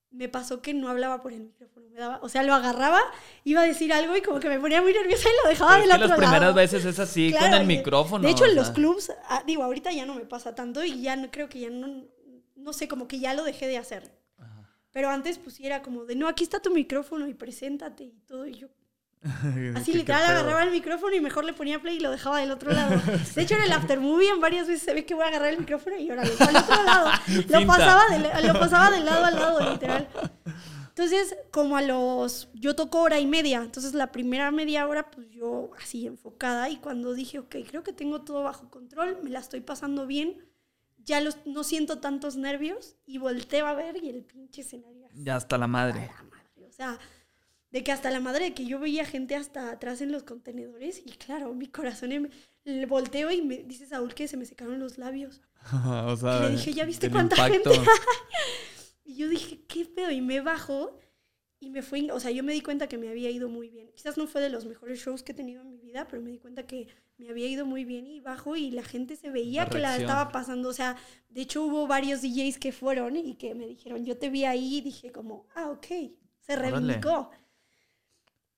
[0.10, 1.88] me pasó que no hablaba por el micrófono.
[1.90, 3.00] Me daba, o sea, lo agarraba,
[3.44, 5.92] iba a decir algo y como que me ponía muy nerviosa y lo dejaba del
[5.92, 6.54] otro las primeras lado.
[6.56, 8.24] veces es así, con Claro, el y- micrófono.
[8.26, 11.16] De hecho, en los clubs, ah, digo, ahorita ya no me pasa tanto y ya
[11.16, 12.06] no creo que ya no,
[12.56, 14.12] no sé, como que ya lo dejé de hacer.
[14.94, 18.46] Pero antes pues era como de, no, aquí está tu micrófono y preséntate y todo.
[18.46, 18.70] Y yo
[19.76, 22.72] así literal agarraba el micrófono y mejor le ponía play y lo dejaba del otro
[22.72, 23.02] lado.
[23.36, 25.60] De hecho, en el aftermovie en varias veces se ve que voy a agarrar el
[25.60, 27.10] micrófono y ahora al otro lado.
[27.50, 30.08] Lo pasaba, de, lo pasaba de lado a lado, literal.
[30.90, 32.50] Entonces, como a los...
[32.54, 33.64] Yo toco hora y media.
[33.64, 36.70] Entonces, la primera media hora, pues yo así enfocada.
[36.70, 40.46] Y cuando dije, ok, creo que tengo todo bajo control, me la estoy pasando bien,
[41.06, 42.96] ya los, no siento tantos nervios.
[43.06, 46.10] Y volteo a ver y el pinche escenario así, Ya hasta la a madre.
[46.16, 46.66] la madre.
[46.68, 47.00] O sea,
[47.72, 51.02] de que hasta la madre, de que yo veía gente hasta atrás en los contenedores.
[51.06, 52.30] Y claro, mi corazón, em-
[52.66, 55.42] le volteo y me dice Saúl que se me secaron los labios.
[56.08, 57.72] o sea, le dije, ¿ya viste cuánta impacto.
[57.74, 57.90] gente?
[59.06, 60.12] Y yo dije, ¿qué pedo?
[60.12, 60.98] Y me bajo
[61.60, 63.92] y me fue, o sea, yo me di cuenta que me había ido muy bien.
[63.94, 66.32] Quizás no fue de los mejores shows que he tenido en mi vida, pero me
[66.32, 66.88] di cuenta que
[67.18, 69.98] me había ido muy bien y bajo y la gente se veía La que la
[69.98, 70.70] estaba pasando.
[70.70, 70.96] O sea,
[71.30, 74.78] de hecho hubo varios DJs que fueron y que me dijeron, yo te vi ahí
[74.78, 75.86] y dije como, ah, ok,
[76.40, 77.30] se reivindicó.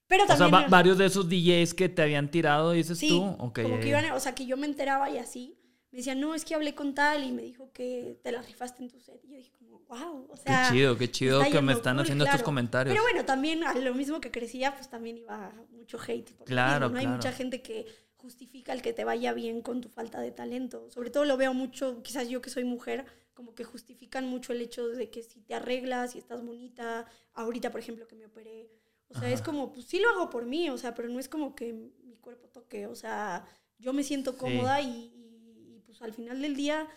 [0.07, 0.63] Pero O sea, también...
[0.63, 3.23] va- varios de esos DJs que te habían tirado, dices Sí, tú.
[3.39, 5.57] Ok, como que iban, o sea, que yo me enteraba y así.
[5.91, 8.83] Me decían, no, es que hablé con tal y me dijo que te la rifaste
[8.83, 9.19] en tu set.
[9.23, 10.67] Y yo dije como, wow, o sea...
[10.69, 12.45] Qué chido, qué chido que me están cool, haciendo estos claro.
[12.45, 12.93] comentarios.
[12.93, 16.31] Pero bueno, también a lo mismo que crecía, pues también iba mucho hate.
[16.33, 16.97] por Claro, mismo, ¿no?
[16.99, 17.17] Hay claro.
[17.17, 17.85] mucha gente que
[18.25, 20.89] justifica el que te vaya bien con tu falta de talento.
[20.89, 23.05] Sobre todo lo veo mucho, quizás yo que soy mujer,
[23.35, 27.69] como que justifican mucho el hecho de que si te arreglas, si estás bonita, ahorita
[27.69, 28.71] por ejemplo que me operé,
[29.09, 31.29] o sea, es como, pues sí lo hago por mí, o sea, pero no es
[31.29, 32.87] como que mi cuerpo toque.
[32.87, 33.45] O sea,
[33.77, 36.87] yo me siento cómoda y, y, pues al final del día,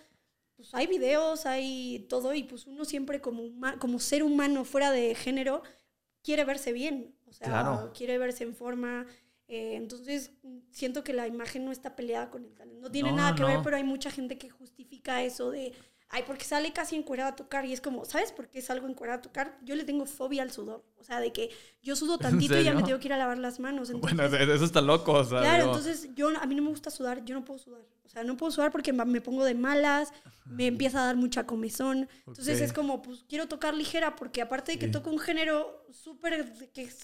[0.57, 5.15] pues hay videos, hay todo y pues uno siempre como, como ser humano fuera de
[5.15, 5.63] género
[6.23, 7.15] quiere verse bien.
[7.27, 9.07] O sea, quiere verse en forma.
[9.49, 10.33] Eh, entonces,
[10.71, 12.81] siento que la imagen no está peleada con el talento.
[12.83, 15.73] No tiene nada que ver, pero hay mucha gente que justifica eso de
[16.11, 19.19] ay, porque sale casi encuerada a tocar y es como, ¿sabes por qué salgo encuerada
[19.19, 19.59] a tocar?
[19.63, 21.51] Yo le tengo fobia al sudor, o sea, de que
[21.83, 23.93] yo sudo tantito y ya me tengo que ir a lavar las manos.
[23.93, 25.41] bueno, eso está loco, o sea.
[25.41, 28.25] Claro, entonces yo, a mí no me gusta sudar, yo no puedo sudar, o sea,
[28.25, 30.13] no puedo sudar porque me pongo de malas,
[30.47, 34.73] me empieza a dar mucha comezón, entonces es como, pues quiero tocar ligera porque aparte
[34.73, 36.53] de que toco un género súper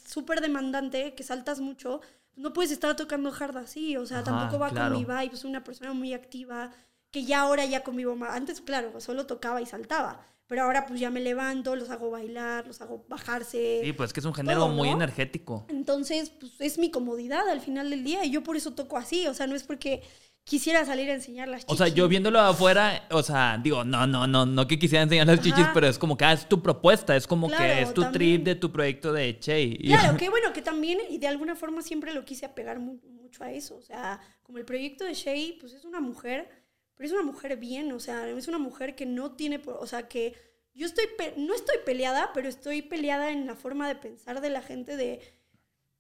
[0.07, 2.01] súper demandante, que saltas mucho,
[2.37, 5.65] no puedes estar tocando hard así, o sea, tampoco va con mi vibe, soy una
[5.65, 6.73] persona muy activa,
[7.11, 8.35] que ya ahora ya conmigo más.
[8.35, 10.27] Antes, claro, solo tocaba y saltaba.
[10.47, 13.81] Pero ahora pues ya me levanto, los hago bailar, los hago bajarse.
[13.83, 15.65] Sí, pues que es un género muy energético.
[15.69, 19.27] Entonces, pues es mi comodidad al final del día y yo por eso toco así,
[19.27, 20.03] o sea, no es porque
[20.45, 21.73] quisiera salir a enseñar las chichis.
[21.73, 25.27] O sea, yo viéndolo afuera, o sea, digo, no, no, no, no que quisiera enseñar
[25.27, 28.11] las chichis, pero es como que ah, es tu propuesta, es como que es tu
[28.13, 29.79] trip de tu proyecto de Che.
[29.79, 33.51] Claro, que bueno, que también, y de alguna forma siempre lo quise apegar mucho a
[33.51, 36.49] eso, o sea, como el proyecto de Shay, pues es una mujer
[36.95, 40.09] pero es una mujer bien, o sea, es una mujer que no tiene, o sea,
[40.09, 40.35] que
[40.75, 44.63] yo estoy, no estoy peleada, pero estoy peleada en la forma de pensar de la
[44.63, 45.21] gente de,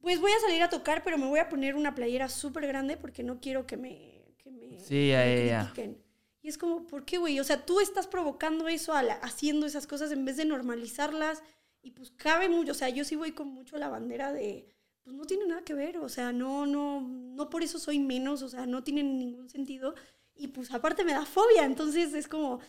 [0.00, 2.96] pues voy a salir a tocar, pero me voy a poner una playera súper grande
[2.96, 4.13] porque no quiero que me,
[4.44, 5.98] que me, sí, critiquen.
[6.42, 7.40] Y es como, ¿por qué, güey?
[7.40, 11.42] O sea, tú estás provocando eso haciendo esas cosas en vez de normalizarlas.
[11.80, 14.66] Y pues cabe mucho, o sea, yo sí voy con mucho la bandera de,
[15.02, 18.42] pues no tiene nada que ver, o sea, no, no, no por eso soy menos,
[18.42, 19.94] o sea, no tiene ningún sentido.
[20.34, 22.60] Y pues aparte me da fobia, entonces es como,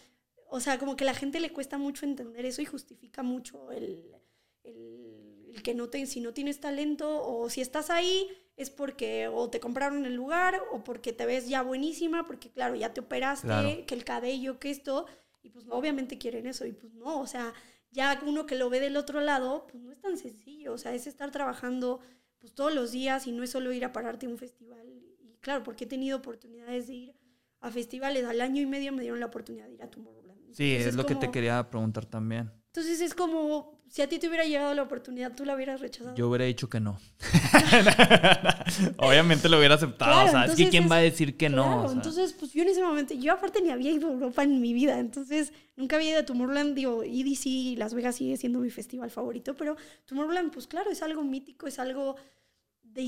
[0.49, 3.71] o sea, como que a la gente le cuesta mucho entender eso y justifica mucho
[3.71, 4.15] el,
[4.63, 9.49] el, que no te, si no tienes talento o si estás ahí es porque o
[9.49, 13.85] te compraron el lugar o porque te ves ya buenísima, porque claro, ya te operaste,
[13.85, 15.05] que el cabello, que esto,
[15.43, 17.53] y pues obviamente quieren eso y pues no, o sea,
[17.91, 20.93] ya uno que lo ve del otro lado, pues no es tan sencillo, o sea,
[20.93, 21.99] es estar trabajando
[22.45, 24.87] pues todos los días y no es solo ir a pararte a un festival.
[24.87, 27.15] Y claro, porque he tenido oportunidades de ir
[27.61, 28.23] a festivales.
[28.25, 30.53] Al año y medio me dieron la oportunidad de ir a Tomorrowland.
[30.53, 32.51] Sí, es, lo que te quería preguntar también.
[32.67, 36.15] Entonces es como, si a ti te hubiera llegado la oportunidad, ¿tú la hubieras rechazado?
[36.15, 36.99] Yo hubiera dicho que no.
[38.97, 40.25] Obviamente lo hubiera aceptado.
[40.25, 41.91] o sea, es que ¿quién va a decir que no?
[41.91, 44.73] Entonces, pues yo en ese momento, yo aparte ni había ido a Europa en mi
[44.73, 44.99] vida.
[44.99, 46.75] Entonces, nunca había ido a Tomorrowland.
[46.75, 49.55] Digo, EDC, Las Vegas sigue siendo mi festival favorito.
[49.55, 52.15] Pero Tomorrowland, pues claro, es algo mítico, es algo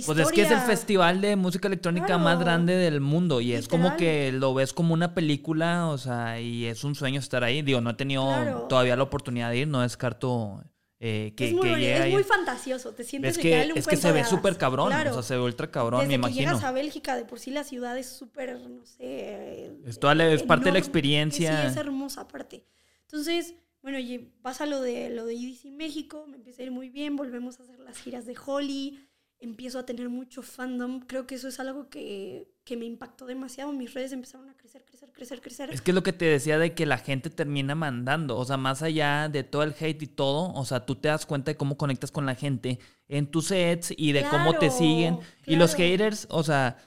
[0.06, 3.68] pues es que es el festival de música electrónica más grande del mundo y es
[3.68, 7.62] como que lo ves como una película, o sea, y es un sueño estar ahí.
[7.62, 10.62] Digo, no he tenido todavía la oportunidad de ir, no descarto
[11.00, 14.26] eh, que, es muy, es muy fantasioso, te sientes que, que Es que se ve
[14.26, 16.38] súper cabrón, o sea, se ve ultra cabrón, me imagino.
[16.38, 19.72] Que llegas a Bélgica, de por sí la ciudad es súper, no sé...
[19.86, 21.62] Es, es parte de la experiencia.
[21.62, 22.66] Sí, es hermosa aparte.
[23.04, 24.00] Entonces, bueno,
[24.42, 27.64] pasa lo de, lo de EDC México, me empieza a ir muy bien, volvemos a
[27.64, 29.07] hacer las giras de Holly
[29.40, 31.02] empiezo a tener mucho fandom.
[31.02, 33.72] Creo que eso es algo que, me impactó demasiado.
[33.72, 35.70] Mis redes empezaron a crecer, crecer, crecer, crecer.
[35.72, 38.38] Es que es lo que te decía de que la gente termina mandando.
[38.38, 41.26] O sea, más allá de todo el hate y todo, o sea, tú te das
[41.26, 45.20] cuenta de cómo conectas con la gente en tus sets y de cómo te siguen.
[45.46, 46.78] Y los haters, o sea,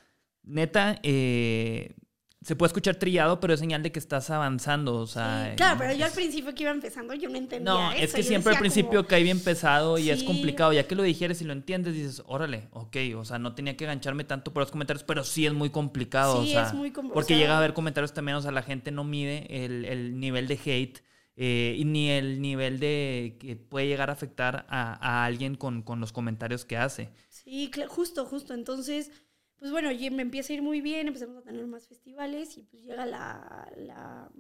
[0.42, 1.94] neta, eh,
[2.42, 5.52] se puede escuchar trillado, pero es señal de que estás avanzando, o sea...
[5.56, 8.54] claro, pero yo al principio que iba empezando yo no entendía No, es que siempre
[8.54, 10.72] al principio cae bien pesado y es complicado.
[10.72, 13.84] Ya que lo dijeres y lo entiendes, dices, órale, ok, o sea, no tenía que
[13.84, 16.66] gancharme tanto por los comentarios, pero sí es muy complicado, sí, o sea...
[16.68, 17.14] es muy complicado.
[17.14, 20.54] Porque llega a haber comentarios también, o sea, la gente no mide el, nivel de
[20.64, 21.02] hate
[21.36, 25.82] eh, y ni el nivel de que puede llegar a afectar a, a alguien con,
[25.82, 27.10] con los comentarios que hace.
[27.28, 28.54] Sí, justo, justo.
[28.54, 29.10] Entonces
[29.60, 32.82] pues bueno, me empieza a ir muy bien, empezamos a tener más festivales y pues
[32.82, 34.30] llega la, la,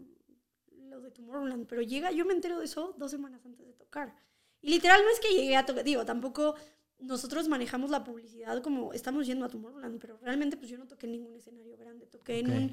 [0.88, 4.16] lo de Tomorrowland, pero llega, yo me entero de eso dos semanas antes de tocar.
[4.62, 6.54] Y literal no es que llegué a tocar, digo, tampoco
[6.98, 11.04] nosotros manejamos la publicidad como estamos yendo a Tomorrowland, pero realmente pues yo no toqué
[11.04, 12.72] en ningún escenario grande, toqué en un,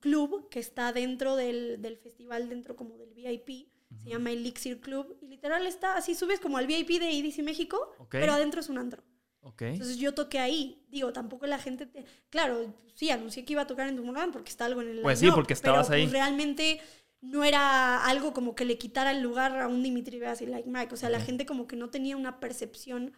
[0.00, 3.66] club que está dentro del, del, festival, dentro como del VIP,
[3.96, 7.94] se llama Elixir Club, y literal está así, subes como al VIP de EDC México,
[8.10, 9.02] pero adentro es un antro.
[9.42, 10.84] Entonces yo toqué ahí.
[10.88, 11.86] Digo, tampoco la gente...
[11.86, 12.04] Te...
[12.30, 15.00] Claro, sí, anuncié que iba a tocar en Tomorrowland porque está algo en el...
[15.00, 16.02] Pues sí, porque estabas ahí.
[16.02, 16.80] Pues, realmente
[17.20, 20.68] no era algo como que le quitara el lugar a un Dimitri Vegas y Like
[20.68, 20.94] Mike.
[20.94, 23.12] O sea, la gente como que no tenía una percepción.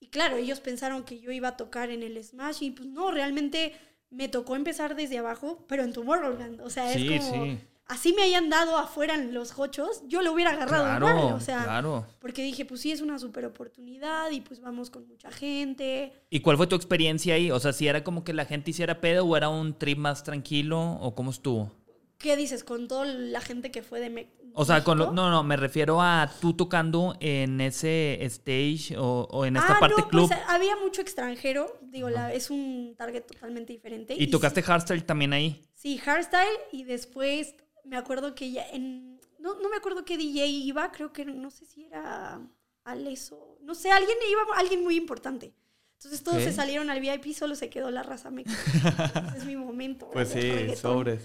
[0.00, 3.10] Y claro, ellos pensaron que yo iba a tocar en el Smash y pues no,
[3.10, 3.72] realmente
[4.10, 6.60] me tocó empezar desde abajo, pero en Tomorrowland.
[6.60, 7.58] O sea, es como...
[7.88, 11.62] así me hayan dado afuera en los hochos, yo lo hubiera agarrado Claro, o sea,
[11.64, 12.06] claro.
[12.20, 16.12] porque dije, pues sí, es una super oportunidad y pues vamos con mucha gente.
[16.30, 17.50] ¿Y cuál fue tu experiencia ahí?
[17.50, 20.22] O sea, si era como que la gente hiciera pedo o era un trip más
[20.24, 21.72] tranquilo o cómo estuvo?
[22.18, 22.64] ¿Qué dices?
[22.64, 25.54] Con toda la gente que fue de Me- O sea, con lo- no, no, me
[25.56, 30.28] refiero a tú tocando en ese stage o, o en esta ah, parte no, club.
[30.28, 34.14] pues había mucho extranjero, digo, la, es un target totalmente diferente.
[34.18, 35.62] y tocaste hardstyle también ahí.
[35.74, 37.54] Sí, hardstyle y después
[37.86, 39.20] me acuerdo que ya en...
[39.38, 42.40] No, no me acuerdo qué DJ iba, creo que no sé si era
[42.84, 45.54] Aleso, no sé, alguien iba, alguien muy importante.
[45.94, 48.30] Entonces todos se salieron al VIP, solo se quedó la raza.
[48.36, 50.10] Ese es mi momento.
[50.10, 51.18] Pues del reggaetón.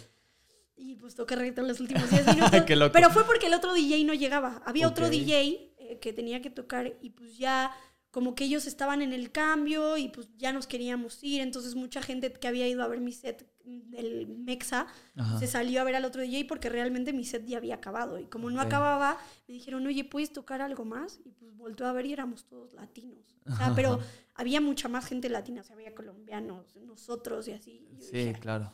[0.76, 2.64] Y pues toqué reggaetón los últimos 10 minutos.
[2.66, 2.94] Qué loco.
[2.94, 4.62] Pero fue porque el otro DJ no llegaba.
[4.66, 5.10] Había otro.
[5.10, 7.72] DJ eh, que tenía que tocar y pues ya
[8.10, 11.42] como que ellos estaban en el cambio y pues ya nos queríamos ir.
[11.42, 13.46] Entonces mucha gente que había ido a ver mi set
[13.80, 15.40] del Mexa Ajá.
[15.40, 18.20] se salió a ver al otro DJ porque realmente mi set ya había acabado.
[18.20, 19.18] Y como no acababa,
[19.48, 21.20] me dijeron, oye, ¿puedes tocar algo más?
[21.26, 23.36] Y pues volteó a ver y éramos todos latinos.
[23.50, 24.00] O sea, pero
[24.36, 25.62] había mucha más gente latina.
[25.62, 27.88] O sea, había colombianos, nosotros y así.
[27.98, 28.74] Y Sí, dije, claro.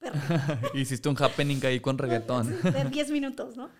[0.74, 2.60] Hiciste un happening ahí con reggaetón.
[2.62, 3.70] De 10 minutos, ¿no?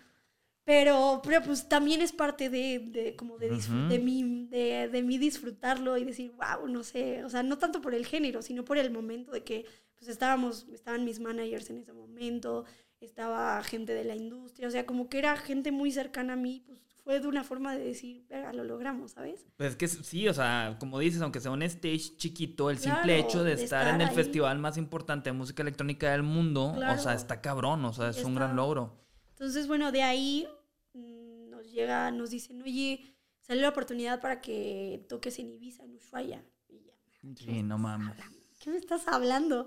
[0.65, 3.89] Pero, pero pues también es parte de, de como de, Ujú.
[3.89, 7.81] de, mí, de, de mí disfrutarlo y decir, wow, no sé, o sea, no tanto
[7.81, 9.65] por el género, sino por el momento de que
[9.97, 12.65] pues estábamos, estaban mis managers en ese momento,
[13.01, 16.63] estaba gente de la industria, o sea, como que era gente muy cercana a mí,
[16.67, 19.47] pues fue de una forma de decir, "Verga, lo logramos, ¿sabes?
[19.57, 23.19] Pues es que sí, o sea, como dices, aunque sea un stage chiquito, el simple
[23.19, 24.15] hecho de, de estar, en el ahí.
[24.15, 28.23] festival más importante de música electrónica del mundo, o sea, está cabrón, o sea, es
[28.25, 29.00] un gran logro.
[29.41, 30.47] Entonces, bueno, de ahí
[30.93, 35.95] mm, nos llega, nos dicen, oye, salió la oportunidad para que toques en Ibiza, en
[35.97, 36.45] Ushuaia.
[36.69, 36.93] Y ya,
[37.37, 38.15] Sí, no mames.
[38.59, 39.67] ¿qué me estás hablando?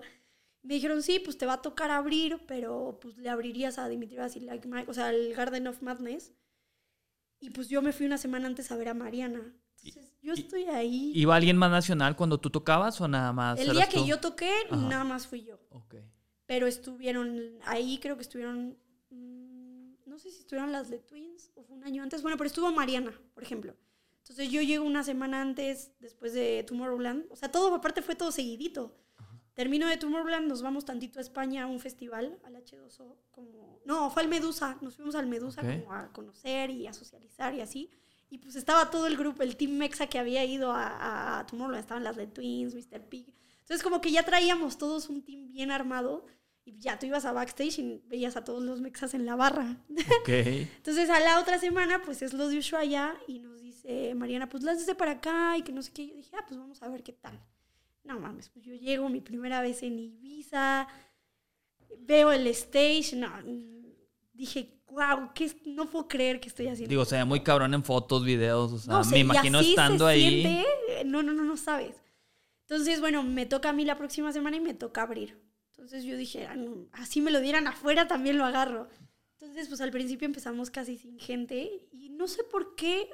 [0.61, 4.15] Me dijeron, sí, pues te va a tocar abrir, pero pues le abrirías a Dimitri
[4.41, 6.32] like Mike, o sea, el Garden of Madness.
[7.39, 9.41] Y pues yo me fui una semana antes a ver a Mariana.
[9.84, 11.11] Entonces, yo y- estoy ahí.
[11.15, 13.59] ¿Iba alguien más nacional cuando tú tocabas o nada más?
[13.59, 14.05] el día que tú?
[14.05, 14.76] yo toqué, Ajá.
[14.88, 15.59] nada más fui yo.
[15.71, 15.95] Ok.
[16.45, 18.78] Pero estuvieron ahí, creo que estuvieron.
[20.14, 22.22] No sé si estuvieron las de Twins o fue un año antes.
[22.22, 23.76] Bueno, pero estuvo Mariana, por ejemplo.
[24.20, 27.26] Entonces yo llego una semana antes, después de Tomorrowland.
[27.32, 28.95] O sea, todo, aparte fue todo seguidito.
[29.55, 33.80] Termino de Tomorrowland, nos vamos tantito a España a un festival, al H2O, como...
[33.86, 37.61] No, fue al Medusa, nos fuimos al Medusa como a conocer y a socializar y
[37.61, 37.89] así.
[38.30, 42.03] Y pues estaba todo el grupo, el Team Mexa que había ido a, Tomorrowland, estaban
[42.03, 43.01] las de Twins, Mr.
[43.09, 43.34] Pig.
[43.61, 46.28] Entonces como que ya traíamos todos un team bien armado
[46.66, 49.78] y ya tú ibas a backstage y veías a todos los mexas en la barra.
[50.22, 50.30] Ok.
[50.30, 54.64] Entonces a la otra semana pues es lo de Ushuaia y nos dice Mariana, pues
[54.64, 56.07] lánzese para acá y que no sé qué.
[56.07, 57.39] Yo dije, ah, pues vamos a ver qué tal.
[58.03, 60.88] No mames, pues yo llego mi primera vez en Ibiza,
[61.99, 63.30] veo el stage, no,
[64.34, 65.30] dije, wow,
[65.66, 66.89] no puedo creer que estoy haciendo.
[66.89, 69.59] Digo, o sea, muy cabrón en fotos, videos, o sea, No sé, me y imagino
[69.59, 70.41] así estando se ahí.
[70.41, 71.95] siente, eh, no, no, no, no sabes.
[72.61, 75.41] Entonces, bueno, me toca a mí la próxima semana y me toca abrir.
[75.84, 76.56] Entonces yo dije, "Ah,
[76.94, 78.88] así me lo dieran afuera, también lo agarro.
[79.34, 83.10] Entonces, pues al principio empezamos casi sin gente y no sé por qué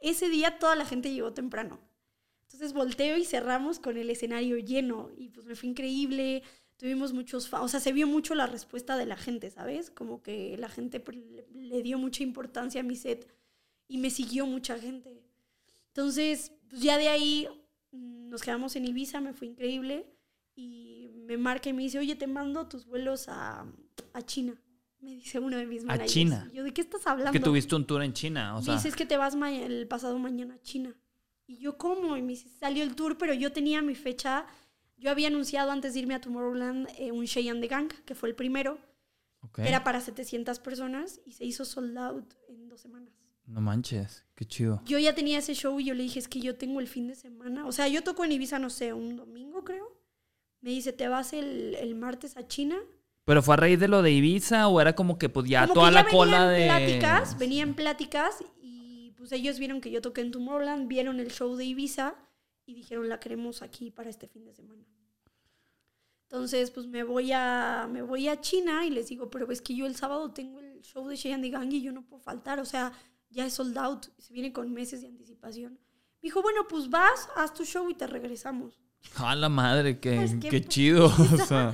[0.00, 1.78] ese día toda la gente llegó temprano.
[2.44, 6.42] Entonces volteo y cerramos con el escenario lleno y pues me fue increíble.
[6.78, 9.90] Tuvimos muchos, o sea, se vio mucho la respuesta de la gente, ¿sabes?
[9.90, 13.30] Como que la gente le, le dio mucha importancia a mi set
[13.86, 15.22] y me siguió mucha gente.
[15.88, 17.48] Entonces, pues ya de ahí
[17.92, 20.06] mm, nos quedamos en Ibiza, me fue increíble
[20.58, 20.97] y
[21.28, 23.66] me marca y me dice, oye, te mando tus vuelos a,
[24.14, 24.58] a China.
[25.00, 26.10] Me dice uno de mis managers.
[26.10, 26.48] China?
[26.50, 27.32] Y yo, ¿de qué estás hablando?
[27.32, 28.74] Que tuviste un tour en China, o sea.
[28.74, 30.96] Dices que te vas el pasado mañana a China.
[31.46, 32.16] Y yo, ¿cómo?
[32.16, 34.46] Y me dice, salió el tour, pero yo tenía mi fecha.
[34.96, 38.30] Yo había anunciado antes de irme a Tomorrowland eh, un and the Gang, que fue
[38.30, 38.78] el primero,
[39.42, 39.56] ok.
[39.56, 43.12] que era para 700 personas y se hizo sold out en dos semanas.
[43.44, 44.82] No manches, qué chido.
[44.86, 47.06] Yo ya tenía ese show y yo le dije, es que yo tengo el fin
[47.06, 47.66] de semana.
[47.66, 49.97] O sea, yo toco en Ibiza, no sé, un domingo creo.
[50.60, 52.76] Me dice, ¿te vas el, el martes a China?
[53.24, 55.74] ¿Pero fue a raíz de lo de Ibiza o era como que pues ya Como
[55.74, 56.60] toda que la cola de.
[56.60, 61.30] venían pláticas, venían pláticas y pues ellos vieron que yo toqué en Tomorrowland, vieron el
[61.30, 62.14] show de Ibiza
[62.64, 64.82] y dijeron la queremos aquí para este fin de semana.
[66.22, 69.74] Entonces, pues me voy a me voy a China y les digo, pero es que
[69.74, 72.64] yo el sábado tengo el show de Cheyenne Gang y yo no puedo faltar, o
[72.64, 72.92] sea,
[73.30, 75.74] ya es sold out, se viene con meses de anticipación.
[75.74, 78.80] Me dijo, bueno, pues vas, haz tu show y te regresamos.
[79.16, 81.06] A la madre, qué, Pues, qué qué chido.
[81.06, 81.10] o
[81.46, 81.72] sea.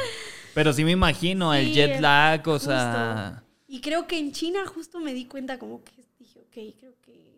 [0.55, 3.42] Pero sí me imagino, el jet lag, o sea.
[3.66, 7.34] Y creo que en China justo me di cuenta como que dije, ok, creo que,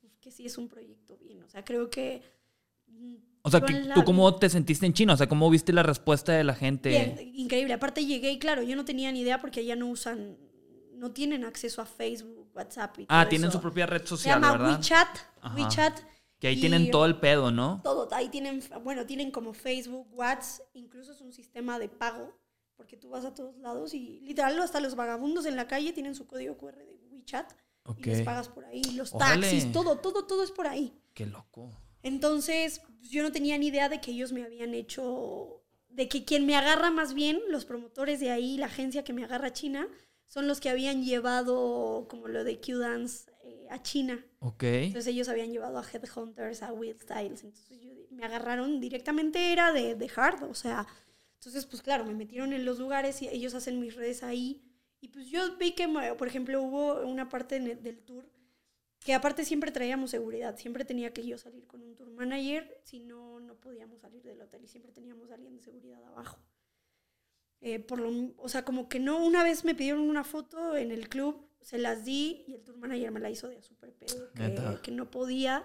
[0.00, 1.42] pues, que sí es un proyecto bien.
[1.42, 2.22] O sea, creo que...
[2.86, 5.14] mm, O sea, Yo que- la ¿tú cómo te sentiste en China?
[5.14, 6.90] O sea, ¿cómo viste la respuesta de la gente?
[6.90, 7.72] Bien, increíble.
[7.74, 10.36] Aparte llegué y claro, yo no tenía ni idea porque allá no usan,
[10.94, 13.58] no tienen acceso a Facebook, WhatsApp y Ah, todo tienen eso.
[13.58, 14.76] su propia red Se social, llama ¿verdad?
[14.76, 15.08] WeChat,
[15.40, 15.54] Ajá.
[15.56, 16.00] WeChat.
[16.42, 17.80] Que ahí y tienen todo el pedo, ¿no?
[17.84, 22.36] Todo, ahí tienen, bueno, tienen como Facebook, WhatsApp, incluso es un sistema de pago,
[22.74, 26.16] porque tú vas a todos lados y literal hasta los vagabundos en la calle tienen
[26.16, 27.52] su código QR de WeChat
[27.84, 27.98] Ok.
[28.00, 29.40] y les pagas por ahí, los Órale.
[29.42, 30.92] taxis, todo, todo, todo es por ahí.
[31.14, 31.70] Qué loco.
[32.02, 36.24] Entonces, pues, yo no tenía ni idea de que ellos me habían hecho, de que
[36.24, 39.86] quien me agarra más bien, los promotores de ahí, la agencia que me agarra China,
[40.26, 43.30] son los que habían llevado como lo de Q-Dance
[43.62, 44.24] eh, a China.
[44.40, 44.62] Ok.
[44.64, 49.72] Entonces ellos habían llevado a Headhunters, a Will Styles, entonces yo- me agarraron directamente, era
[49.72, 50.86] de, de hard, o sea,
[51.34, 54.62] entonces pues claro, me metieron en los lugares y ellos hacen mis redes ahí.
[55.00, 58.24] Y pues yo vi que, por ejemplo, hubo una parte del tour
[59.00, 63.00] que aparte siempre traíamos seguridad, siempre tenía que yo salir con un tour manager, si
[63.00, 66.38] no, no podíamos salir del hotel y siempre teníamos a alguien de seguridad abajo.
[67.60, 70.90] Eh, por lo, o sea, como que no, una vez me pidieron una foto en
[70.92, 73.92] el club, se las di y el tour manager me la hizo de a súper
[73.92, 75.64] pedo, que, que no podía,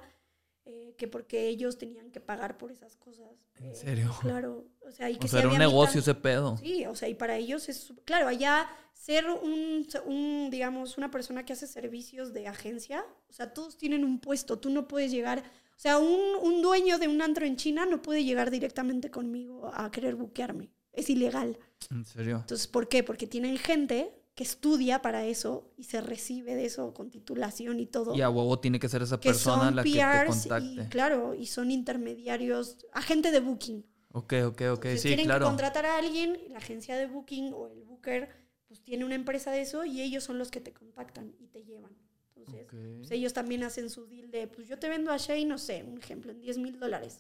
[0.66, 3.28] eh, que porque ellos tenían que pagar por esas cosas.
[3.56, 4.16] ¿En Eh, serio?
[4.22, 6.58] Claro, o sea, y que O era un mitad- negocio ese pedo.
[6.58, 11.46] Sí, o sea, y para ellos es, claro, allá ser un, un, digamos, una persona
[11.46, 15.40] que hace servicios de agencia, o sea, todos tienen un puesto, tú no puedes llegar,
[15.40, 19.72] o sea, un, un dueño de un antro en China no puede llegar directamente conmigo
[19.74, 21.58] a querer buquearme, es ilegal.
[21.92, 22.38] En serio.
[22.42, 23.04] Entonces, ¿por qué?
[23.04, 27.88] Porque tienen gente que estudia para eso y se recibe de eso con titulación y
[27.88, 30.46] todo Y a huevo tiene que ser esa que persona son la que te PRs
[30.46, 30.90] y contacte.
[30.90, 33.84] claro, y son intermediarios, agente de booking.
[34.12, 34.62] Ok, ok, ok.
[34.62, 35.46] Entonces, Sí, tienen claro.
[35.46, 38.30] que contratar a alguien, la agencia de booking o el booker,
[38.68, 41.64] pues tiene una empresa de eso y ellos son los que te contactan y te
[41.64, 41.98] llevan.
[42.36, 45.58] Entonces, pues, ellos también hacen su deal de, pues yo te vendo a Shay, no
[45.58, 47.18] sé, un ejemplo, en 10 mil dólares.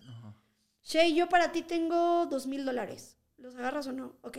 [0.84, 3.18] Shay, yo para ti tengo 2 mil dólares.
[3.38, 4.15] ¿Los agarras o no?
[4.22, 4.38] Ok.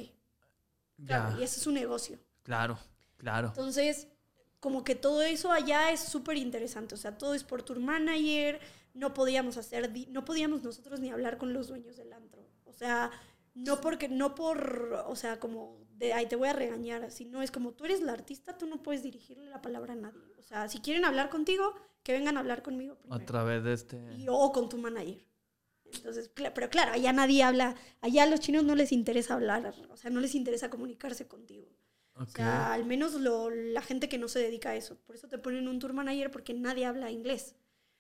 [1.05, 2.21] Claro, y ese es un negocio.
[2.49, 2.79] Claro,
[3.19, 3.49] claro.
[3.49, 4.09] Entonces,
[4.59, 6.95] como que todo eso allá es súper interesante.
[6.95, 8.59] O sea, todo es por tour manager.
[8.95, 12.43] No podíamos hacer, no podíamos nosotros ni hablar con los dueños del antro.
[12.65, 13.11] O sea,
[13.55, 17.11] no porque, no por, o sea, como de, ay, te voy a regañar.
[17.11, 20.23] Sino es como tú eres la artista, tú no puedes dirigirle la palabra a nadie.
[20.39, 23.27] O sea, si quieren hablar contigo, que vengan a hablar conmigo A primero.
[23.27, 24.15] través de este.
[24.17, 25.23] Y- o con tu manager.
[25.93, 29.97] Entonces, pero claro, allá nadie habla, allá a los chinos no les interesa hablar, o
[29.97, 31.67] sea, no les interesa comunicarse contigo.
[32.19, 32.29] O Ok.
[32.37, 34.97] sea, al menos lo- la gente que no se dedica a eso.
[35.07, 37.55] Por eso te ponen un tour manager porque nadie habla inglés.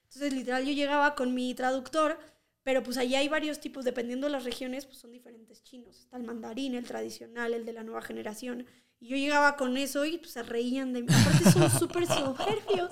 [0.05, 2.19] Entonces, literal, yo llegaba con mi traductor,
[2.62, 5.99] pero pues allá hay varios tipos, dependiendo de las regiones, pues son diferentes chinos.
[6.01, 8.66] Está el mandarín, el tradicional, el de la nueva generación.
[9.01, 11.09] Y yo llegaba con eso y pues se reían de mí.
[11.09, 12.90] Aparte son súper soberbios.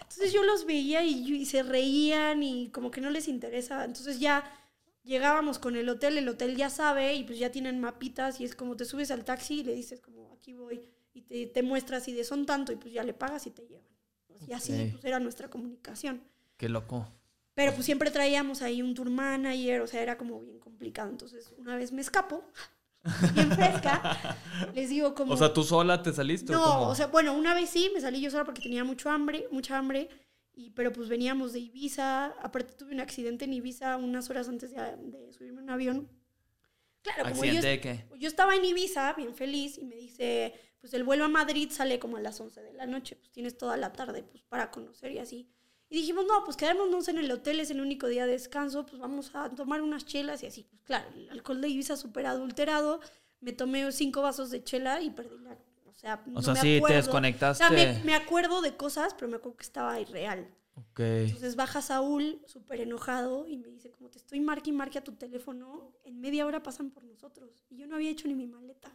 [0.00, 3.84] Entonces yo los veía y se reían y como que no les interesa.
[3.84, 4.42] Entonces ya
[5.04, 8.54] llegábamos con el hotel, el hotel ya sabe y pues ya tienen mapitas y es
[8.56, 10.80] como te subes al taxi y le dices como aquí voy
[11.12, 13.66] y te, te muestras y de son tanto y pues ya le pagas y te
[13.66, 13.86] llevan.
[14.48, 16.22] Y así pues era nuestra comunicación.
[16.56, 17.06] Qué loco.
[17.54, 21.08] Pero pues siempre traíamos ahí un tour manager, o sea, era como bien complicado.
[21.10, 22.44] Entonces una vez me escapo,
[23.34, 24.36] bien fresca,
[24.74, 25.34] les digo como...
[25.34, 26.88] O sea, tú sola te saliste o No, cómo?
[26.88, 29.78] o sea, bueno, una vez sí, me salí yo sola porque tenía mucho hambre, mucha
[29.78, 30.08] hambre,
[30.54, 34.70] y, pero pues veníamos de Ibiza, aparte tuve un accidente en Ibiza unas horas antes
[34.70, 36.08] de, de subirme a un avión.
[37.02, 38.04] Claro, como yo, ¿Accidente de qué?
[38.18, 41.98] yo estaba en Ibiza, bien feliz, y me dice, pues el vuelo a Madrid sale
[41.98, 45.12] como a las 11 de la noche, pues tienes toda la tarde pues para conocer
[45.12, 45.48] y así.
[45.90, 48.98] Y dijimos, no, pues quedémonos en el hotel, es el único día de descanso, pues
[48.98, 50.66] vamos a tomar unas chelas y así.
[50.68, 53.00] Pues claro, el alcohol de Ibiza súper adulterado,
[53.40, 55.58] me tomé cinco vasos de chela y perdí la...
[56.04, 56.96] O sea, no O sea, me sí, te acuerdo.
[56.96, 57.64] desconectaste.
[57.64, 60.46] O sea, me, me acuerdo de cosas, pero me acuerdo que estaba irreal.
[60.76, 61.00] Ok.
[61.00, 65.04] Entonces baja Saúl, súper enojado, y me dice, como te estoy marque y marque a
[65.04, 67.64] tu teléfono, en media hora pasan por nosotros.
[67.70, 68.92] Y yo no había hecho ni mi maleta.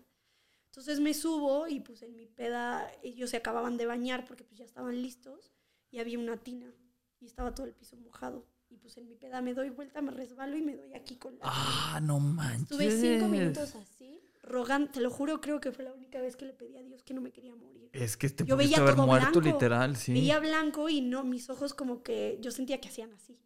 [0.68, 4.60] Entonces me subo y pues en mi peda ellos se acababan de bañar porque pues
[4.60, 5.52] ya estaban listos
[5.90, 6.72] y había una tina
[7.19, 8.45] y estaba todo el piso mojado.
[8.69, 11.34] Y pues en mi peda me doy vuelta, me resbalo y me doy aquí con
[11.40, 11.45] la...
[11.45, 12.69] Ah, no manches.
[12.72, 16.45] Estuve cinco minutos así, rogando, te lo juro, creo que fue la única vez que
[16.45, 17.89] le pedí a Dios que no me quería morir.
[17.93, 19.47] Es que te Yo veía haber todo muerto blanco.
[19.53, 20.11] literal, sí.
[20.13, 23.38] Veía blanco y no, mis ojos como que yo sentía que hacían así.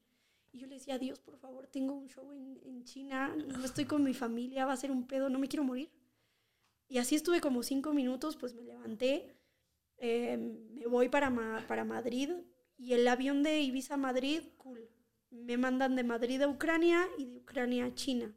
[0.51, 3.85] Y yo le decía, Dios, por favor, tengo un show en, en China, no estoy
[3.85, 5.89] con mi familia, va a ser un pedo, no me quiero morir.
[6.87, 9.35] Y así estuve como cinco minutos, pues me levanté,
[9.97, 12.29] eh, me voy para, Ma- para Madrid
[12.77, 14.87] y el avión de Ibiza a Madrid, cool.
[15.31, 18.31] Me mandan de Madrid a Ucrania y de Ucrania a China.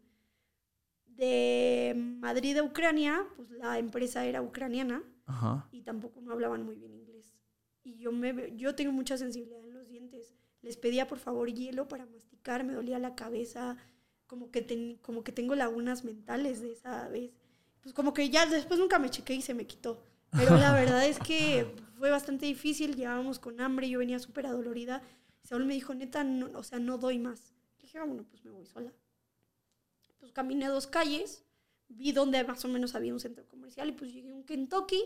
[1.17, 5.67] De Madrid a Ucrania, pues la empresa era ucraniana Ajá.
[5.73, 7.33] y tampoco no hablaban muy bien inglés.
[7.83, 10.35] Y yo, me, yo tengo mucha sensibilidad en los dientes.
[10.63, 13.77] Les pedía por favor hielo para masticar, me dolía la cabeza,
[14.27, 17.33] como que, ten- como que tengo lagunas mentales de esa vez.
[17.83, 20.03] Pues como que ya después nunca me chequé y se me quitó.
[20.33, 21.67] Pero la verdad es que
[21.99, 25.03] fue bastante difícil, llevábamos con hambre, yo venía súper adolorida.
[25.45, 27.55] Saúl me dijo, neta, no, o sea, no doy más.
[27.79, 28.93] Le dije, ah, bueno, pues me voy sola.
[30.19, 31.45] Pues caminé dos calles,
[31.89, 35.03] vi donde más o menos había un centro comercial y pues llegué a un Kentucky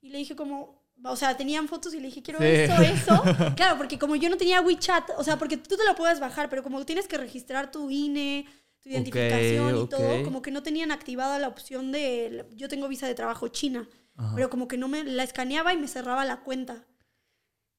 [0.00, 2.46] y le dije como, o sea, tenían fotos y le dije, quiero Sí.
[2.46, 3.22] esto, eso.
[3.56, 6.48] Claro, porque como yo no tenía WeChat, o sea, porque tú te lo puedes bajar,
[6.48, 8.46] pero como tienes que registrar tu INE,
[8.80, 9.84] tu identificación ok.
[9.84, 13.48] y todo, como que no tenían activada la opción de, yo tengo visa de trabajo
[13.48, 14.32] china, Ajá.
[14.34, 16.84] pero como que no me la escaneaba y me cerraba la cuenta.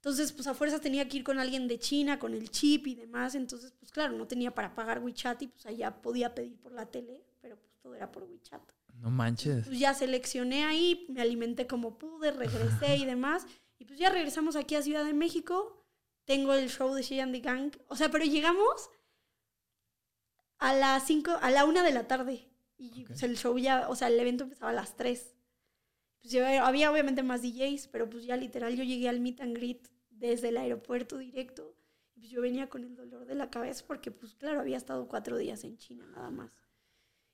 [0.03, 2.95] Entonces, pues a fuerzas tenía que ir con alguien de China, con el chip y
[2.95, 3.35] demás.
[3.35, 6.85] Entonces, pues claro, no tenía para pagar WeChat y pues allá podía pedir por la
[6.85, 8.61] tele, pero pues todo era por WeChat.
[8.95, 9.65] No manches.
[9.65, 13.47] Pues ya seleccioné ahí, me alimenté como pude, regresé y demás.
[13.79, 15.85] Y pues ya regresamos aquí a Ciudad de México.
[16.25, 17.71] Tengo el show de She and the Gang.
[17.87, 18.89] O sea, pero llegamos
[20.57, 22.49] a las 5, a la 1 de la tarde.
[22.75, 25.33] Y pues, el show ya, o sea, el evento empezaba a las 3.
[26.21, 29.92] Pues había obviamente más DJs, pero pues ya literal yo llegué al meet and greet
[30.29, 31.75] desde el aeropuerto directo.
[32.15, 35.37] Pues yo venía con el dolor de la cabeza porque pues claro, había estado cuatro
[35.37, 36.57] días en China nada más.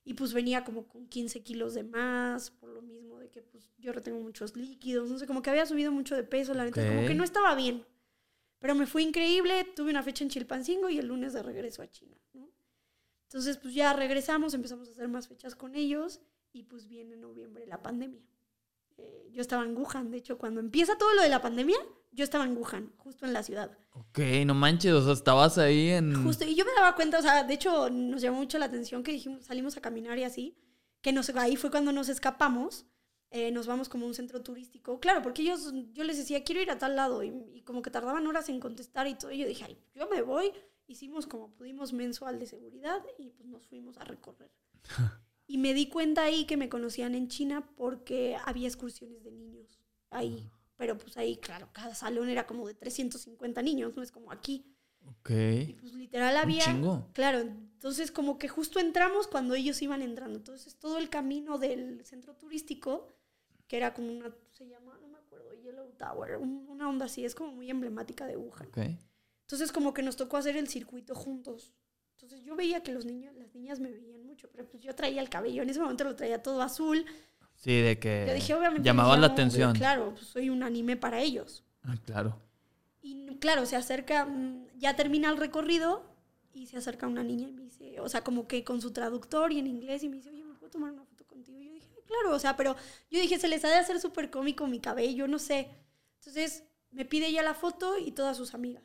[0.04, 3.70] Y pues venía como con 15 kilos de más, por lo mismo de que pues
[3.78, 6.88] yo retengo muchos líquidos, no sé, como que había subido mucho de peso, la neta,
[6.88, 7.86] como que no estaba bien.
[8.58, 11.88] Pero me fue increíble, tuve una fecha en Chilpancingo y el lunes de regreso a
[11.88, 12.50] China, ¿no?
[13.24, 16.22] Entonces pues ya regresamos, empezamos a hacer más fechas con ellos
[16.54, 18.24] y pues viene en noviembre la pandemia.
[19.00, 21.78] Eh, yo estaba en Wuhan, de hecho cuando empieza todo lo de la pandemia,
[22.12, 23.78] yo estaba en Wuhan, justo en la ciudad.
[23.92, 26.24] Ok, no manches, o sea, estabas ahí en...
[26.24, 29.04] Justo, y yo me daba cuenta, o sea, de hecho nos llamó mucho la atención
[29.04, 30.58] que dijimos, salimos a caminar y así,
[31.02, 32.86] que nos, ahí fue cuando nos escapamos,
[33.32, 36.62] eh, nos vamos como a un centro turístico, claro, porque ellos, yo les decía, quiero
[36.62, 39.38] ir a tal lado, y, y como que tardaban horas en contestar y todo, y
[39.38, 40.52] yo dije, ay, yo me voy,
[40.90, 44.52] hicimos como pudimos mensual de seguridad y pues nos fuimos a recorrer.
[45.50, 49.80] y me di cuenta ahí que me conocían en China porque había excursiones de niños
[50.12, 50.50] ahí.
[50.78, 54.66] Pero pues ahí, claro, cada salón era como de 350 niños, no es como aquí.
[55.06, 55.30] Ok.
[55.32, 56.64] Y pues literal Un había...
[56.66, 57.10] chingo.
[57.14, 60.38] Claro, entonces como que justo entramos cuando ellos iban entrando.
[60.38, 63.18] Entonces todo el camino del centro turístico,
[63.68, 67.26] que era como una, se llama, no me acuerdo, Yellow Tower, un- una onda así,
[67.26, 68.68] es como muy emblemática de Wuhan.
[68.68, 68.78] Ok.
[69.42, 71.74] Entonces como que nos tocó hacer el circuito juntos.
[72.22, 75.22] Entonces yo veía que los niños, las niñas me veían mucho, pero pues yo traía
[75.22, 77.06] el cabello, en ese momento lo traía todo azul.
[77.56, 78.84] Sí, de que Yo dije, obviamente...
[78.86, 79.74] llamaba les la atención.
[79.74, 81.64] Claro, pues soy un anime para ellos.
[81.84, 82.38] Ah, claro.
[83.02, 86.04] Y claro, se acerca, mm, ya termina el recorrido
[86.52, 89.54] y se acerca una niña y me dice, o sea, como que con su traductor
[89.54, 91.58] y en inglés y me dice, oye, ¿me puedo tomar una foto contigo?
[91.62, 92.76] Y yo dije, "Ah, claro, o sea, pero
[93.10, 95.70] yo dije, se les ha de hacer súper cómico mi cabello, no sé.
[96.20, 98.84] Entonces me pide ella la foto y todas sus amigas.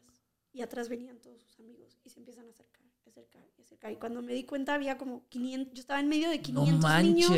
[0.52, 4.32] Y atrás venían todos sus amigos y se empiezan a acercar, a Y cuando me
[4.32, 7.30] di cuenta había como 500, yo estaba en medio de 500 no niños.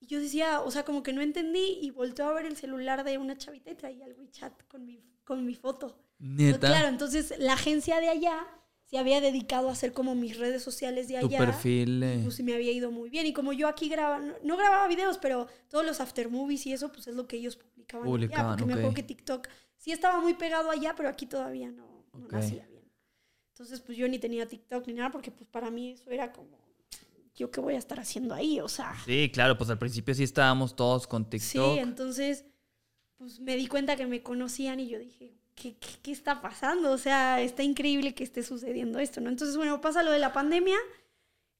[0.00, 3.04] Y yo decía, o sea, como que no entendí y volteó a ver el celular
[3.04, 5.98] de una chavita y traía el WeChat con mi, con mi foto.
[6.18, 6.68] Neta.
[6.68, 8.46] Claro, entonces la agencia de allá
[8.84, 11.38] se había dedicado a hacer como mis redes sociales de tu allá.
[11.38, 12.02] perfil.
[12.02, 13.26] eh, Pues me había ido muy bien.
[13.26, 16.72] Y como yo aquí grababa, no, no grababa videos, pero todos los after movies y
[16.72, 18.06] eso, pues es lo que ellos publicaban.
[18.06, 21.70] allá, Publicaban, porque me acuerdo que TikTok sí estaba muy pegado allá, pero aquí todavía
[21.70, 22.66] no, no nacía.
[23.60, 26.48] Entonces, pues yo ni tenía TikTok ni nada, porque pues para mí eso era como,
[27.34, 28.94] yo qué voy a estar haciendo ahí, o sea.
[29.04, 31.74] Sí, claro, pues al principio sí estábamos todos con TikTok.
[31.74, 32.46] Sí, entonces,
[33.18, 36.90] pues me di cuenta que me conocían y yo dije, ¿qué, qué, qué está pasando?
[36.90, 39.28] O sea, está increíble que esté sucediendo esto, ¿no?
[39.28, 40.78] Entonces, bueno, pasa lo de la pandemia.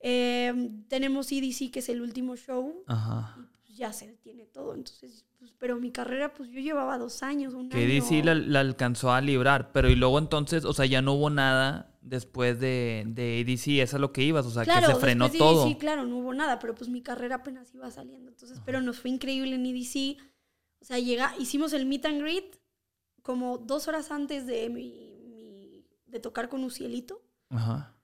[0.01, 3.37] eh, tenemos EDC, que es el último show, Ajá.
[3.81, 4.75] Ya se detiene todo.
[4.75, 7.87] Entonces, pues, pero mi carrera, pues yo llevaba dos años, un Que año.
[7.89, 11.31] DC la, la alcanzó a librar, pero y luego entonces, o sea, ya no hubo
[11.31, 15.01] nada después de, de ADC, eso es lo que ibas, o sea, Claro, que se
[15.01, 15.67] frenó de todo.
[15.67, 18.31] EDC, claro, no hubo nada, pero pues mi carrera apenas iba saliendo.
[18.31, 20.19] Entonces, pero nos fue increíble en EDC.
[20.81, 22.59] O sea, llega, hicimos el meet and greet
[23.23, 27.23] como dos horas antes de, mi, mi- de tocar con Ucielito.
[27.51, 27.95] Ajá.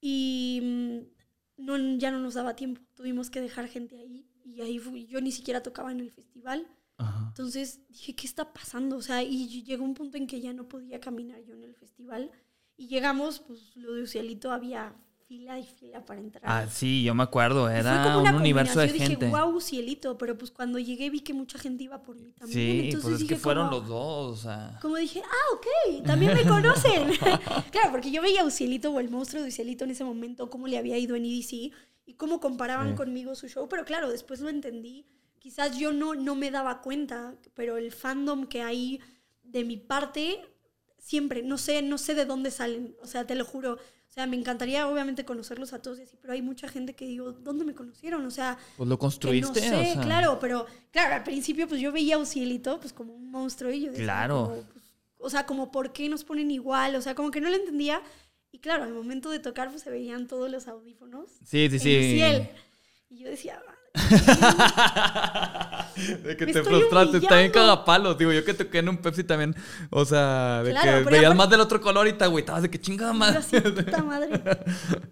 [0.00, 2.80] Y mm, no, ya no nos daba tiempo.
[2.94, 4.26] Tuvimos que dejar gente ahí.
[4.54, 6.66] Y ahí fui, yo ni siquiera tocaba en el festival.
[6.98, 7.24] Ajá.
[7.28, 8.96] Entonces dije, ¿qué está pasando?
[8.96, 11.74] O sea, y llegó un punto en que ya no podía caminar yo en el
[11.74, 12.30] festival.
[12.76, 14.94] Y llegamos, pues lo de Ucielito había
[15.30, 16.42] fila y fila para entrar.
[16.44, 19.26] Ah, sí, yo me acuerdo, era como un universo de gente.
[19.26, 20.18] Dije, wow, cielito.
[20.18, 22.58] Pero pues cuando llegué vi que mucha gente iba por mí también.
[22.58, 24.78] sí, Entonces pues es que dije fueron como- los dos, o sea.
[24.82, 27.10] Como dije, ah, ok, también me conocen.
[27.70, 30.66] claro, porque yo veía a Ucielito o el monstruo de Ucielito en ese momento, cómo
[30.66, 31.72] le había ido en EDC
[32.10, 32.94] y cómo comparaban Sí.
[32.96, 33.68] conmigo su show.
[33.68, 35.06] Pero claro, después lo entendí.
[35.38, 39.00] Quizás yo no, no me daba cuenta, pero el fandom que hay
[39.42, 40.40] de mi parte,
[40.98, 42.96] siempre, no sé, no sé de dónde salen.
[43.02, 43.74] O sea, te lo juro.
[43.74, 47.06] O sea, me encantaría obviamente conocerlos a todos y así, pero hay mucha gente que
[47.06, 48.26] digo, ¿dónde me conocieron?
[48.26, 50.02] O sea, Pues lo construiste, no sé, o sea.
[50.02, 53.82] claro, pero claro, al principio pues yo veía a Ucielito pues como un monstruo y
[53.82, 54.48] yo decía, Claro.
[54.50, 54.84] como, pues,
[55.18, 58.02] o sea, como por qué nos ponen igual, o sea, como que no lo entendía.
[58.52, 61.30] Y claro, al momento de tocar pues se veían todos los audífonos.
[61.44, 61.98] Sí, sí, en sí.
[62.14, 62.48] Uciel.
[63.10, 63.62] Y yo decía,
[66.22, 67.52] De que Me te frustraste, está bien humillando.
[67.52, 68.18] cagapalos.
[68.18, 69.54] Digo, yo que toqué en un Pepsi también.
[69.90, 72.70] O sea, de Claro, que veías aparte- más del otro color y te agüitabas de
[72.70, 73.38] que chingada madre.
[73.38, 74.40] así, puta madre.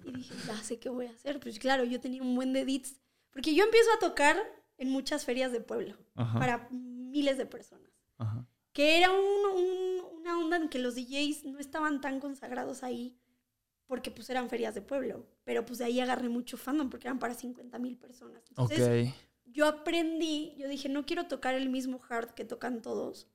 [0.05, 1.41] Y dije, ya sé qué voy a hacer.
[1.41, 2.97] Pues claro, yo tenía un buen de edits.
[3.33, 4.37] Porque yo empiezo a tocar
[4.79, 6.39] en muchas ferias de pueblo Ajá.
[6.39, 7.91] para miles de personas.
[8.17, 8.47] Ajá.
[8.73, 13.17] Que era un- un- una onda en que los DJs no estaban tan consagrados ahí
[13.89, 15.27] porque pues eran ferias de pueblo.
[15.45, 18.45] Pero pues de ahí agarré mucho fandom porque eran para 50 mil personas.
[18.51, 19.15] Entonces Ok.
[19.47, 23.27] yo aprendí, yo dije, no quiero tocar el mismo hard que tocan todos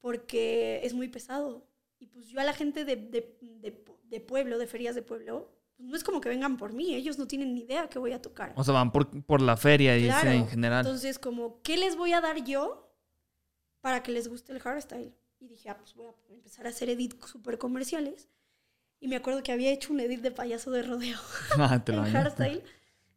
[0.00, 1.66] porque es muy pesado.
[1.98, 5.52] Y pues yo a la gente de, de- de- de pueblo, de ferias de pueblo,
[5.76, 8.12] pues no es como que vengan por mí, ellos no tienen ni idea que voy
[8.12, 8.52] a tocar.
[8.56, 10.30] O sea, van por, por la feria, dice, Claro.
[10.30, 10.84] en general.
[10.86, 12.90] Entonces, como, ¿qué les voy a dar yo
[13.80, 15.14] para que les guste el hardstyle?
[15.38, 18.28] Y dije, ah, pues voy a empezar a hacer edits súper comerciales.
[19.00, 21.18] Y me acuerdo que había hecho un edit de payaso de rodeo
[21.58, 22.62] Ah, te lo en hardstyle,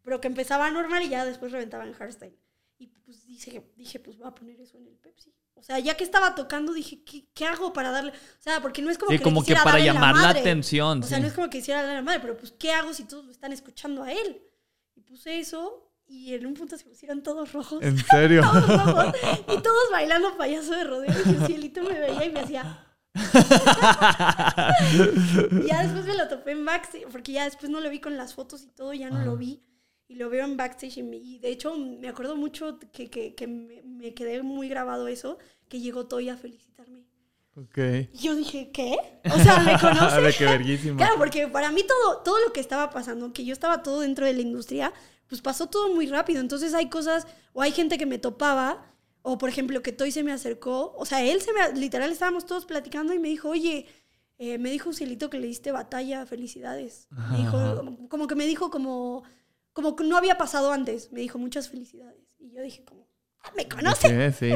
[0.02, 2.36] pero que empezaba normal y ya después reventaba en hardstyle.
[2.78, 5.32] Y pues dije, dije, pues voy a poner eso en el Pepsi.
[5.54, 8.10] O sea, ya que estaba tocando, dije, ¿qué, qué hago para darle?
[8.10, 10.40] O sea, porque no es como Sí, que le como que para llamar la, madre.
[10.40, 11.02] atención.
[11.02, 11.22] O sea, sí.
[11.22, 13.24] no es como que quisiera darle a la madre, pero pues, ¿qué hago si todos
[13.24, 14.42] lo están escuchando a él?
[14.94, 17.82] Y puse eso y en un punto se pusieron todos rojos.
[17.82, 18.42] En serio.
[18.52, 19.14] Todos rojos.
[19.56, 21.14] Y todos bailando payaso de rodeo.
[21.24, 22.86] Y el cielito me veía y me hacía.
[25.66, 28.34] Ya después me lo topé en backstage, porque ya después no lo vi con las
[28.34, 29.62] fotos y todo, ya no lo vi.
[30.06, 30.98] Y lo veo en backstage.
[30.98, 34.68] Y, me- y de hecho, me acuerdo mucho que, que, que me, me quedé muy
[34.68, 35.38] grabado eso,
[35.68, 37.06] que llegó Toy a felicitarme.
[37.56, 37.78] ok.
[38.12, 38.96] Y yo dije, ¿qué?
[39.32, 40.44] O sea, ¿me conoce?
[40.44, 40.96] Verguísima.
[40.98, 44.26] Claro, porque para mí todo, todo lo que estaba pasando, que yo estaba todo dentro
[44.26, 44.92] de la industria,
[45.26, 46.40] pues pasó todo muy rápido.
[46.40, 48.84] Entonces hay cosas, o hay gente que me topaba,
[49.26, 52.44] o por ejemplo que Toy se me acercó, o sea, él se me, literal estábamos
[52.44, 53.86] todos platicando y me dijo, oye,
[54.36, 57.08] eh, me dijo un cielito que le diste batalla, felicidades.
[57.30, 59.22] Me dijo, como que me dijo como,
[59.72, 62.36] como que no había pasado antes, me dijo muchas felicidades.
[62.38, 63.08] Y yo dije como,
[63.44, 64.08] "Ah, me conoce.
[64.32, 64.50] Sí, sí.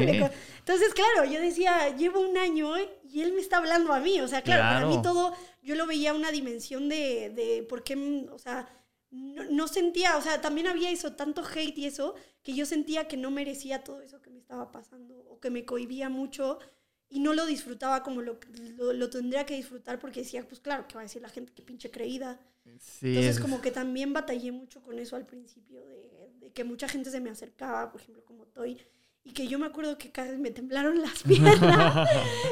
[0.58, 2.72] Entonces, claro, yo decía, llevo un año
[3.08, 4.20] y él me está hablando a mí.
[4.20, 4.88] O sea, claro, para Claro.
[4.96, 5.32] mí todo,
[5.62, 7.94] yo lo veía una dimensión de, de por qué,
[8.30, 8.68] o sea,
[9.10, 13.08] no, no sentía, o sea, también había eso, tanto hate y eso, que yo sentía
[13.08, 16.58] que no merecía todo eso que me estaba pasando o que me cohibía mucho
[17.10, 18.38] y no lo disfrutaba como lo,
[18.78, 21.52] lo, lo tendría que disfrutar porque decía, pues claro, que va a decir la gente
[21.52, 22.40] que pinche creída.
[22.80, 26.64] Sí, Entonces, es- como que también batallé mucho con eso al principio, de, de que
[26.64, 28.78] mucha gente se me acercaba, por ejemplo, como Toy,
[29.22, 32.08] y que yo me acuerdo que casi me temblaron las piernas.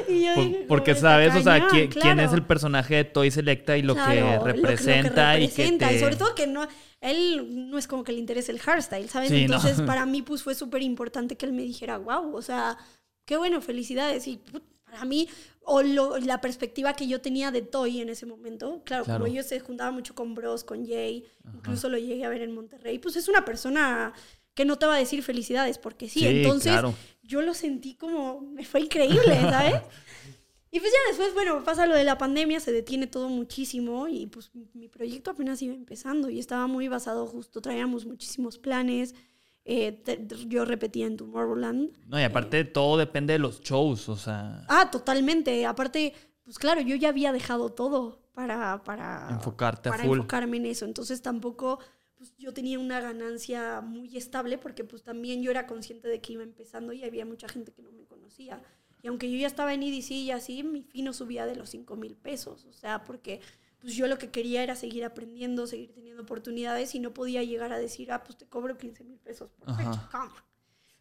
[0.07, 2.21] y yo Por- dije, porque sabes, "Está o sea, cañón", quién, quién claro.
[2.21, 5.47] es el personaje de Toy Selecta y lo Claro, que lo- lo que representa y
[5.47, 5.95] que representa, te...
[5.95, 6.67] y sobre todo que no,
[7.01, 9.29] él no es como que le interese el hardstyle, ¿sabes?
[9.29, 9.55] Sí, no.
[9.55, 12.77] Entonces, para mí, pues fue súper importante que él me dijera, wow, o sea,
[13.25, 14.27] qué bueno, felicidades.
[14.27, 14.39] Y
[14.85, 15.27] para mí,
[15.61, 19.19] o lo- la perspectiva que yo tenía de Toy en ese momento, claro, Claro.
[19.19, 22.53] como ellos se juntaban mucho con Bros, con Jay, incluso lo llegué a ver en
[22.53, 24.13] Monterrey, pues es una persona
[24.55, 26.95] que no te va a decir felicidades, porque sí, Sí, entonces claro.
[27.21, 29.75] yo lo sentí como, me fue increíble, ¿sabes?
[30.71, 34.27] Y pues ya después, bueno, pasa lo de la pandemia, se detiene todo muchísimo y
[34.27, 39.15] pues mi- proyecto apenas iba empezando y estaba muy basado justo, traíamos muchísimos planes,
[39.63, 41.91] eh, te- yo repetía en Tomorrowland.
[42.07, 46.13] No, y aparte todo depende de los shows, o sea, Ah, totalmente, aparte,
[46.43, 50.17] pues claro, yo ya había dejado todo para, para, enfocarte a para full.
[50.17, 51.79] enfocarme en eso, entonces tampoco
[52.17, 56.33] pues yo tenía una ganancia muy estable porque pues también yo era consciente de que
[56.33, 58.59] iba empezando y había mucha gente que no me conocía.
[59.01, 61.69] Y aunque yo ya estaba en EDC y así, mi fin no subía de los
[61.69, 62.65] 5 mil pesos.
[62.65, 63.41] O sea, porque
[63.79, 67.71] pues yo lo que quería era seguir aprendiendo, seguir teniendo oportunidades y no podía llegar
[67.71, 70.09] a decir, ah, pues te cobro 15 mil pesos por fecha.
[70.11, 70.33] ¿Cómo?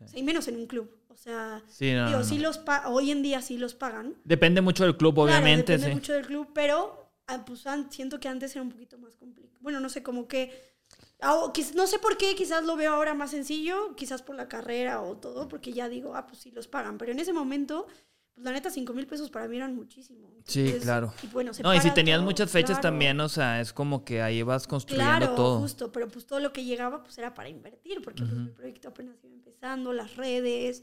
[0.04, 0.94] O sea, y menos en un club.
[1.08, 4.14] O sea, Sí, no, digo, no, sí los hoy en día sí los pagan.
[4.24, 5.94] Depende mucho del club, Claro, obviamente, depende sí.
[5.94, 9.58] mucho del club, pero ah, pues, siento que antes era un poquito más complicado.
[9.60, 10.75] Bueno, no sé, como que...
[11.22, 14.48] o quiz- no sé por qué, quizás lo veo ahora más sencillo, quizás por la
[14.48, 16.98] carrera o todo, porque ya digo, ah, pues sí los pagan.
[16.98, 17.86] Pero en ese momento,
[18.34, 20.28] pues la neta, 5 mil pesos para mí eran muchísimo.
[20.44, 21.12] Sí, Entonces, claro.
[21.22, 22.82] Y bueno, se No, y si tenías todo, muchas fechas claro.
[22.82, 25.60] también, o sea, es como que ahí vas construyendo Claro, todo.
[25.60, 28.88] justo, pero pues todo lo que llegaba pues era para invertir, porque pues mi proyecto
[28.88, 30.82] apenas iba empezando, las redes,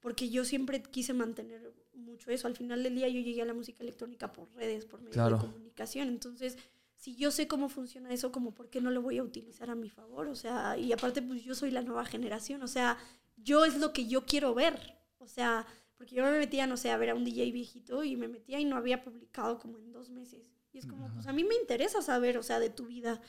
[0.00, 2.46] porque yo siempre quise mantener mucho eso.
[2.46, 5.36] Al final del día yo llegué a la música electrónica por redes, por medio Claro.
[5.38, 6.56] de comunicación, entonces
[7.00, 9.74] si yo sé cómo funciona eso, como por qué no lo voy a utilizar a
[9.74, 12.98] mi favor, o sea, y aparte pues yo soy la nueva generación, o sea,
[13.38, 15.66] yo es lo que yo quiero ver, o sea,
[15.96, 18.60] porque yo me metía, no sé, a ver a un DJ viejito y me metía
[18.60, 20.42] y no había publicado como en dos meses.
[20.72, 23.20] Y es como, pues a mí me interesa saber, o sea, de tu vida.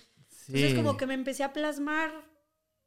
[0.48, 2.12] Entonces como que me empecé a plasmar,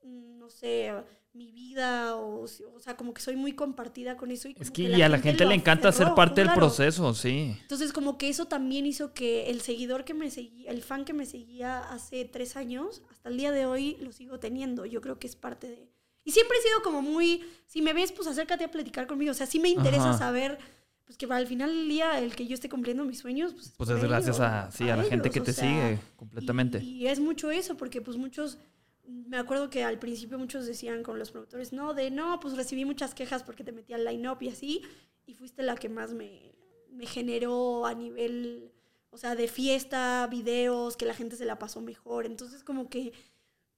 [0.02, 0.93] mm, no sé,
[1.35, 4.48] mi vida o, o sea, como que soy muy compartida con eso.
[4.48, 7.56] Y es que, y a la gente, le encanta ser parte del proceso, sí.
[7.62, 11.12] Entonces como que eso también hizo que el seguidor que me seguía, el fan que
[11.12, 14.86] me seguía hace tres años, hasta el día de hoy lo sigo teniendo.
[14.86, 15.89] Yo creo que es parte de...
[16.24, 19.32] Y siempre he sido como muy, si me ves, pues acércate a platicar conmigo.
[19.32, 20.59] O sea, sí me interesa saber
[21.05, 23.90] pues que al final del día el que yo esté cumpliendo mis sueños, pues, pues
[23.90, 26.82] es gracias a, sí, a, la gente que te sigue completamente.
[26.82, 28.59] Y, es mucho eso, porque pues muchos,
[29.06, 32.85] me acuerdo que al principio muchos decían con los productores, no, de no, pues recibí
[32.85, 34.82] muchas quejas porque te metí al line-up y así,
[35.26, 36.55] y fuiste la que más me,
[36.90, 38.72] me generó a nivel,
[39.10, 42.26] o sea, de fiesta, videos, que la gente se la pasó mejor.
[42.26, 43.12] Entonces como que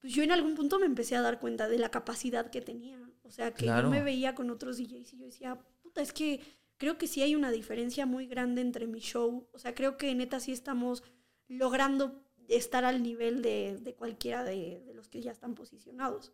[0.00, 2.98] pues yo en algún punto me empecé a dar cuenta de la capacidad que tenía.
[3.22, 6.40] O sea, que yo me veía con otros DJs y yo decía, puta, es que
[6.76, 9.48] creo que sí hay una diferencia muy grande entre mi show.
[9.52, 11.02] O sea, creo que neta sí estamos
[11.48, 16.32] logrando estar al nivel de, cualquiera de, los que ya están posicionados.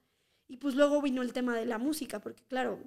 [0.48, 2.78] Y pues luego vino el tema de la música, porque claro,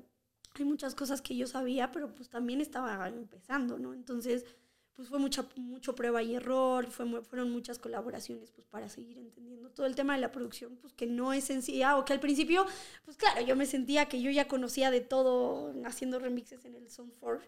[0.54, 3.94] hay muchas cosas que yo sabía, pero pues también estaba empezando, ¿no?
[3.94, 4.46] Entonces,
[4.94, 9.70] pues fue mucha, mucho prueba y error, fue, fueron muchas colaboraciones pues para seguir entendiendo
[9.72, 12.66] todo el tema de la producción, pues que no es sencilla, o que al principio,
[13.04, 16.90] pues claro, yo me sentía que yo ya conocía de todo haciendo remixes en el
[16.90, 17.42] Sound 4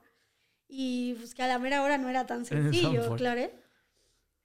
[0.69, 3.41] y pues que a la mera hora no era tan sencillo, claro.
[3.41, 3.53] Eh,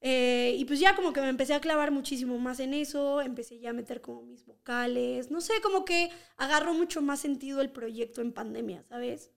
[0.05, 3.71] y pues ya como que me empecé a clavar muchísimo más en eso, empecé ya
[3.71, 8.21] a meter como mis vocales, no sé, como que agarró mucho más sentido el proyecto
[8.21, 9.31] en pandemia, ¿sabes?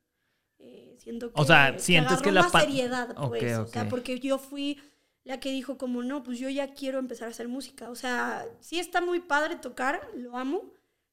[0.57, 4.39] Eh, siento que, o sea, sientes que, la más seriedad, pues, o sea, porque yo
[4.39, 4.79] fui
[5.23, 8.45] la que dijo como, no, pues yo ya quiero empezar a hacer música, o sea,
[8.59, 10.63] sí está muy padre tocar, lo amo,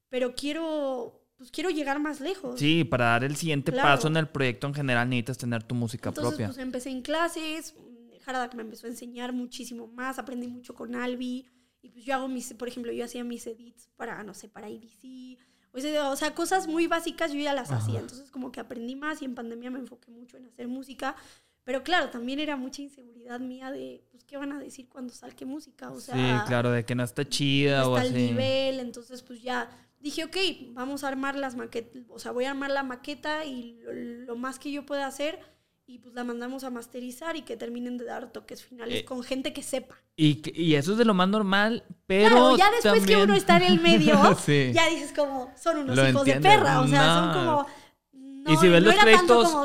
[0.08, 2.60] pero quiero pues quiero llegar más lejos.
[2.60, 6.10] Sí, para dar el siguiente paso en el proyecto en general necesitas tener tu música
[6.10, 6.46] Entonces, propia.
[6.46, 7.74] Pues empecé en clases,
[8.22, 11.46] Jaradak me empezó a enseñar muchísimo más, aprendí mucho con Albi,
[11.82, 14.70] y pues yo hago mis, por ejemplo, yo hacía mis edits para, no sé, para
[14.70, 15.38] IBC,
[15.72, 19.24] o sea, cosas muy básicas yo ya las hacía, entonces como que aprendí más y
[19.24, 21.16] en pandemia me enfoqué mucho en hacer música,
[21.64, 25.46] pero claro, también era mucha inseguridad mía de, pues, ¿qué van a decir cuando salga
[25.46, 25.90] música?
[25.90, 28.12] O sea, sí, claro, de que no está chida no está o así.
[28.12, 29.70] nivel, entonces pues ya
[30.00, 30.36] dije, ok,
[30.70, 33.80] vamos a armar las maquetas, o sea, voy a armar la maqueta y
[34.26, 35.38] lo, más que yo pueda hacer
[35.92, 39.22] y pues la mandamos a masterizar y que terminen de dar toques finales eh, con
[39.22, 39.94] gente que sepa.
[40.16, 43.58] Y, y, eso es de lo más normal, pero claro, ya después que uno está
[43.58, 44.14] en el medio,
[44.72, 47.66] ya dices como, son unos hijos de perra, o sea, son como
[48.46, 49.56] y si ves los créditos,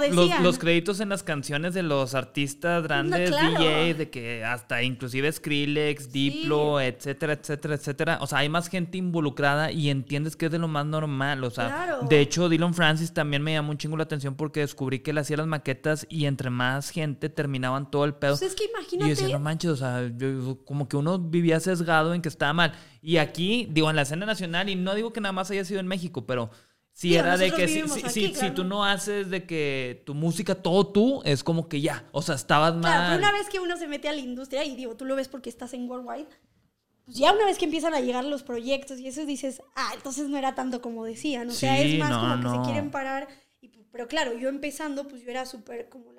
[0.41, 6.11] los, créditos en las canciones de los artistas grandes, DJ, de que hasta inclusive Skrillex,
[6.11, 8.17] Diplo, etcétera, etcétera, etcétera.
[8.21, 11.43] O sea, hay más gente involucrada y entiendes que es de lo más normal.
[11.43, 14.99] O sea, de hecho, Dylan Francis también me llamó un chingo la atención porque descubrí
[14.99, 18.37] que él hacía las maquetas y entre más gente terminaban todo el pedo.
[18.37, 18.95] Pues es que imagínate.
[18.95, 20.11] Y yo decía, no manches, o sea,
[20.65, 22.73] como que uno vivía sesgado en que estaba mal.
[23.01, 25.79] Y aquí, digo, en la escena nacional, y no digo que nada más haya sido
[25.79, 26.49] en México, pero
[26.97, 31.21] Sí, era de que si, si, tú no haces de que tu música todo tú,
[31.25, 32.81] es como que ya, o sea, estabas mal.
[32.81, 35.15] Claro, pero una vez que uno se mete a la industria, y digo, tú lo
[35.15, 36.25] ves porque estás en Worldwide,
[37.05, 40.27] pues ya una vez que empiezan a llegar los proyectos y eso dices, ah, entonces
[40.27, 43.27] no era tanto como decían, o sea, es más como que se quieren parar.
[43.61, 46.11] Y, pero claro, yo empezando, pues yo era súper como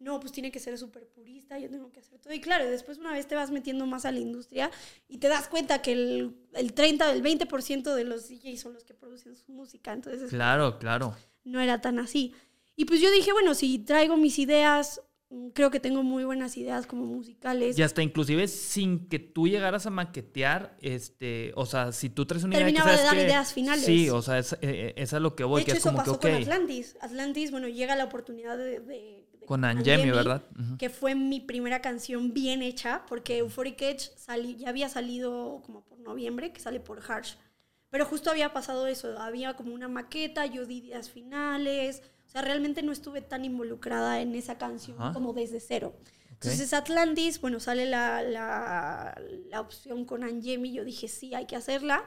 [0.00, 2.32] no, pues tiene que ser súper purista, yo tengo que hacer todo.
[2.32, 4.70] Y claro, después una vez te vas metiendo más a la industria
[5.08, 8.84] y te das cuenta que el, el 30, el 20% de los DJs son los
[8.84, 9.92] que producen su música.
[9.92, 11.14] Entonces, claro, claro.
[11.44, 12.34] No era tan así.
[12.76, 16.56] Y pues yo dije, bueno, si traigo mis ideas, mm, creo que tengo muy buenas
[16.56, 17.78] ideas como musicales.
[17.78, 22.44] Y hasta inclusive sin que tú llegaras a maquetear, este, o sea, si tú traes
[22.44, 23.84] una idea Terminaba de dar ideas finales.
[23.84, 25.62] Sí, o sea, es, eh, es, a lo que voy.
[25.62, 26.96] De hecho, eso pasó con Atlantis.
[27.02, 30.44] Atlantis, bueno, llega la oportunidad de con Angemi, ¿verdad?
[30.78, 34.12] Que fue mi primera canción bien hecha, porque Euphoric Edge
[34.56, 37.34] ya había salido como por noviembre, que sale por Harsh.
[37.90, 42.42] Pero justo había pasado eso, había como una maqueta, yo di días finales, o sea,
[42.42, 45.96] realmente no estuve tan involucrada en esa canción como desde cero.
[46.30, 51.56] Entonces Atlantis, bueno, sale la, la, la opción con Angemi, yo dije, sí, hay que
[51.56, 52.04] hacerla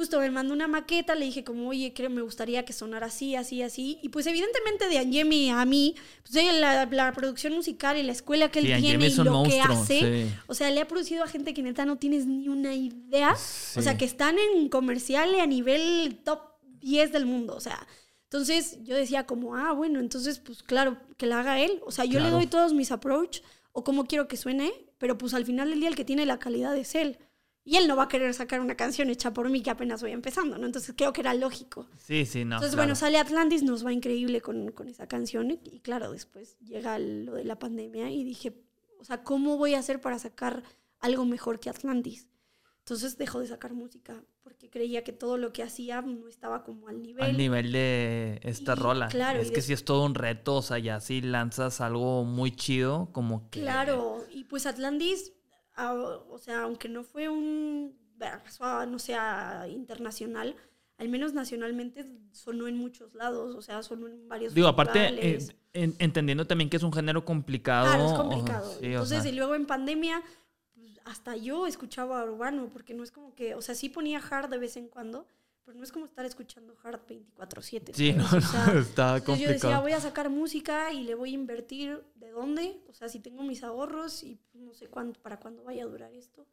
[0.00, 3.36] justo me mandó una maqueta, le dije como, oye, creo me gustaría que sonara así,
[3.36, 3.98] así, así.
[4.02, 8.50] Y pues evidentemente de Angemi a mí, pues la, la producción musical y la escuela
[8.50, 11.62] que él tiene y lo que hace, o sea, le ha producido a gente que
[11.62, 13.34] neta no tienes ni una idea.
[13.76, 16.40] O sea, que están en comercial a nivel top
[16.80, 17.86] 10 del mundo, o sea.
[18.24, 21.82] Entonces yo decía como, ah, bueno, entonces pues claro, que la haga él.
[21.84, 23.40] O sea, yo le doy todos mis approach
[23.72, 26.38] o cómo quiero que suene, pero pues al final del día el que tiene la
[26.38, 27.18] calidad es él.
[27.70, 30.10] Y él no va a querer sacar una canción hecha por mí que apenas voy
[30.10, 30.66] empezando, ¿no?
[30.66, 31.86] Entonces creo que era lógico.
[31.98, 32.56] Sí, sí, no.
[32.56, 35.52] Entonces, bueno, sale Atlantis, nos va increíble con, con esa canción.
[35.52, 38.54] Y, claro, después llega lo de la pandemia y dije,
[38.98, 40.64] o sea, ¿cómo voy a hacer para sacar
[40.98, 42.26] algo mejor que Atlantis?
[42.80, 46.88] Entonces dejó de sacar música porque creía que todo lo que hacía no estaba como
[46.88, 47.22] al nivel.
[47.24, 49.06] Al nivel de esta Y, rola.
[49.06, 51.80] claro, es y que des- sí es todo un reto, o sea, ya si lanzas
[51.80, 53.60] algo muy chido, como que...
[53.60, 55.32] Claro, y pues Atlantis,
[55.80, 55.94] ah,
[56.28, 57.96] o sea, aunque no fue un,
[58.86, 60.54] no sea internacional,
[60.98, 65.38] al menos nacionalmente sonó en muchos lados, o sea, sonó en varios Digo, aparte, eh,
[65.72, 67.86] en- entendiendo también que es un género complicado.
[67.86, 68.70] Claro, es o- complicado.
[68.78, 70.22] sí, o Entonces, sea, y luego en pandemia,
[70.74, 74.50] pues, hasta yo escuchaba urbano, porque no es como que, o sea, sí ponía hard
[74.50, 75.26] de vez en cuando,
[75.70, 77.92] pero no es como estar escuchando hard 24/7.
[77.94, 78.24] sí, no.
[78.24, 79.82] O sea, no, está entonces yo decía, complicado.
[79.82, 83.44] voy a sacar música y le voy a invertir de dónde, o sea, si tengo
[83.44, 86.44] mis ahorros y no sé cuánto, para cuándo vaya a durar esto.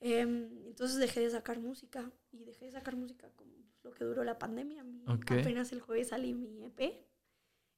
[0.00, 4.24] Em, entonces dejé de sacar música y dejé de sacar música como lo que duró
[4.24, 4.82] la pandemia.
[4.84, 5.30] Mi- Ok.
[5.30, 7.06] Apenas el jueves salí mi EP.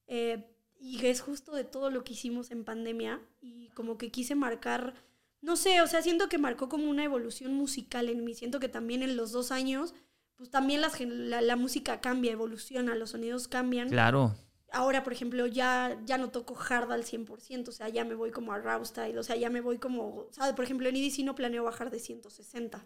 [0.06, 0.44] Eh,
[0.80, 4.94] y es justo de todo lo que hicimos en pandemia y como que quise marcar,
[5.42, 8.34] no sé, o sea, siento que marcó como una evolución musical en mí.
[8.34, 9.94] Siento que también en los dos años,
[10.38, 13.90] pues también las la, la música cambia, evoluciona, los sonidos cambian.
[13.90, 14.34] Claro.
[14.72, 18.30] Ahora, por ejemplo, ya, ya no toco hard al 100%, o sea, ya me voy
[18.30, 20.96] como a raw style, o sea, ya me voy como, o sea, por ejemplo, en
[20.96, 22.78] EDC no planeo bajar de 160.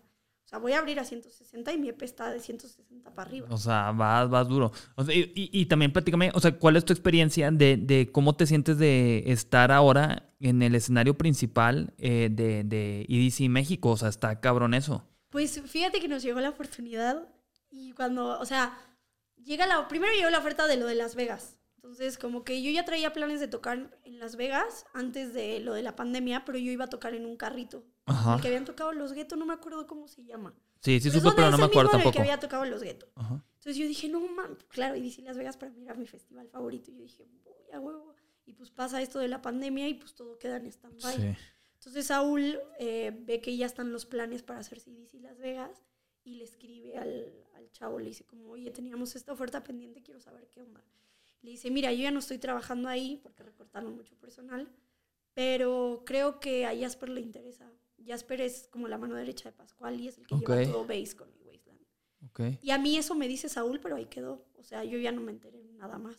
[0.45, 3.49] O sea, voy a abrir a 160 y mi EP está de 160 para arriba.
[3.51, 4.71] O sea, vas, vas duro.
[4.97, 8.11] O sea, y, y- y también platícame, o sea, ¿cuál es tu experiencia de, de
[8.13, 13.91] cómo te sientes de estar ahora en el escenario principal eh, de, de EDC México?
[13.91, 15.05] O sea, está cabrón eso.
[15.31, 17.27] Pues fíjate que nos llegó la oportunidad
[17.73, 18.79] y cuando, o sea,
[19.43, 21.57] llega la, primero llegó la oferta de lo de Las Vegas.
[21.77, 25.75] Entonces, como que yo ya traía planes de tocar en Las Vegas antes de lo
[25.75, 27.85] de la pandemia, pero yo iba a tocar en un carrito.
[28.07, 28.37] Ajá.
[28.37, 30.55] El que habían tocado los guetos, no me acuerdo cómo se llama.
[30.81, 32.13] Sí, sí supe, pero no me acuerdo en el tampoco.
[32.13, 33.09] que había tocado los guetos.
[33.17, 36.49] Entonces yo dije, no, man, claro, y DC Las Vegas para mí era mi festival
[36.49, 36.91] favorito.
[36.91, 38.15] Y yo dije, voy a huevo.
[38.45, 41.17] Y pues pasa esto de la pandemia y pues todo queda en stand-by.
[41.17, 41.35] Sí.
[41.75, 45.83] Entonces Saúl eh, ve que ya están los planes para hacer CDC Las Vegas
[46.25, 50.21] y le escribe al, al chavo, le dice como, oye, teníamos esta oferta pendiente, quiero
[50.21, 50.83] saber qué onda.
[51.43, 54.69] Le dice, mira, yo ya no estoy trabajando ahí porque recortaron mucho personal,
[55.35, 57.71] pero creo que a Jasper le interesa.
[58.07, 60.49] Jasper es como la mano derecha de Pascual y es el que Ok.
[60.49, 61.81] lleva todo base con el Wasteland.
[62.27, 62.41] Ok.
[62.63, 64.45] Y a mí eso me dice Saúl, pero ahí quedó.
[64.59, 66.17] O sea, yo ya no me enteré nada más.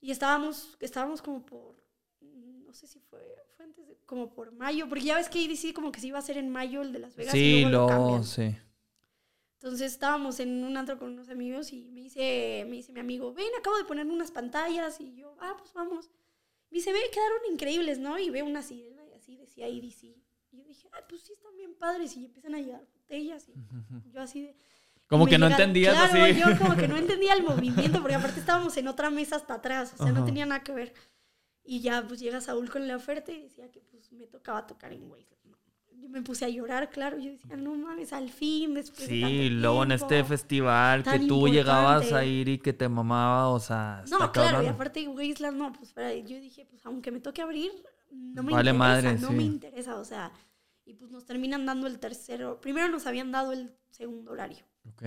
[0.00, 1.76] Y estábamos, estábamos como por,
[2.20, 3.20] mm, no sé si fue,
[3.56, 6.16] fue antes de, como por mayo, porque ya ves que IDC como que se iba
[6.18, 8.24] a hacer en mayo el de Las Vegas y Sí, luego lo lo, cambian.
[8.24, 8.56] sí.
[9.62, 13.34] Entonces estábamos en un antro con unos amigos y me dice, me dice mi amigo,
[13.34, 16.10] ven, acabo de poner unas pantallas y yo, ah, pues vamos.
[16.70, 18.18] Me dice, ve, quedaron increíbles, ¿no?
[18.18, 20.04] Y veo una sirena y así decía IDC.
[20.52, 24.10] Y yo dije, ah, pues sí, están bien padres y empiezan a llegar botellas y
[24.10, 24.56] yo así de...
[25.08, 26.40] Como que no entendías claro, así.
[26.40, 29.92] yo como que no entendía el movimiento, porque aparte estábamos en otra mesa hasta atrás,
[29.98, 30.94] o sea, no tenía nada que ver.
[31.64, 34.92] Y ya, pues llega Saúl con la oferta y decía que pues me tocaba tocar
[34.94, 35.39] en Wasteland.
[36.00, 39.20] Yo me puse a llorar, claro, yo decía, no mames, al fin, después de Sí,
[39.20, 40.28] tanto luego en este tiempo".
[40.28, 44.64] festival que tú llegabas a ir y que te mamaba, o sea, No, claro, cabrón.
[44.64, 47.70] y aparte Wasteland, no, pues para, yo dije, pues aunque me toque abrir,
[48.10, 49.34] no me Vale interesa, madre, no sí.
[49.34, 50.32] me interesa, o sea,
[50.86, 55.02] y pues nos terminan dando el tercero, primero nos habían dado el segundo horario, Ok.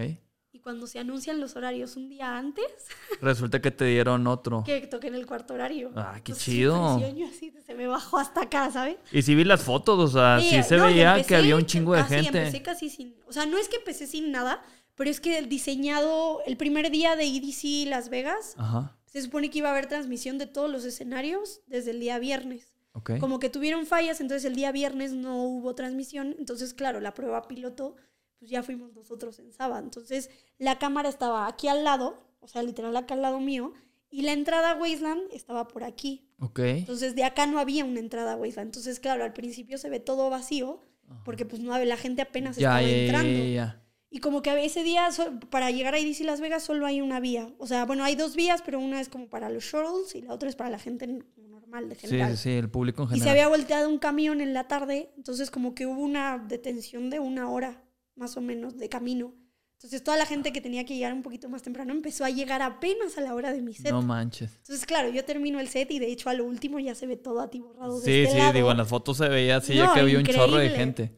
[0.53, 2.65] Y cuando se anuncian los horarios un día antes,
[3.21, 4.63] Resulta que te dieron otro.
[4.63, 5.91] que toqué en el cuarto horario.
[5.95, 6.99] Ah, qué Entonces, chido.
[7.15, 8.97] yo así, se me bajó hasta acá, ¿sabes?
[9.11, 11.55] Y sí vi las fotos, o sea, sí, Sí, se no, veía empecé que había
[11.55, 12.38] un chingo de casi, gente.
[12.38, 14.61] Empecé casi sin, o sea, no es que empecé sin nada,
[14.95, 18.95] pero es que el diseñado, el primer día de EDC Las Vegas, Ajá.
[19.07, 22.75] se supone que iba a haber transmisión de todos los escenarios desde el día viernes.
[22.91, 23.17] Ok.
[23.19, 27.47] Como que tuvieron fallas, entonces el día viernes no hubo transmisión, entonces claro, la prueba
[27.47, 27.95] piloto,
[28.44, 29.82] pues ya fuimos nosotros en sábado.
[29.82, 33.72] Entonces la cámara estaba aquí al lado, o sea, literal acá al lado mío,
[34.10, 36.28] y la entrada a Wasteland estaba por aquí.
[36.40, 36.60] Ok.
[36.60, 38.68] Entonces de acá no había una entrada a Wasteland.
[38.68, 40.82] Entonces, claro, al principio se ve todo vacío,
[41.24, 43.44] porque pues no la gente apenas Ya, estaba entrando.
[43.45, 43.80] ya, ya.
[44.10, 45.07] Y como que ese día,
[45.49, 47.49] para llegar a IDC Las Vegas, solo hay una vía.
[47.60, 50.34] O sea, bueno, hay dos vías, pero una es como para los shuttles y la
[50.34, 51.07] otra es para la gente
[51.38, 52.38] normal, de general.
[52.38, 53.32] sí, sí, el público en Y se general.
[53.32, 57.49] había volteado un camión en la tarde, entonces como que hubo una detención de una
[57.49, 57.82] hora,
[58.15, 59.34] más o menos, de camino.
[59.73, 62.61] Entonces toda la gente que tenía que llegar un poquito más temprano empezó a llegar
[62.61, 63.91] apenas a la hora de mi set.
[63.91, 64.56] No manches.
[64.60, 67.18] Entonces, claro, yo termino el set y de hecho a lo último ya se ve
[67.18, 68.53] todo atiborrado de Sí, este sí, lado.
[68.53, 71.11] digo, en las fotos se veía así, ya No, que había un chorro de gente.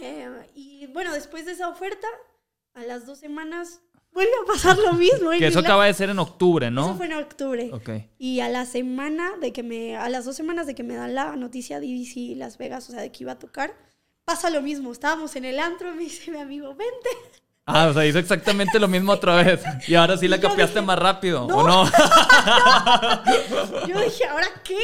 [0.00, 2.06] Eh, y bueno, después de esa oferta,
[2.72, 3.82] a las dos semanas
[4.12, 5.30] vuelve a pasar lo mismo.
[5.38, 6.86] Que eso acaba de ser en octubre, ¿no?
[6.86, 7.70] Eso fue en octubre.
[7.74, 7.90] Ok.
[8.18, 11.14] Y a la semana de que me, a las dos semanas de que me dan
[11.14, 13.74] la noticia de EDC Las Vegas, o sea, de que iba a tocar,
[14.28, 14.92] pasa lo mismo.
[14.92, 17.08] Estábamos en el antro, me dice mi amigo, vente.
[17.64, 19.62] Ah, o sea, hizo exactamente lo mismo otra vez.
[19.86, 21.56] Y ahora sí la capeaste más rápido, "No".
[21.56, 21.84] ¿o no?
[23.86, 24.78] Yo dije, ¿ahora qué?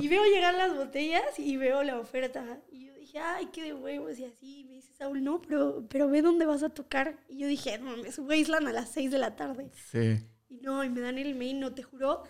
[0.00, 2.44] Y veo llegar las botellas y veo la oferta.
[2.70, 4.60] Y yo dije, ay, qué de huevos y así.
[4.60, 7.16] Y me dice Saúl, no, pero, pero ve dónde vas a tocar.
[7.28, 9.70] Y yo dije, no, me subo a Island a las 6 de la tarde.
[9.90, 10.24] Sí.
[10.48, 12.22] Y no, y me dan el mail, no te juro.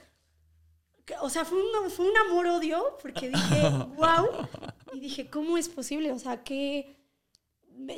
[1.21, 3.61] O sea, fue un, fue un amor-odio porque dije,
[3.97, 4.47] wow.
[4.93, 6.13] Y dije, ¿cómo es posible?
[6.13, 6.97] O sea, que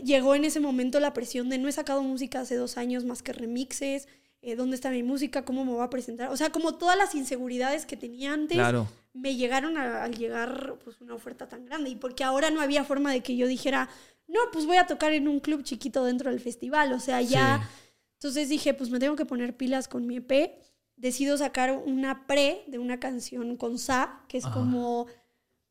[0.02, 3.22] llegó en ese momento la presión de no he sacado música hace dos años más
[3.22, 4.09] que remixes.
[4.43, 5.44] eh, ¿Dónde está mi música?
[5.44, 6.31] ¿Cómo me voy a presentar?
[6.31, 8.86] O sea, como todas las inseguridades que tenía antes Claro.
[9.12, 12.85] me llegaron a- al llegar pues una oferta tan grande y porque ahora no había
[12.85, 13.89] forma de que yo dijera
[14.26, 17.59] no pues voy a tocar en un club chiquito dentro del festival o sea ya
[17.62, 17.86] Sí.
[18.14, 20.59] entonces dije pues me tengo que poner pilas con mi EP
[20.96, 24.54] decido sacar una pre de una canción con Sa que es Ajá.
[24.54, 25.06] como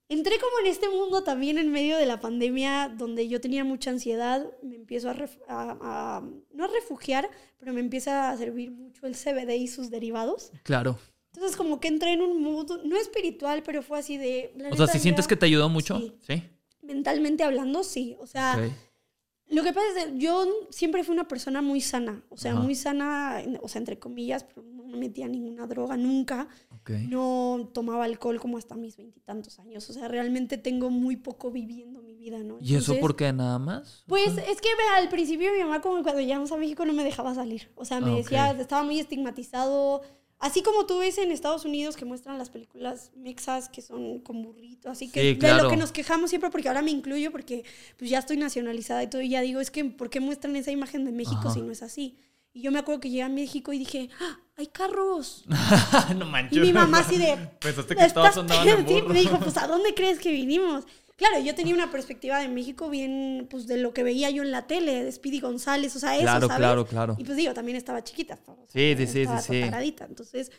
[0.09, 3.89] entré como en este mundo también en medio de la pandemia donde yo tenía mucha
[3.89, 8.71] ansiedad me empiezo a, ref- a- a- no a refugiar pero me empieza a servir
[8.71, 10.99] mucho el CBD y sus derivados Claro.
[11.33, 14.53] entonces como que entré en un mood, no espiritual, pero fue así de...
[14.71, 15.97] O sea, si sientes que te ayudó mucho.
[15.99, 16.13] Sí.
[16.27, 16.43] Sí.
[16.83, 18.15] Mentalmente hablando, sí.
[18.19, 18.55] O sea.
[19.53, 22.23] Lo que pasa es que yo siempre fui una persona muy sana.
[22.29, 22.61] O sea, Ajá.
[22.61, 26.47] muy sana, o sea, entre comillas, pero no me metía ninguna droga nunca.
[27.07, 29.89] No tomaba alcohol como hasta mis veintitantos años.
[29.89, 32.57] O sea, realmente tengo muy poco viviendo mi vida, ¿no?
[32.59, 34.03] ¿Y eso por qué nada más?
[34.07, 34.67] Pues es que
[34.97, 37.71] al principio mi mamá como cuando llegamos a México no me dejaba salir.
[37.75, 40.01] O sea, me Ah, decía, estaba muy estigmatizado.
[40.43, 44.41] Así como tú ves en Estados Unidos que muestran las películas mexas que son con
[44.43, 45.63] burrito, así que Sí, de claro.
[45.63, 47.63] lo que nos quejamos siempre, porque ahora me incluyo porque
[47.97, 50.69] pues ya estoy nacionalizada y todo, y ya digo, es que ¿por qué muestran esa
[50.71, 51.53] imagen de México Ajá.
[51.53, 52.17] si no es así?
[52.51, 55.45] Y yo me acuerdo que llegué a México y dije, ¡Ah, hay carros.
[56.17, 56.57] no manches.
[56.57, 57.35] Y mi mamá así de...
[57.59, 59.13] Pensaste que todos "Estás andaban en Sí, burro.
[59.13, 60.83] me dijo, pues ¿a dónde crees que vinimos?
[61.29, 64.51] Claro, yo tenía una perspectiva de México bien, pues de lo que veía yo en
[64.51, 66.57] la tele, de Speedy González, o sea, eso, Claro, ¿sabes?
[66.57, 67.15] claro, claro.
[67.17, 68.39] Y pues digo, también estaba chiquita.
[68.45, 69.61] o sea, Sí, sí, sí, estaba sí, sí.
[69.69, 70.51] paradita, entonces...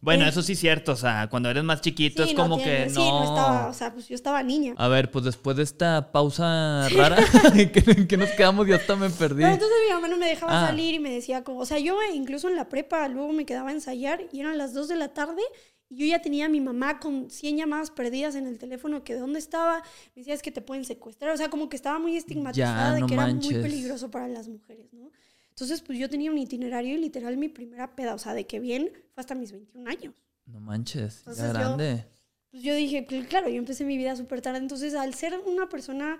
[0.00, 0.92] Bueno, Eh, eso sí es cierto.
[0.92, 3.20] O sea, cuando eres más chiquito sí, es no como tiene- que Sí, no.
[3.20, 4.74] no estaba, o sea, pues yo estaba niña.
[4.76, 7.16] A ver, pues después de esta pausa rara,
[7.56, 8.68] ¿en qué nos quedamos?
[8.68, 9.42] Ya hasta me perdí.
[9.42, 10.66] Pero entonces mi mamá no me dejaba Ah.
[10.68, 13.70] salir y me decía como, o sea, yo incluso en la prepa luego me quedaba
[13.70, 15.42] a ensayar y eran las 2 de la tarde
[15.90, 19.14] y yo ya tenía a mi mamá con 100 llamadas perdidas en el teléfono que
[19.14, 19.82] de dónde estaba,
[20.14, 23.00] me decía es que te pueden secuestrar, o sea, como que estaba muy estigmatizada de
[23.00, 23.52] no que era manches.
[23.52, 25.10] muy peligroso para las mujeres, ¿no?
[25.50, 28.60] Entonces, pues yo tenía un itinerario y literal mi primera peda, o sea, de que
[28.60, 30.14] bien fue hasta mis 21 años.
[30.46, 32.04] No manches, Entonces ya yo- grande.
[32.50, 35.68] Pues yo dije, cl- claro, yo empecé mi vida súper tarde, entonces al ser una
[35.68, 36.18] persona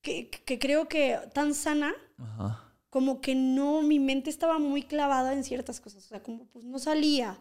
[0.00, 2.74] que, que creo que tan sana, Ajá.
[2.90, 6.04] como que no, mi mente estaba muy clavada en ciertas cosas.
[6.04, 7.38] O sea, como pues no salía,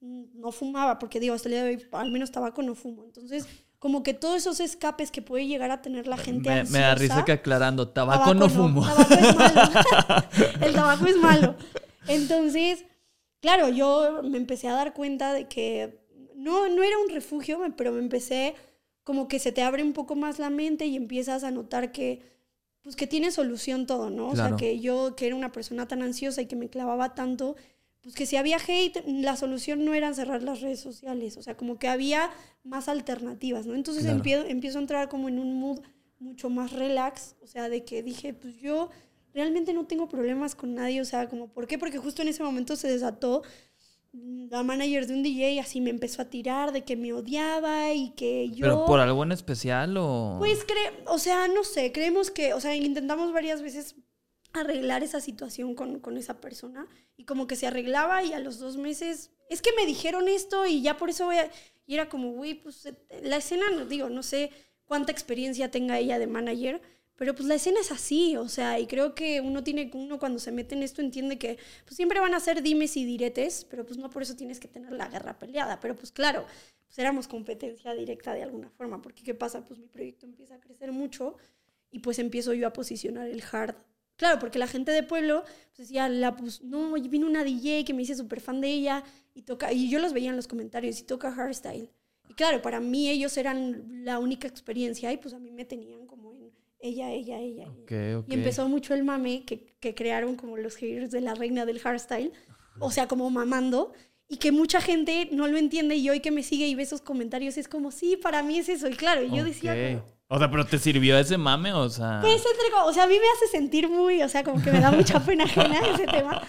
[0.00, 3.04] no fumaba, porque digo, hasta el día de hoy al menos tabaco no fumo.
[3.04, 3.46] Entonces,
[3.78, 6.94] como que todos esos escapes que puede llegar a tener la gente Me, me da
[6.94, 8.82] risa que aclarando, tabaco, no fumo.
[8.82, 10.24] Tabaco es malo.
[10.60, 11.54] el tabaco es malo.
[12.08, 12.84] Entonces,
[13.40, 16.00] claro, yo me empecé a dar cuenta de que
[16.34, 18.54] no, no era un refugio, pero me empecé
[19.02, 22.22] como que se te abre un poco más la mente y empiezas a notar que
[22.82, 24.28] pues que tiene solución todo, ¿no?
[24.28, 27.56] O sea, que yo que era una persona tan ansiosa y que me clavaba tanto,
[28.06, 31.56] pues que si había hate, la solución no era cerrar las redes sociales, o sea,
[31.56, 32.30] como que había
[32.62, 33.74] más alternativas, ¿no?
[33.74, 34.18] Entonces Claro.
[34.18, 35.80] empiezo, empiezo a entrar como en un mood
[36.20, 38.90] mucho más relax, o sea, de que dije, pues yo
[39.34, 41.78] realmente no tengo problemas con nadie, o sea, como, ¿por qué?
[41.78, 43.42] Porque justo en ese momento se desató
[44.12, 48.10] la manager de un DJ así me empezó a tirar de que me odiaba y
[48.10, 48.66] que yo...
[48.66, 50.36] ¿Pero por algo en especial o...?
[50.38, 53.96] Pues, cre o sea, no sé, creemos que, o sea, intentamos varias veces
[54.56, 58.58] arreglar esa situación con, con esa persona y como que se arreglaba y a los
[58.58, 61.50] dos meses, es que me dijeron esto y ya por eso voy a...
[61.86, 64.50] Y era como, güey, pues eh, la escena, no digo, no sé
[64.86, 66.80] cuánta experiencia tenga ella de manager,
[67.16, 70.38] pero pues la escena es así, o sea, y creo que uno tiene, uno cuando
[70.38, 73.86] se mete en esto entiende que pues siempre van a ser dimes y diretes, pero
[73.86, 76.44] pues no por eso tienes que tener la guerra peleada, pero pues claro,
[76.86, 79.64] pues éramos competencia directa de alguna forma, porque ¿qué pasa?
[79.64, 81.36] Pues mi proyecto empieza a crecer mucho
[81.90, 83.76] y pues empiezo yo a posicionar el hard.
[84.16, 85.44] Claro, porque la gente de pueblo
[85.76, 89.04] pues decía, la, pues no, vino una DJ que me hice súper fan de ella
[89.34, 91.90] y toca, y yo los veía en los comentarios y toca hardstyle.
[92.28, 96.06] Y claro, para mí ellos eran la única experiencia y pues a mí me tenían
[96.06, 97.64] como en ella, ella, ella.
[97.64, 97.70] ella.
[97.70, 98.32] Ok, ok.
[98.32, 101.78] Y empezó mucho el mame que, que crearon como los haters de la reina del
[101.78, 102.32] hardstyle,
[102.78, 103.92] o sea, como mamando,
[104.28, 107.00] y que mucha gente no lo entiende y hoy que me sigue y ve esos
[107.00, 108.88] comentarios es como, sí, para mí es eso.
[108.88, 111.72] Y claro, y yo decía, O sea, ¿pero te sirvió ese mame?
[111.72, 112.18] O sea...
[112.20, 114.80] pues entre o sea, a mí me hace sentir muy, o sea, como que me
[114.80, 116.42] da mucha pena ajena ese tema.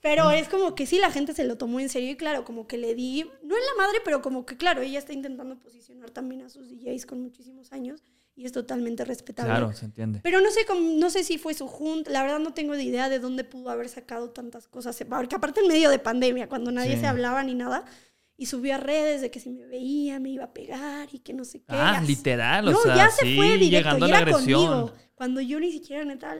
[0.00, 2.66] Pero es como que sí, la gente se lo tomó en serio y claro, como
[2.66, 6.10] que le di, no en la madre, pero como que claro, ella está intentando posicionar
[6.10, 8.02] también a sus DJs con muchísimos años
[8.36, 9.50] y es totalmente respetable.
[9.50, 10.20] Claro, se entiende.
[10.22, 12.82] Pero no sé, cómo- no sé si fue su junta, la verdad no tengo ni
[12.84, 16.70] idea de dónde pudo haber sacado tantas cosas, porque aparte en medio de pandemia, cuando
[16.70, 17.00] nadie Sí.
[17.00, 17.86] se hablaba ni nada,
[18.36, 21.32] Y subió a redes de que si me veía me iba a pegar y que
[21.32, 21.66] no sé qué.
[21.68, 24.30] Ah, literal, o no, sea, ya se sí, fue directo, llegando a y la era
[24.30, 24.66] agresión.
[24.66, 24.94] conmigo.
[25.14, 26.36] Cuando yo ni siquiera neta,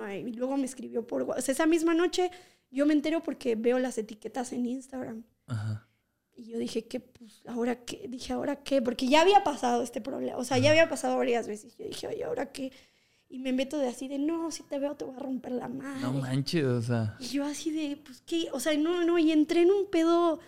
[0.00, 1.22] ay, y luego me escribió por.
[1.22, 2.30] O sea, esa misma noche
[2.70, 5.24] yo me entero porque veo las etiquetas en Instagram.
[5.46, 5.86] Ajá.
[6.34, 7.00] Y yo dije, ¿qué?
[7.00, 8.06] Pues, ¿ahora qué?
[8.08, 8.82] Dije, ¿ahora qué?
[8.82, 10.36] Porque ya había pasado este problema.
[10.36, 11.76] O sea, ya había pasado varias veces.
[11.78, 12.72] Yo dije, oye, ¿ahora qué?
[13.28, 15.68] Y me meto de así de, no, si te veo te voy a romper la
[15.68, 16.00] madre.
[16.02, 17.16] No manches, o sea.
[17.18, 20.38] Y yo así de, pues qué, o sea, no, no, y entré en un pedo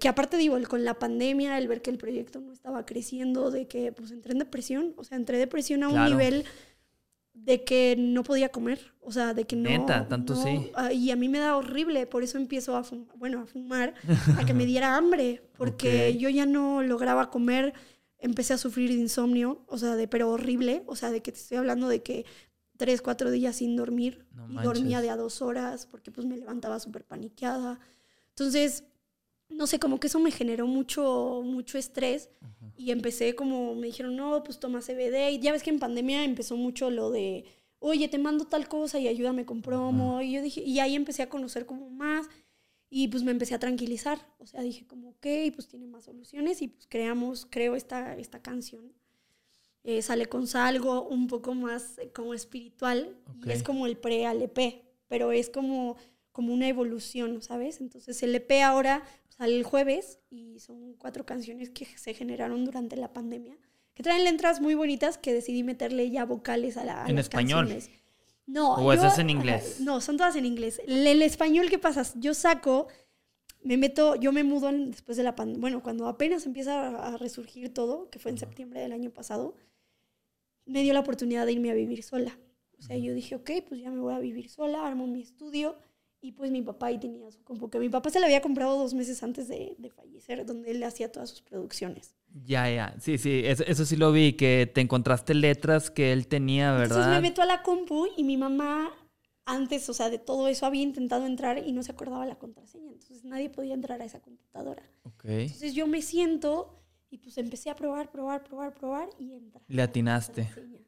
[0.00, 3.50] que aparte digo, el- con la pandemia, el ver que el proyecto no estaba creciendo,
[3.50, 6.10] de que pues entré en depresión, o sea, entré en depresión a un Claro.
[6.10, 6.44] nivel
[7.34, 9.68] de que no podía comer, o sea, de que no...
[9.68, 10.70] Neta, tanto no- sí.
[10.74, 13.94] ah, Y a mí me da horrible, por eso empiezo a fumar, bueno, a fumar,
[14.38, 16.18] a que me diera hambre, porque Ok.
[16.18, 17.74] yo ya no lograba comer,
[18.18, 21.38] empecé a sufrir de insomnio, o sea, de pero horrible, o sea, de que te
[21.38, 22.24] estoy hablando de que
[22.78, 26.36] tres, cuatro días sin dormir No y dormía de a dos horas porque pues me
[26.38, 27.78] levantaba súper paniqueada.
[28.30, 28.84] Entonces,
[29.48, 32.30] no sé, como que eso me generó mucho, mucho estrés
[32.76, 35.30] y empecé como, me dijeron, no, pues toma CBD.
[35.32, 37.44] Y ya ves que en pandemia empezó mucho lo de,
[37.78, 40.20] oye, te mando tal cosa y ayúdame con promo.
[40.20, 42.26] Y yo dije, y ahí empecé a conocer como más
[42.90, 44.18] y pues me empecé a tranquilizar.
[44.38, 48.42] O sea, dije como, ok, pues tiene más soluciones y pues creamos, creo esta, esta
[48.42, 48.92] canción.
[49.84, 53.46] Eh, sale con algo un poco más eh, como espiritual Ok.
[53.46, 55.96] y es como el pre al EP, pero es como,
[56.32, 57.80] como una evolución, ¿sabes?
[57.80, 59.04] Entonces el EP ahora
[59.38, 63.56] sale el jueves y son cuatro canciones que se generaron durante la pandemia,
[63.94, 67.26] que traen letras muy bonitas que decidí meterle ya vocales a, la, a ¿En las
[67.26, 67.68] español?
[67.68, 67.90] canciones.
[68.46, 69.80] No, ¿O yo- esas en inglés?
[69.80, 70.80] No, son todas en inglés.
[70.86, 72.04] El, el español, ¿qué pasa?
[72.16, 72.86] Yo saco,
[73.62, 77.14] me meto, yo me mudo en- después de la pandemia, bueno, cuando apenas empieza a,
[77.14, 79.56] a resurgir todo, que fue en septiembre del año pasado,
[80.64, 82.38] me dio la oportunidad de irme a vivir sola.
[82.78, 85.76] O sea, yo dije, ok, pues ya me voy a vivir sola, armo mi estudio.
[86.20, 88.78] Y pues mi papá ahí tenía su compu, que mi papá se le había comprado
[88.78, 92.16] dos meses antes de, de fallecer, donde él hacía todas sus producciones.
[92.44, 92.94] Ya, ya.
[93.00, 96.96] Sí, sí, eso, eso sí lo vi, que te encontraste letras que él tenía, Entonces
[96.98, 97.14] ¿verdad?
[97.14, 98.90] me meto a la compu y mi mamá,
[99.44, 102.90] antes, o sea, de todo eso, había intentado entrar y no se acordaba la contraseña.
[102.92, 104.82] Entonces nadie podía entrar a esa computadora.
[105.04, 105.24] Ok.
[105.26, 109.60] Entonces yo me siento y pues empecé a probar, probar, probar, probar y entra.
[109.68, 110.42] Le atinaste.
[110.42, 110.78] la.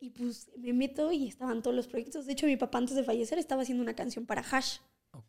[0.00, 2.26] Y pues me meto y estaban todos los proyectos.
[2.26, 4.78] De hecho, mi papá antes de fallecer estaba haciendo una canción para Hash.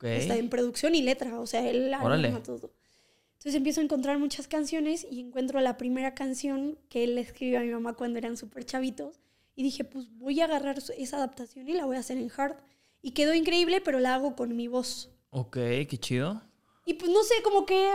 [0.02, 2.74] Está en producción y letra, o sea, él arma todo.
[3.34, 7.60] Entonces empiezo a encontrar muchas canciones y encuentro la primera canción que él le escribió
[7.60, 9.20] a mi mamá cuando eran súper chavitos.
[9.56, 12.56] Y dije, pues voy a agarrar esa adaptación y la voy a hacer en hard.
[13.02, 15.10] Y quedó increíble, pero la hago con mi voz.
[15.32, 16.42] Ok, qué chido.
[16.86, 17.92] Y pues no sé, como que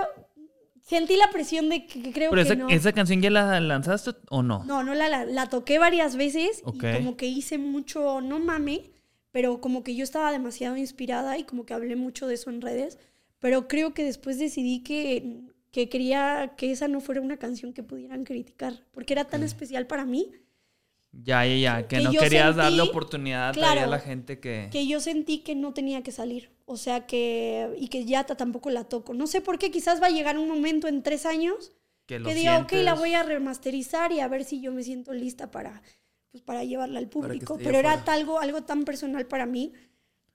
[0.86, 2.68] sentí la presión de que, que creo Pero que esa, no.
[2.70, 4.64] esa canción ya la lanzaste o no?
[4.64, 6.84] No, no la, la, la toqué varias veces Ok.
[6.84, 8.90] y como que hice mucho, no mame,
[9.32, 12.60] pero como que yo estaba demasiado inspirada y como que hablé mucho de eso en
[12.62, 12.98] redes,
[13.40, 15.42] pero creo que después decidí que,
[15.72, 19.86] que quería que esa no fuera una canción que pudieran criticar, porque era tan especial
[19.86, 20.30] para mí
[21.12, 21.88] Ya, ya, ya.
[21.88, 24.68] Que, Que no querías darle sentí- oportunidad claro, a la gente que...
[24.70, 28.36] que yo sentí que no tenía que salir, o sea que, y que ya ta-
[28.36, 29.14] tampoco la toco.
[29.14, 31.72] No sé por qué, quizás va a llegar un momento en tres años
[32.06, 32.98] Que, que diga, ok, la sientes.
[32.98, 35.82] voy a remasterizar y a ver si yo me siento lista para,
[36.30, 37.56] pues, para llevarla al público.
[37.56, 39.72] Pero era algo, algo tan personal para mí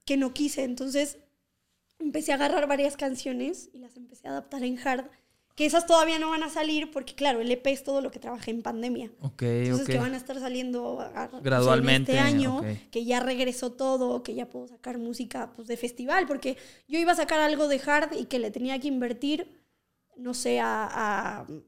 [0.05, 0.63] que no quise.
[0.63, 1.17] Entonces
[1.99, 5.05] empecé a agarrar varias canciones y las empecé a adaptar en hard.
[5.55, 8.19] Que esas todavía no van a salir porque, claro, el EP es todo lo que
[8.19, 9.11] trabajé en pandemia.
[9.19, 13.05] Ok, Entonces que van a estar saliendo a- o sea, en Gradualmente, este año, que
[13.05, 16.57] ya regresó todo, que ya puedo sacar música pues, de festival, porque
[16.87, 19.61] yo iba a sacar algo de hard y que le tenía que invertir,
[20.15, 21.59] no sé, a, a, pues,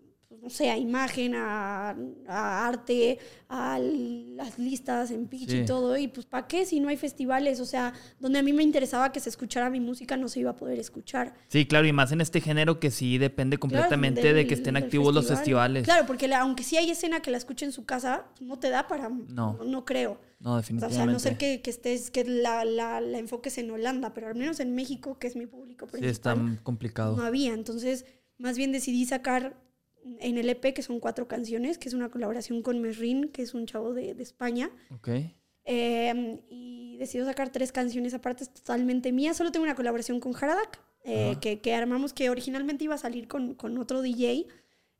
[0.43, 1.95] no sé, a imagen, a,
[2.27, 3.17] a arte,
[3.47, 5.57] a las listas en pitch Sí.
[5.59, 7.61] y todo, y pues ¿para qué si no hay festivales?
[7.61, 10.51] O sea, donde a mí me interesaba que se escuchara mi música no se iba
[10.51, 11.33] a poder escuchar.
[11.47, 14.75] Sí, claro, y más en este género que sí depende completamente Claro, de que estén
[14.75, 15.37] activos los festival.
[15.71, 15.83] festivales.
[15.85, 18.69] Claro, porque la- aunque sí hay escena que la escuche en su casa, no te
[18.69, 19.07] da para...
[19.07, 19.53] No.
[19.53, 20.19] no, no creo.
[20.41, 20.95] No, O definitivamente.
[20.95, 24.27] sea, a no ser que, que estés, que la, la, la enfoques en Holanda, pero
[24.27, 27.15] al menos en México, que es mi público Sí, está principal, complicado.
[27.15, 27.53] no había.
[27.53, 28.05] Entonces,
[28.37, 29.55] más bien decidí sacar
[30.19, 33.53] en el EP, que son cuatro canciones, que es una colaboración con Merrin, que es
[33.53, 34.69] un chavo de, de España.
[34.93, 35.09] Ok.
[35.65, 39.37] Eh, y decidí sacar tres canciones aparte totalmente mías.
[39.37, 43.27] Solo tengo una colaboración con Haradak, eh, que, que armamos, que originalmente iba a salir
[43.27, 44.47] con, con otro DJ.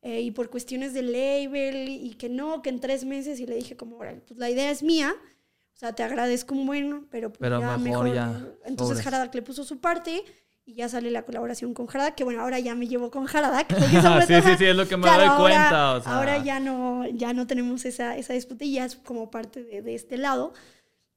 [0.06, 3.56] eh, y por cuestiones de label y que no, que en tres meses, y le
[3.56, 5.14] dije como, "Órale, pues la idea es mía,
[5.74, 8.14] o sea, te agradezco un buen, pero, pues Pero ya mejor mejor.
[8.14, 9.06] ya, Entonces.
[9.08, 10.22] Haradak le puso su parte
[10.66, 13.46] y ya sale la colaboración con Haradak, que bueno, ahora ya me llevo con sobre
[13.90, 15.94] sí, todo- sí, sí, es lo que me Claro, doy ahora- cuenta.
[15.96, 19.30] O sea, Ahora ya no, ya no tenemos esa, esa disputa y ya es como
[19.30, 20.54] parte de, de este lado.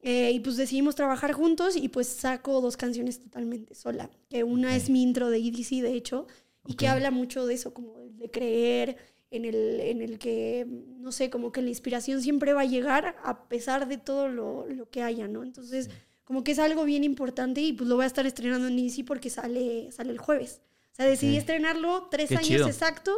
[0.00, 4.10] Eh, y pues decidimos trabajar juntos y pues saco dos canciones totalmente sola.
[4.28, 6.26] Que una es mi intro de EDC, de hecho,
[6.66, 8.96] y que habla mucho de eso, como de creer
[9.32, 10.64] en el, en el que,
[10.98, 14.66] no sé, como que la inspiración siempre va a llegar a pesar de todo lo,
[14.68, 15.42] lo que haya, ¿no?
[15.42, 15.90] Entonces,
[16.26, 19.02] como que es algo bien importante y pues lo voy a estar estrenando en Easy
[19.04, 20.60] porque sale, sale el jueves.
[20.92, 22.66] O sea, decidí estrenarlo tres Qué años chido.
[22.66, 23.12] exacto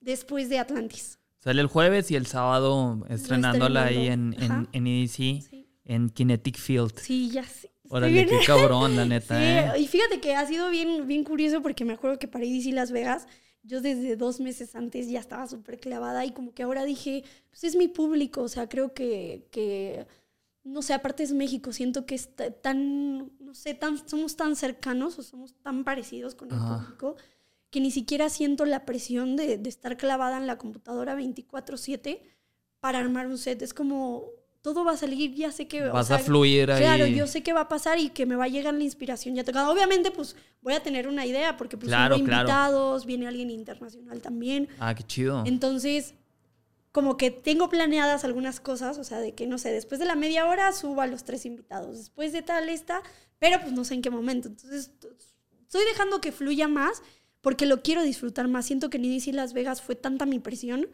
[0.00, 1.18] después de Atlantis.
[1.38, 6.56] Sale el jueves y el sábado estrenándola ahí en, en, en EDC, Sí, en Kinetic
[6.58, 6.92] Field.
[7.00, 7.70] sí ya sé.
[7.88, 9.42] Órale, qué cabrón, la neta, Sí,
[9.78, 9.80] ¿eh?
[9.82, 12.90] y fíjate que ha sido bien, bien curioso porque me acuerdo que para EDC Las
[12.92, 13.26] Vegas,
[13.62, 17.64] yo desde dos meses antes ya estaba súper clavada y como que ahora dije, pues
[17.64, 20.06] es mi público, o sea, creo que, que
[20.64, 24.54] no sé, aparte es México, siento que es ta- tan, no sé, tan, somos tan
[24.56, 26.78] cercanos o somos tan parecidos con el Ajá.
[26.78, 27.16] público
[27.70, 32.20] que ni siquiera siento la presión de, de estar clavada en la computadora 24/7
[32.80, 33.62] para armar un set.
[33.62, 34.26] Es como,
[34.60, 35.84] todo va a salir, ya sé que...
[35.88, 36.82] o Vas sea, a fluir ahí.
[36.82, 39.34] Claro, yo sé que va a pasar y que me va a llegar la inspiración
[39.34, 39.70] ya tocada.
[39.70, 42.42] Obviamente, pues voy a tener una idea porque pues Claro, tengo claro.
[42.42, 44.68] invitados, viene alguien internacional también.
[44.78, 45.42] Ah, qué chido.
[45.46, 46.14] Entonces,
[46.92, 50.14] como que tengo planeadas algunas cosas, o sea, de que no sé, después de la
[50.14, 53.02] media hora subo a los tres invitados, después de tal esta,
[53.38, 54.48] pero pues no sé en qué momento.
[54.48, 54.90] Entonces,
[55.62, 57.02] estoy dejando que fluya más
[57.40, 58.66] porque lo quiero disfrutar más.
[58.66, 60.88] Siento que en EDC Las Vegas fue tanta mi presión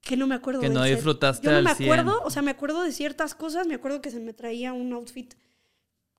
[0.00, 1.90] que no me acuerdo Que no disfrutaste Yo no me 100.
[1.90, 4.92] acuerdo, o sea, me acuerdo de ciertas cosas, me acuerdo que se me traía un
[4.92, 5.34] outfit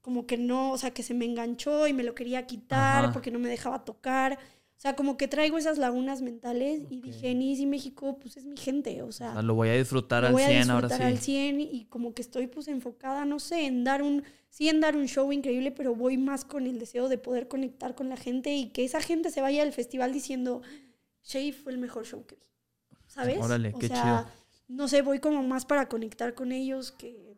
[0.01, 3.13] como que no, o sea, que se me enganchó y me lo quería quitar Ajá.
[3.13, 4.39] porque no me dejaba tocar.
[4.81, 8.45] O sea, como que traigo esas lagunas mentales y dije, en Easy México, pues es
[8.45, 10.71] mi gente, o sea, O sea, lo voy a disfrutar lo al voy a 100
[10.71, 11.13] ahora disfrutar sí.
[11.13, 14.81] al 100 y como que estoy pues enfocada, no sé, en dar un, sí en
[14.81, 18.17] dar un show increíble, pero voy más con el deseo de poder conectar con la
[18.17, 20.63] gente y que esa gente se vaya al festival diciendo,
[21.23, 22.47] Shay fue el mejor show que vi,
[23.05, 23.37] ¿sabes?
[23.39, 24.25] Órale, o qué sea, chido.
[24.67, 27.35] no sé, voy como más para conectar con ellos que,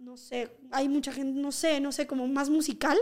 [0.00, 2.98] no sé, hay mucha gente, no sé, no sé, como más musical,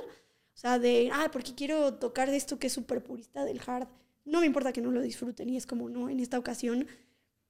[0.58, 3.86] o sea, de, ah, porque quiero tocar esto que es súper purista del hard.
[4.24, 6.88] No me importa que no lo disfruten y es como, no, en esta ocasión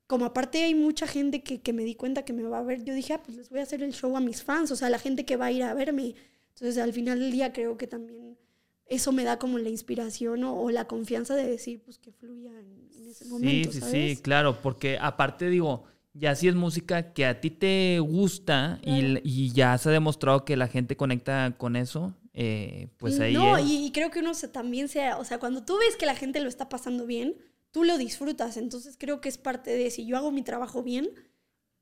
[0.06, 2.84] como aparte hay mucha gente que, que me di cuenta que me va a ver,
[2.84, 4.90] yo dije, ah, pues les voy a hacer el show a mis fans, o sea,
[4.90, 6.14] la gente que va a ir a verme.
[6.54, 8.38] Entonces, al final del día creo que también
[8.86, 12.58] eso me da como la inspiración o, o la confianza de decir, pues que fluya
[12.58, 14.16] en, en ese momento, sí, sí, ¿sabes?
[14.16, 19.18] sí, claro, porque aparte digo, ya si es música que a ti te gusta y,
[19.24, 23.56] y ya se ha demostrado que la gente conecta con eso, eh, pues ahí No,
[23.56, 23.66] es.
[23.68, 26.14] y, y creo que uno se, también sea, o sea, cuando tú ves que la
[26.14, 27.36] gente lo está pasando bien,
[27.72, 28.56] tú lo disfrutas.
[28.56, 31.10] Entonces creo que es parte de, si yo hago mi trabajo bien,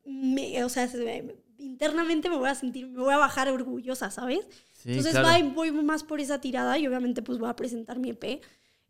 [0.05, 4.47] me- o sea, se- internamente me voy a sentir, me voy a bajar orgullosa, ¿sabes?
[4.75, 5.51] Sí, Entonces claro.
[5.51, 8.41] voy más por esa tirada y obviamente pues voy a presentar mi EP.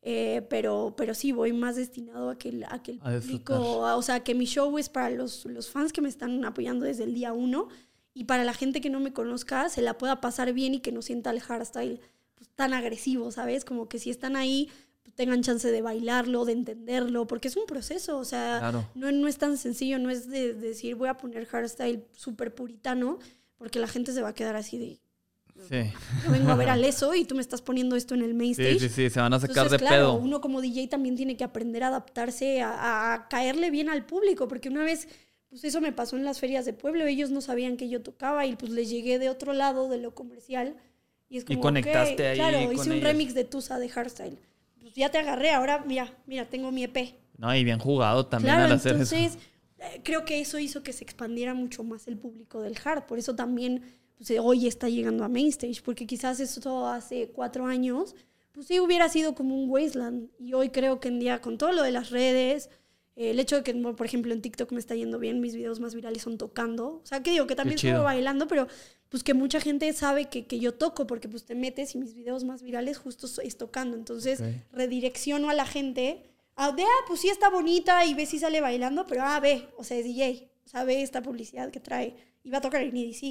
[0.09, 3.55] eh, pero, pero sí, voy más destinado a que el, a que el A público,
[3.59, 3.94] disfrutar.
[3.97, 7.02] o sea, que mi show es para los, los fans que me están apoyando desde
[7.05, 7.68] el día uno
[8.18, 10.90] y para la gente que no me conozca se la pueda pasar bien y que
[10.90, 12.01] no sienta el hardstyle
[12.34, 13.64] pues, tan agresivo, ¿sabes?
[13.66, 14.70] Como que si están ahí
[15.02, 18.88] pues, tengan chance de bailarlo, de entenderlo, porque es un proceso, o sea, Claro.
[18.94, 22.55] no, no es tan sencillo, no es de, de decir voy a poner hardstyle súper
[22.55, 23.18] puritano,
[23.59, 24.98] porque la gente se va a quedar así de,
[25.68, 25.90] Sí.
[26.24, 28.55] yo vengo a ver al eso y tú me estás poniendo esto en el main
[28.55, 30.14] Sí, sí, sí, se van a sacar Entonces, de claro, pedo.
[30.14, 34.48] uno como DJ también tiene que aprender a adaptarse, a, a caerle bien al público,
[34.48, 35.09] porque una vez,
[35.57, 38.45] pues eso me pasó en las ferias de pueblo, ellos no sabían que yo tocaba
[38.45, 40.77] y pues les llegué de otro lado de lo comercial.
[41.31, 43.89] Y, es Y como, conectaste ok, ahí Claro, con hice un remix de Tusa de
[43.89, 44.39] Hardstyle.
[44.83, 47.15] Pues ya te agarré, ahora mira, mira, tengo mi EP.
[47.39, 49.16] No, y bien jugado también claro, al hacer eso.
[49.16, 49.43] entonces
[49.78, 53.07] eh, creo que eso hizo que se expandiera mucho más el público del hard.
[53.07, 53.83] Por eso también
[54.19, 58.15] pues, hoy está llegando a Mainstage, porque quizás eso hace cuatro años,
[58.53, 60.28] pues sí hubiera sido como un wasteland.
[60.39, 62.69] Y hoy creo que en día, con todo lo de las redes,
[63.16, 65.94] el hecho de que, por ejemplo, en TikTok me está yendo bien, mis videos más
[65.94, 67.01] virales son tocando.
[67.02, 68.68] O sea, que digo que también estuvo bailando, pero
[69.09, 72.14] pues que mucha gente sabe que, que yo toco, porque pues te metes y mis
[72.14, 73.97] videos más virales justo es tocando.
[73.97, 74.47] Entonces Ok.
[74.72, 76.24] redirecciono a la gente
[76.56, 79.68] a de, ah, pues sí está bonita y ve si sale bailando, pero ah, ve,
[79.76, 82.14] o sea, es DJ, o sea, ve esta publicidad que trae
[82.44, 83.22] y va a tocar en EDC.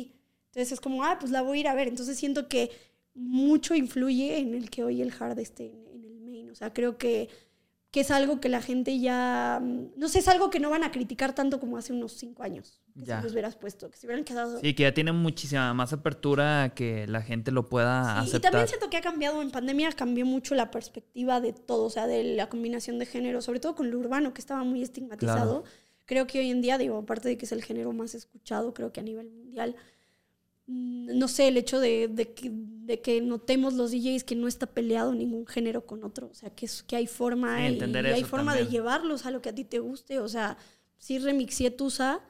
[0.48, 1.88] Entonces es como, ah, pues la voy a ir a ver.
[1.88, 2.72] Entonces siento que
[3.14, 6.50] mucho influye en el que hoy el hard esté en, en el main.
[6.50, 7.30] O sea, creo que,
[7.96, 10.84] que es algo que la gente ya, mm, no sé, es algo que no van
[10.84, 12.82] a criticar tanto como hace unos cinco años.
[12.94, 13.20] Que Ya.
[13.20, 14.60] si los hubieras puesto, que si hubieran quedado...
[14.60, 18.28] Sí, que ya tiene muchísima más apertura a que la gente lo pueda Sí, y
[18.32, 18.52] aceptar.
[18.52, 22.06] también siento que ha cambiado en pandemia, cambió mucho la perspectiva de todo, o sea,
[22.06, 25.64] de la combinación de género, sobre todo con lo urbano, que estaba muy estigmatizado.
[26.04, 28.92] Creo que hoy en día, digo, aparte de que es el género más escuchado, creo
[28.92, 29.74] que a nivel mundial,
[30.68, 34.66] no sé, el hecho de, de que, de que notemos los DJs que no está
[34.66, 38.24] peleado ningún género con otro, o sea, que, es, que hay forma, Sí, y, hay
[38.24, 40.58] forma de llevarlos a lo que a ti te guste, o sea,
[40.98, 42.22] sí remixé Tusa,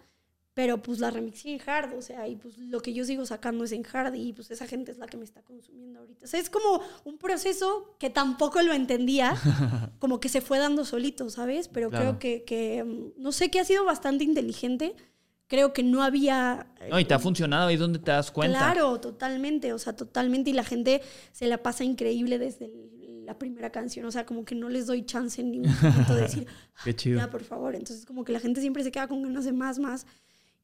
[0.54, 3.66] pero pues la remixé en hard, o sea, y pues lo que yo sigo sacando
[3.66, 6.24] es en hard y pues esa gente es la que me está consumiendo ahorita.
[6.24, 9.36] O sea, es como un proceso que tampoco lo entendía,
[10.00, 11.68] como que se fue dando solito, ¿sabes?
[11.68, 12.04] Pero Claro.
[12.06, 14.96] creo que, que, mm, no sé, que ha sido bastante inteligente.
[15.48, 16.68] Creo que no había...
[16.90, 18.58] No, y te ha funcionado, ahí es donde te das cuenta.
[18.58, 20.50] Claro, totalmente, o sea, totalmente.
[20.50, 21.02] Y la gente
[21.32, 24.86] se la pasa increíble desde el- la primera canción, o sea, como que no les
[24.86, 26.48] doy chance en ningún momento de decir,
[26.84, 27.18] Qué chido.
[27.20, 27.74] ya, por favor.
[27.76, 30.06] Entonces, como que la gente siempre se queda con ganas de más, más.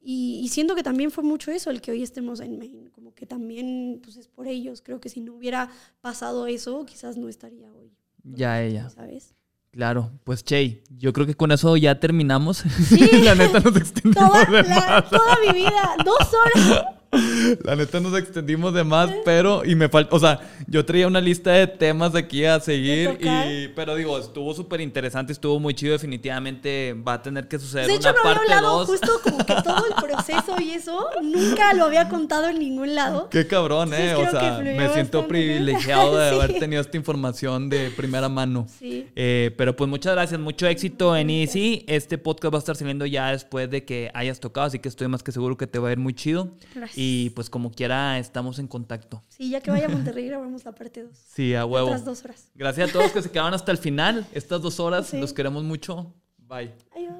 [0.00, 3.14] Y, y siento que también fue mucho eso el que hoy estemos en Maine, como
[3.14, 4.80] que también pues es por ellos.
[4.82, 7.92] Creo que si no hubiera pasado eso, quizás no estaría hoy.
[8.24, 8.90] Ya, ella.
[8.90, 9.34] ¿Sabes?
[9.72, 12.58] Claro, pues Che, yo creo que con eso ya terminamos.
[12.58, 13.08] Sí.
[13.24, 15.10] la neta nos extendimos Toda, de la- más.
[15.10, 16.84] toda mi vida, dos horas.
[17.64, 21.20] La neta nos extendimos de más, pero y me falta, o sea, yo traía una
[21.20, 25.92] lista de temas aquí a seguir y pero digo, estuvo súper interesante, estuvo muy chido,
[25.92, 28.86] definitivamente va a tener que suceder De hecho, una no había parte hablado 2.
[28.88, 33.28] justo como que todo el proceso y eso, nunca lo había contado en ningún lado.
[33.28, 37.90] Qué cabrón, Entonces, eh, o sea, me siento privilegiado de haber tenido esta información de
[37.90, 38.66] primera mano.
[38.78, 39.06] Sí.
[39.14, 41.84] Eh, pero pues muchas gracias, mucho éxito en Easy.
[41.88, 45.08] Este podcast va a estar saliendo ya después de que hayas tocado, así que estoy
[45.08, 46.52] más que seguro que te va a ir muy chido.
[46.74, 47.01] Gracias.
[47.04, 49.24] Y pues como quiera, estamos en contacto.
[49.26, 51.10] Sí, ya que vaya a Monterrey grabamos la parte 2.
[51.34, 51.88] Sí, a huevo.
[51.88, 52.48] Otras dos horas.
[52.54, 55.08] Gracias a todos que se quedaron hasta el final, estas dos horas.
[55.08, 55.18] Sí.
[55.20, 56.14] Los queremos mucho.
[56.38, 56.72] Bye.
[56.94, 57.12] Adiós.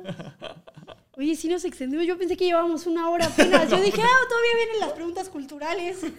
[1.16, 2.06] Oye, sí nos extendimos.
[2.06, 3.68] Yo pensé que llevábamos una hora apenas.
[3.68, 5.98] Yo dije, ah, todavía vienen las preguntas culturales.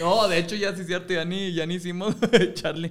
[0.00, 2.14] No, de hecho ya sí es cierto, ya ni, ya ni hicimos,
[2.54, 2.90] Charlie.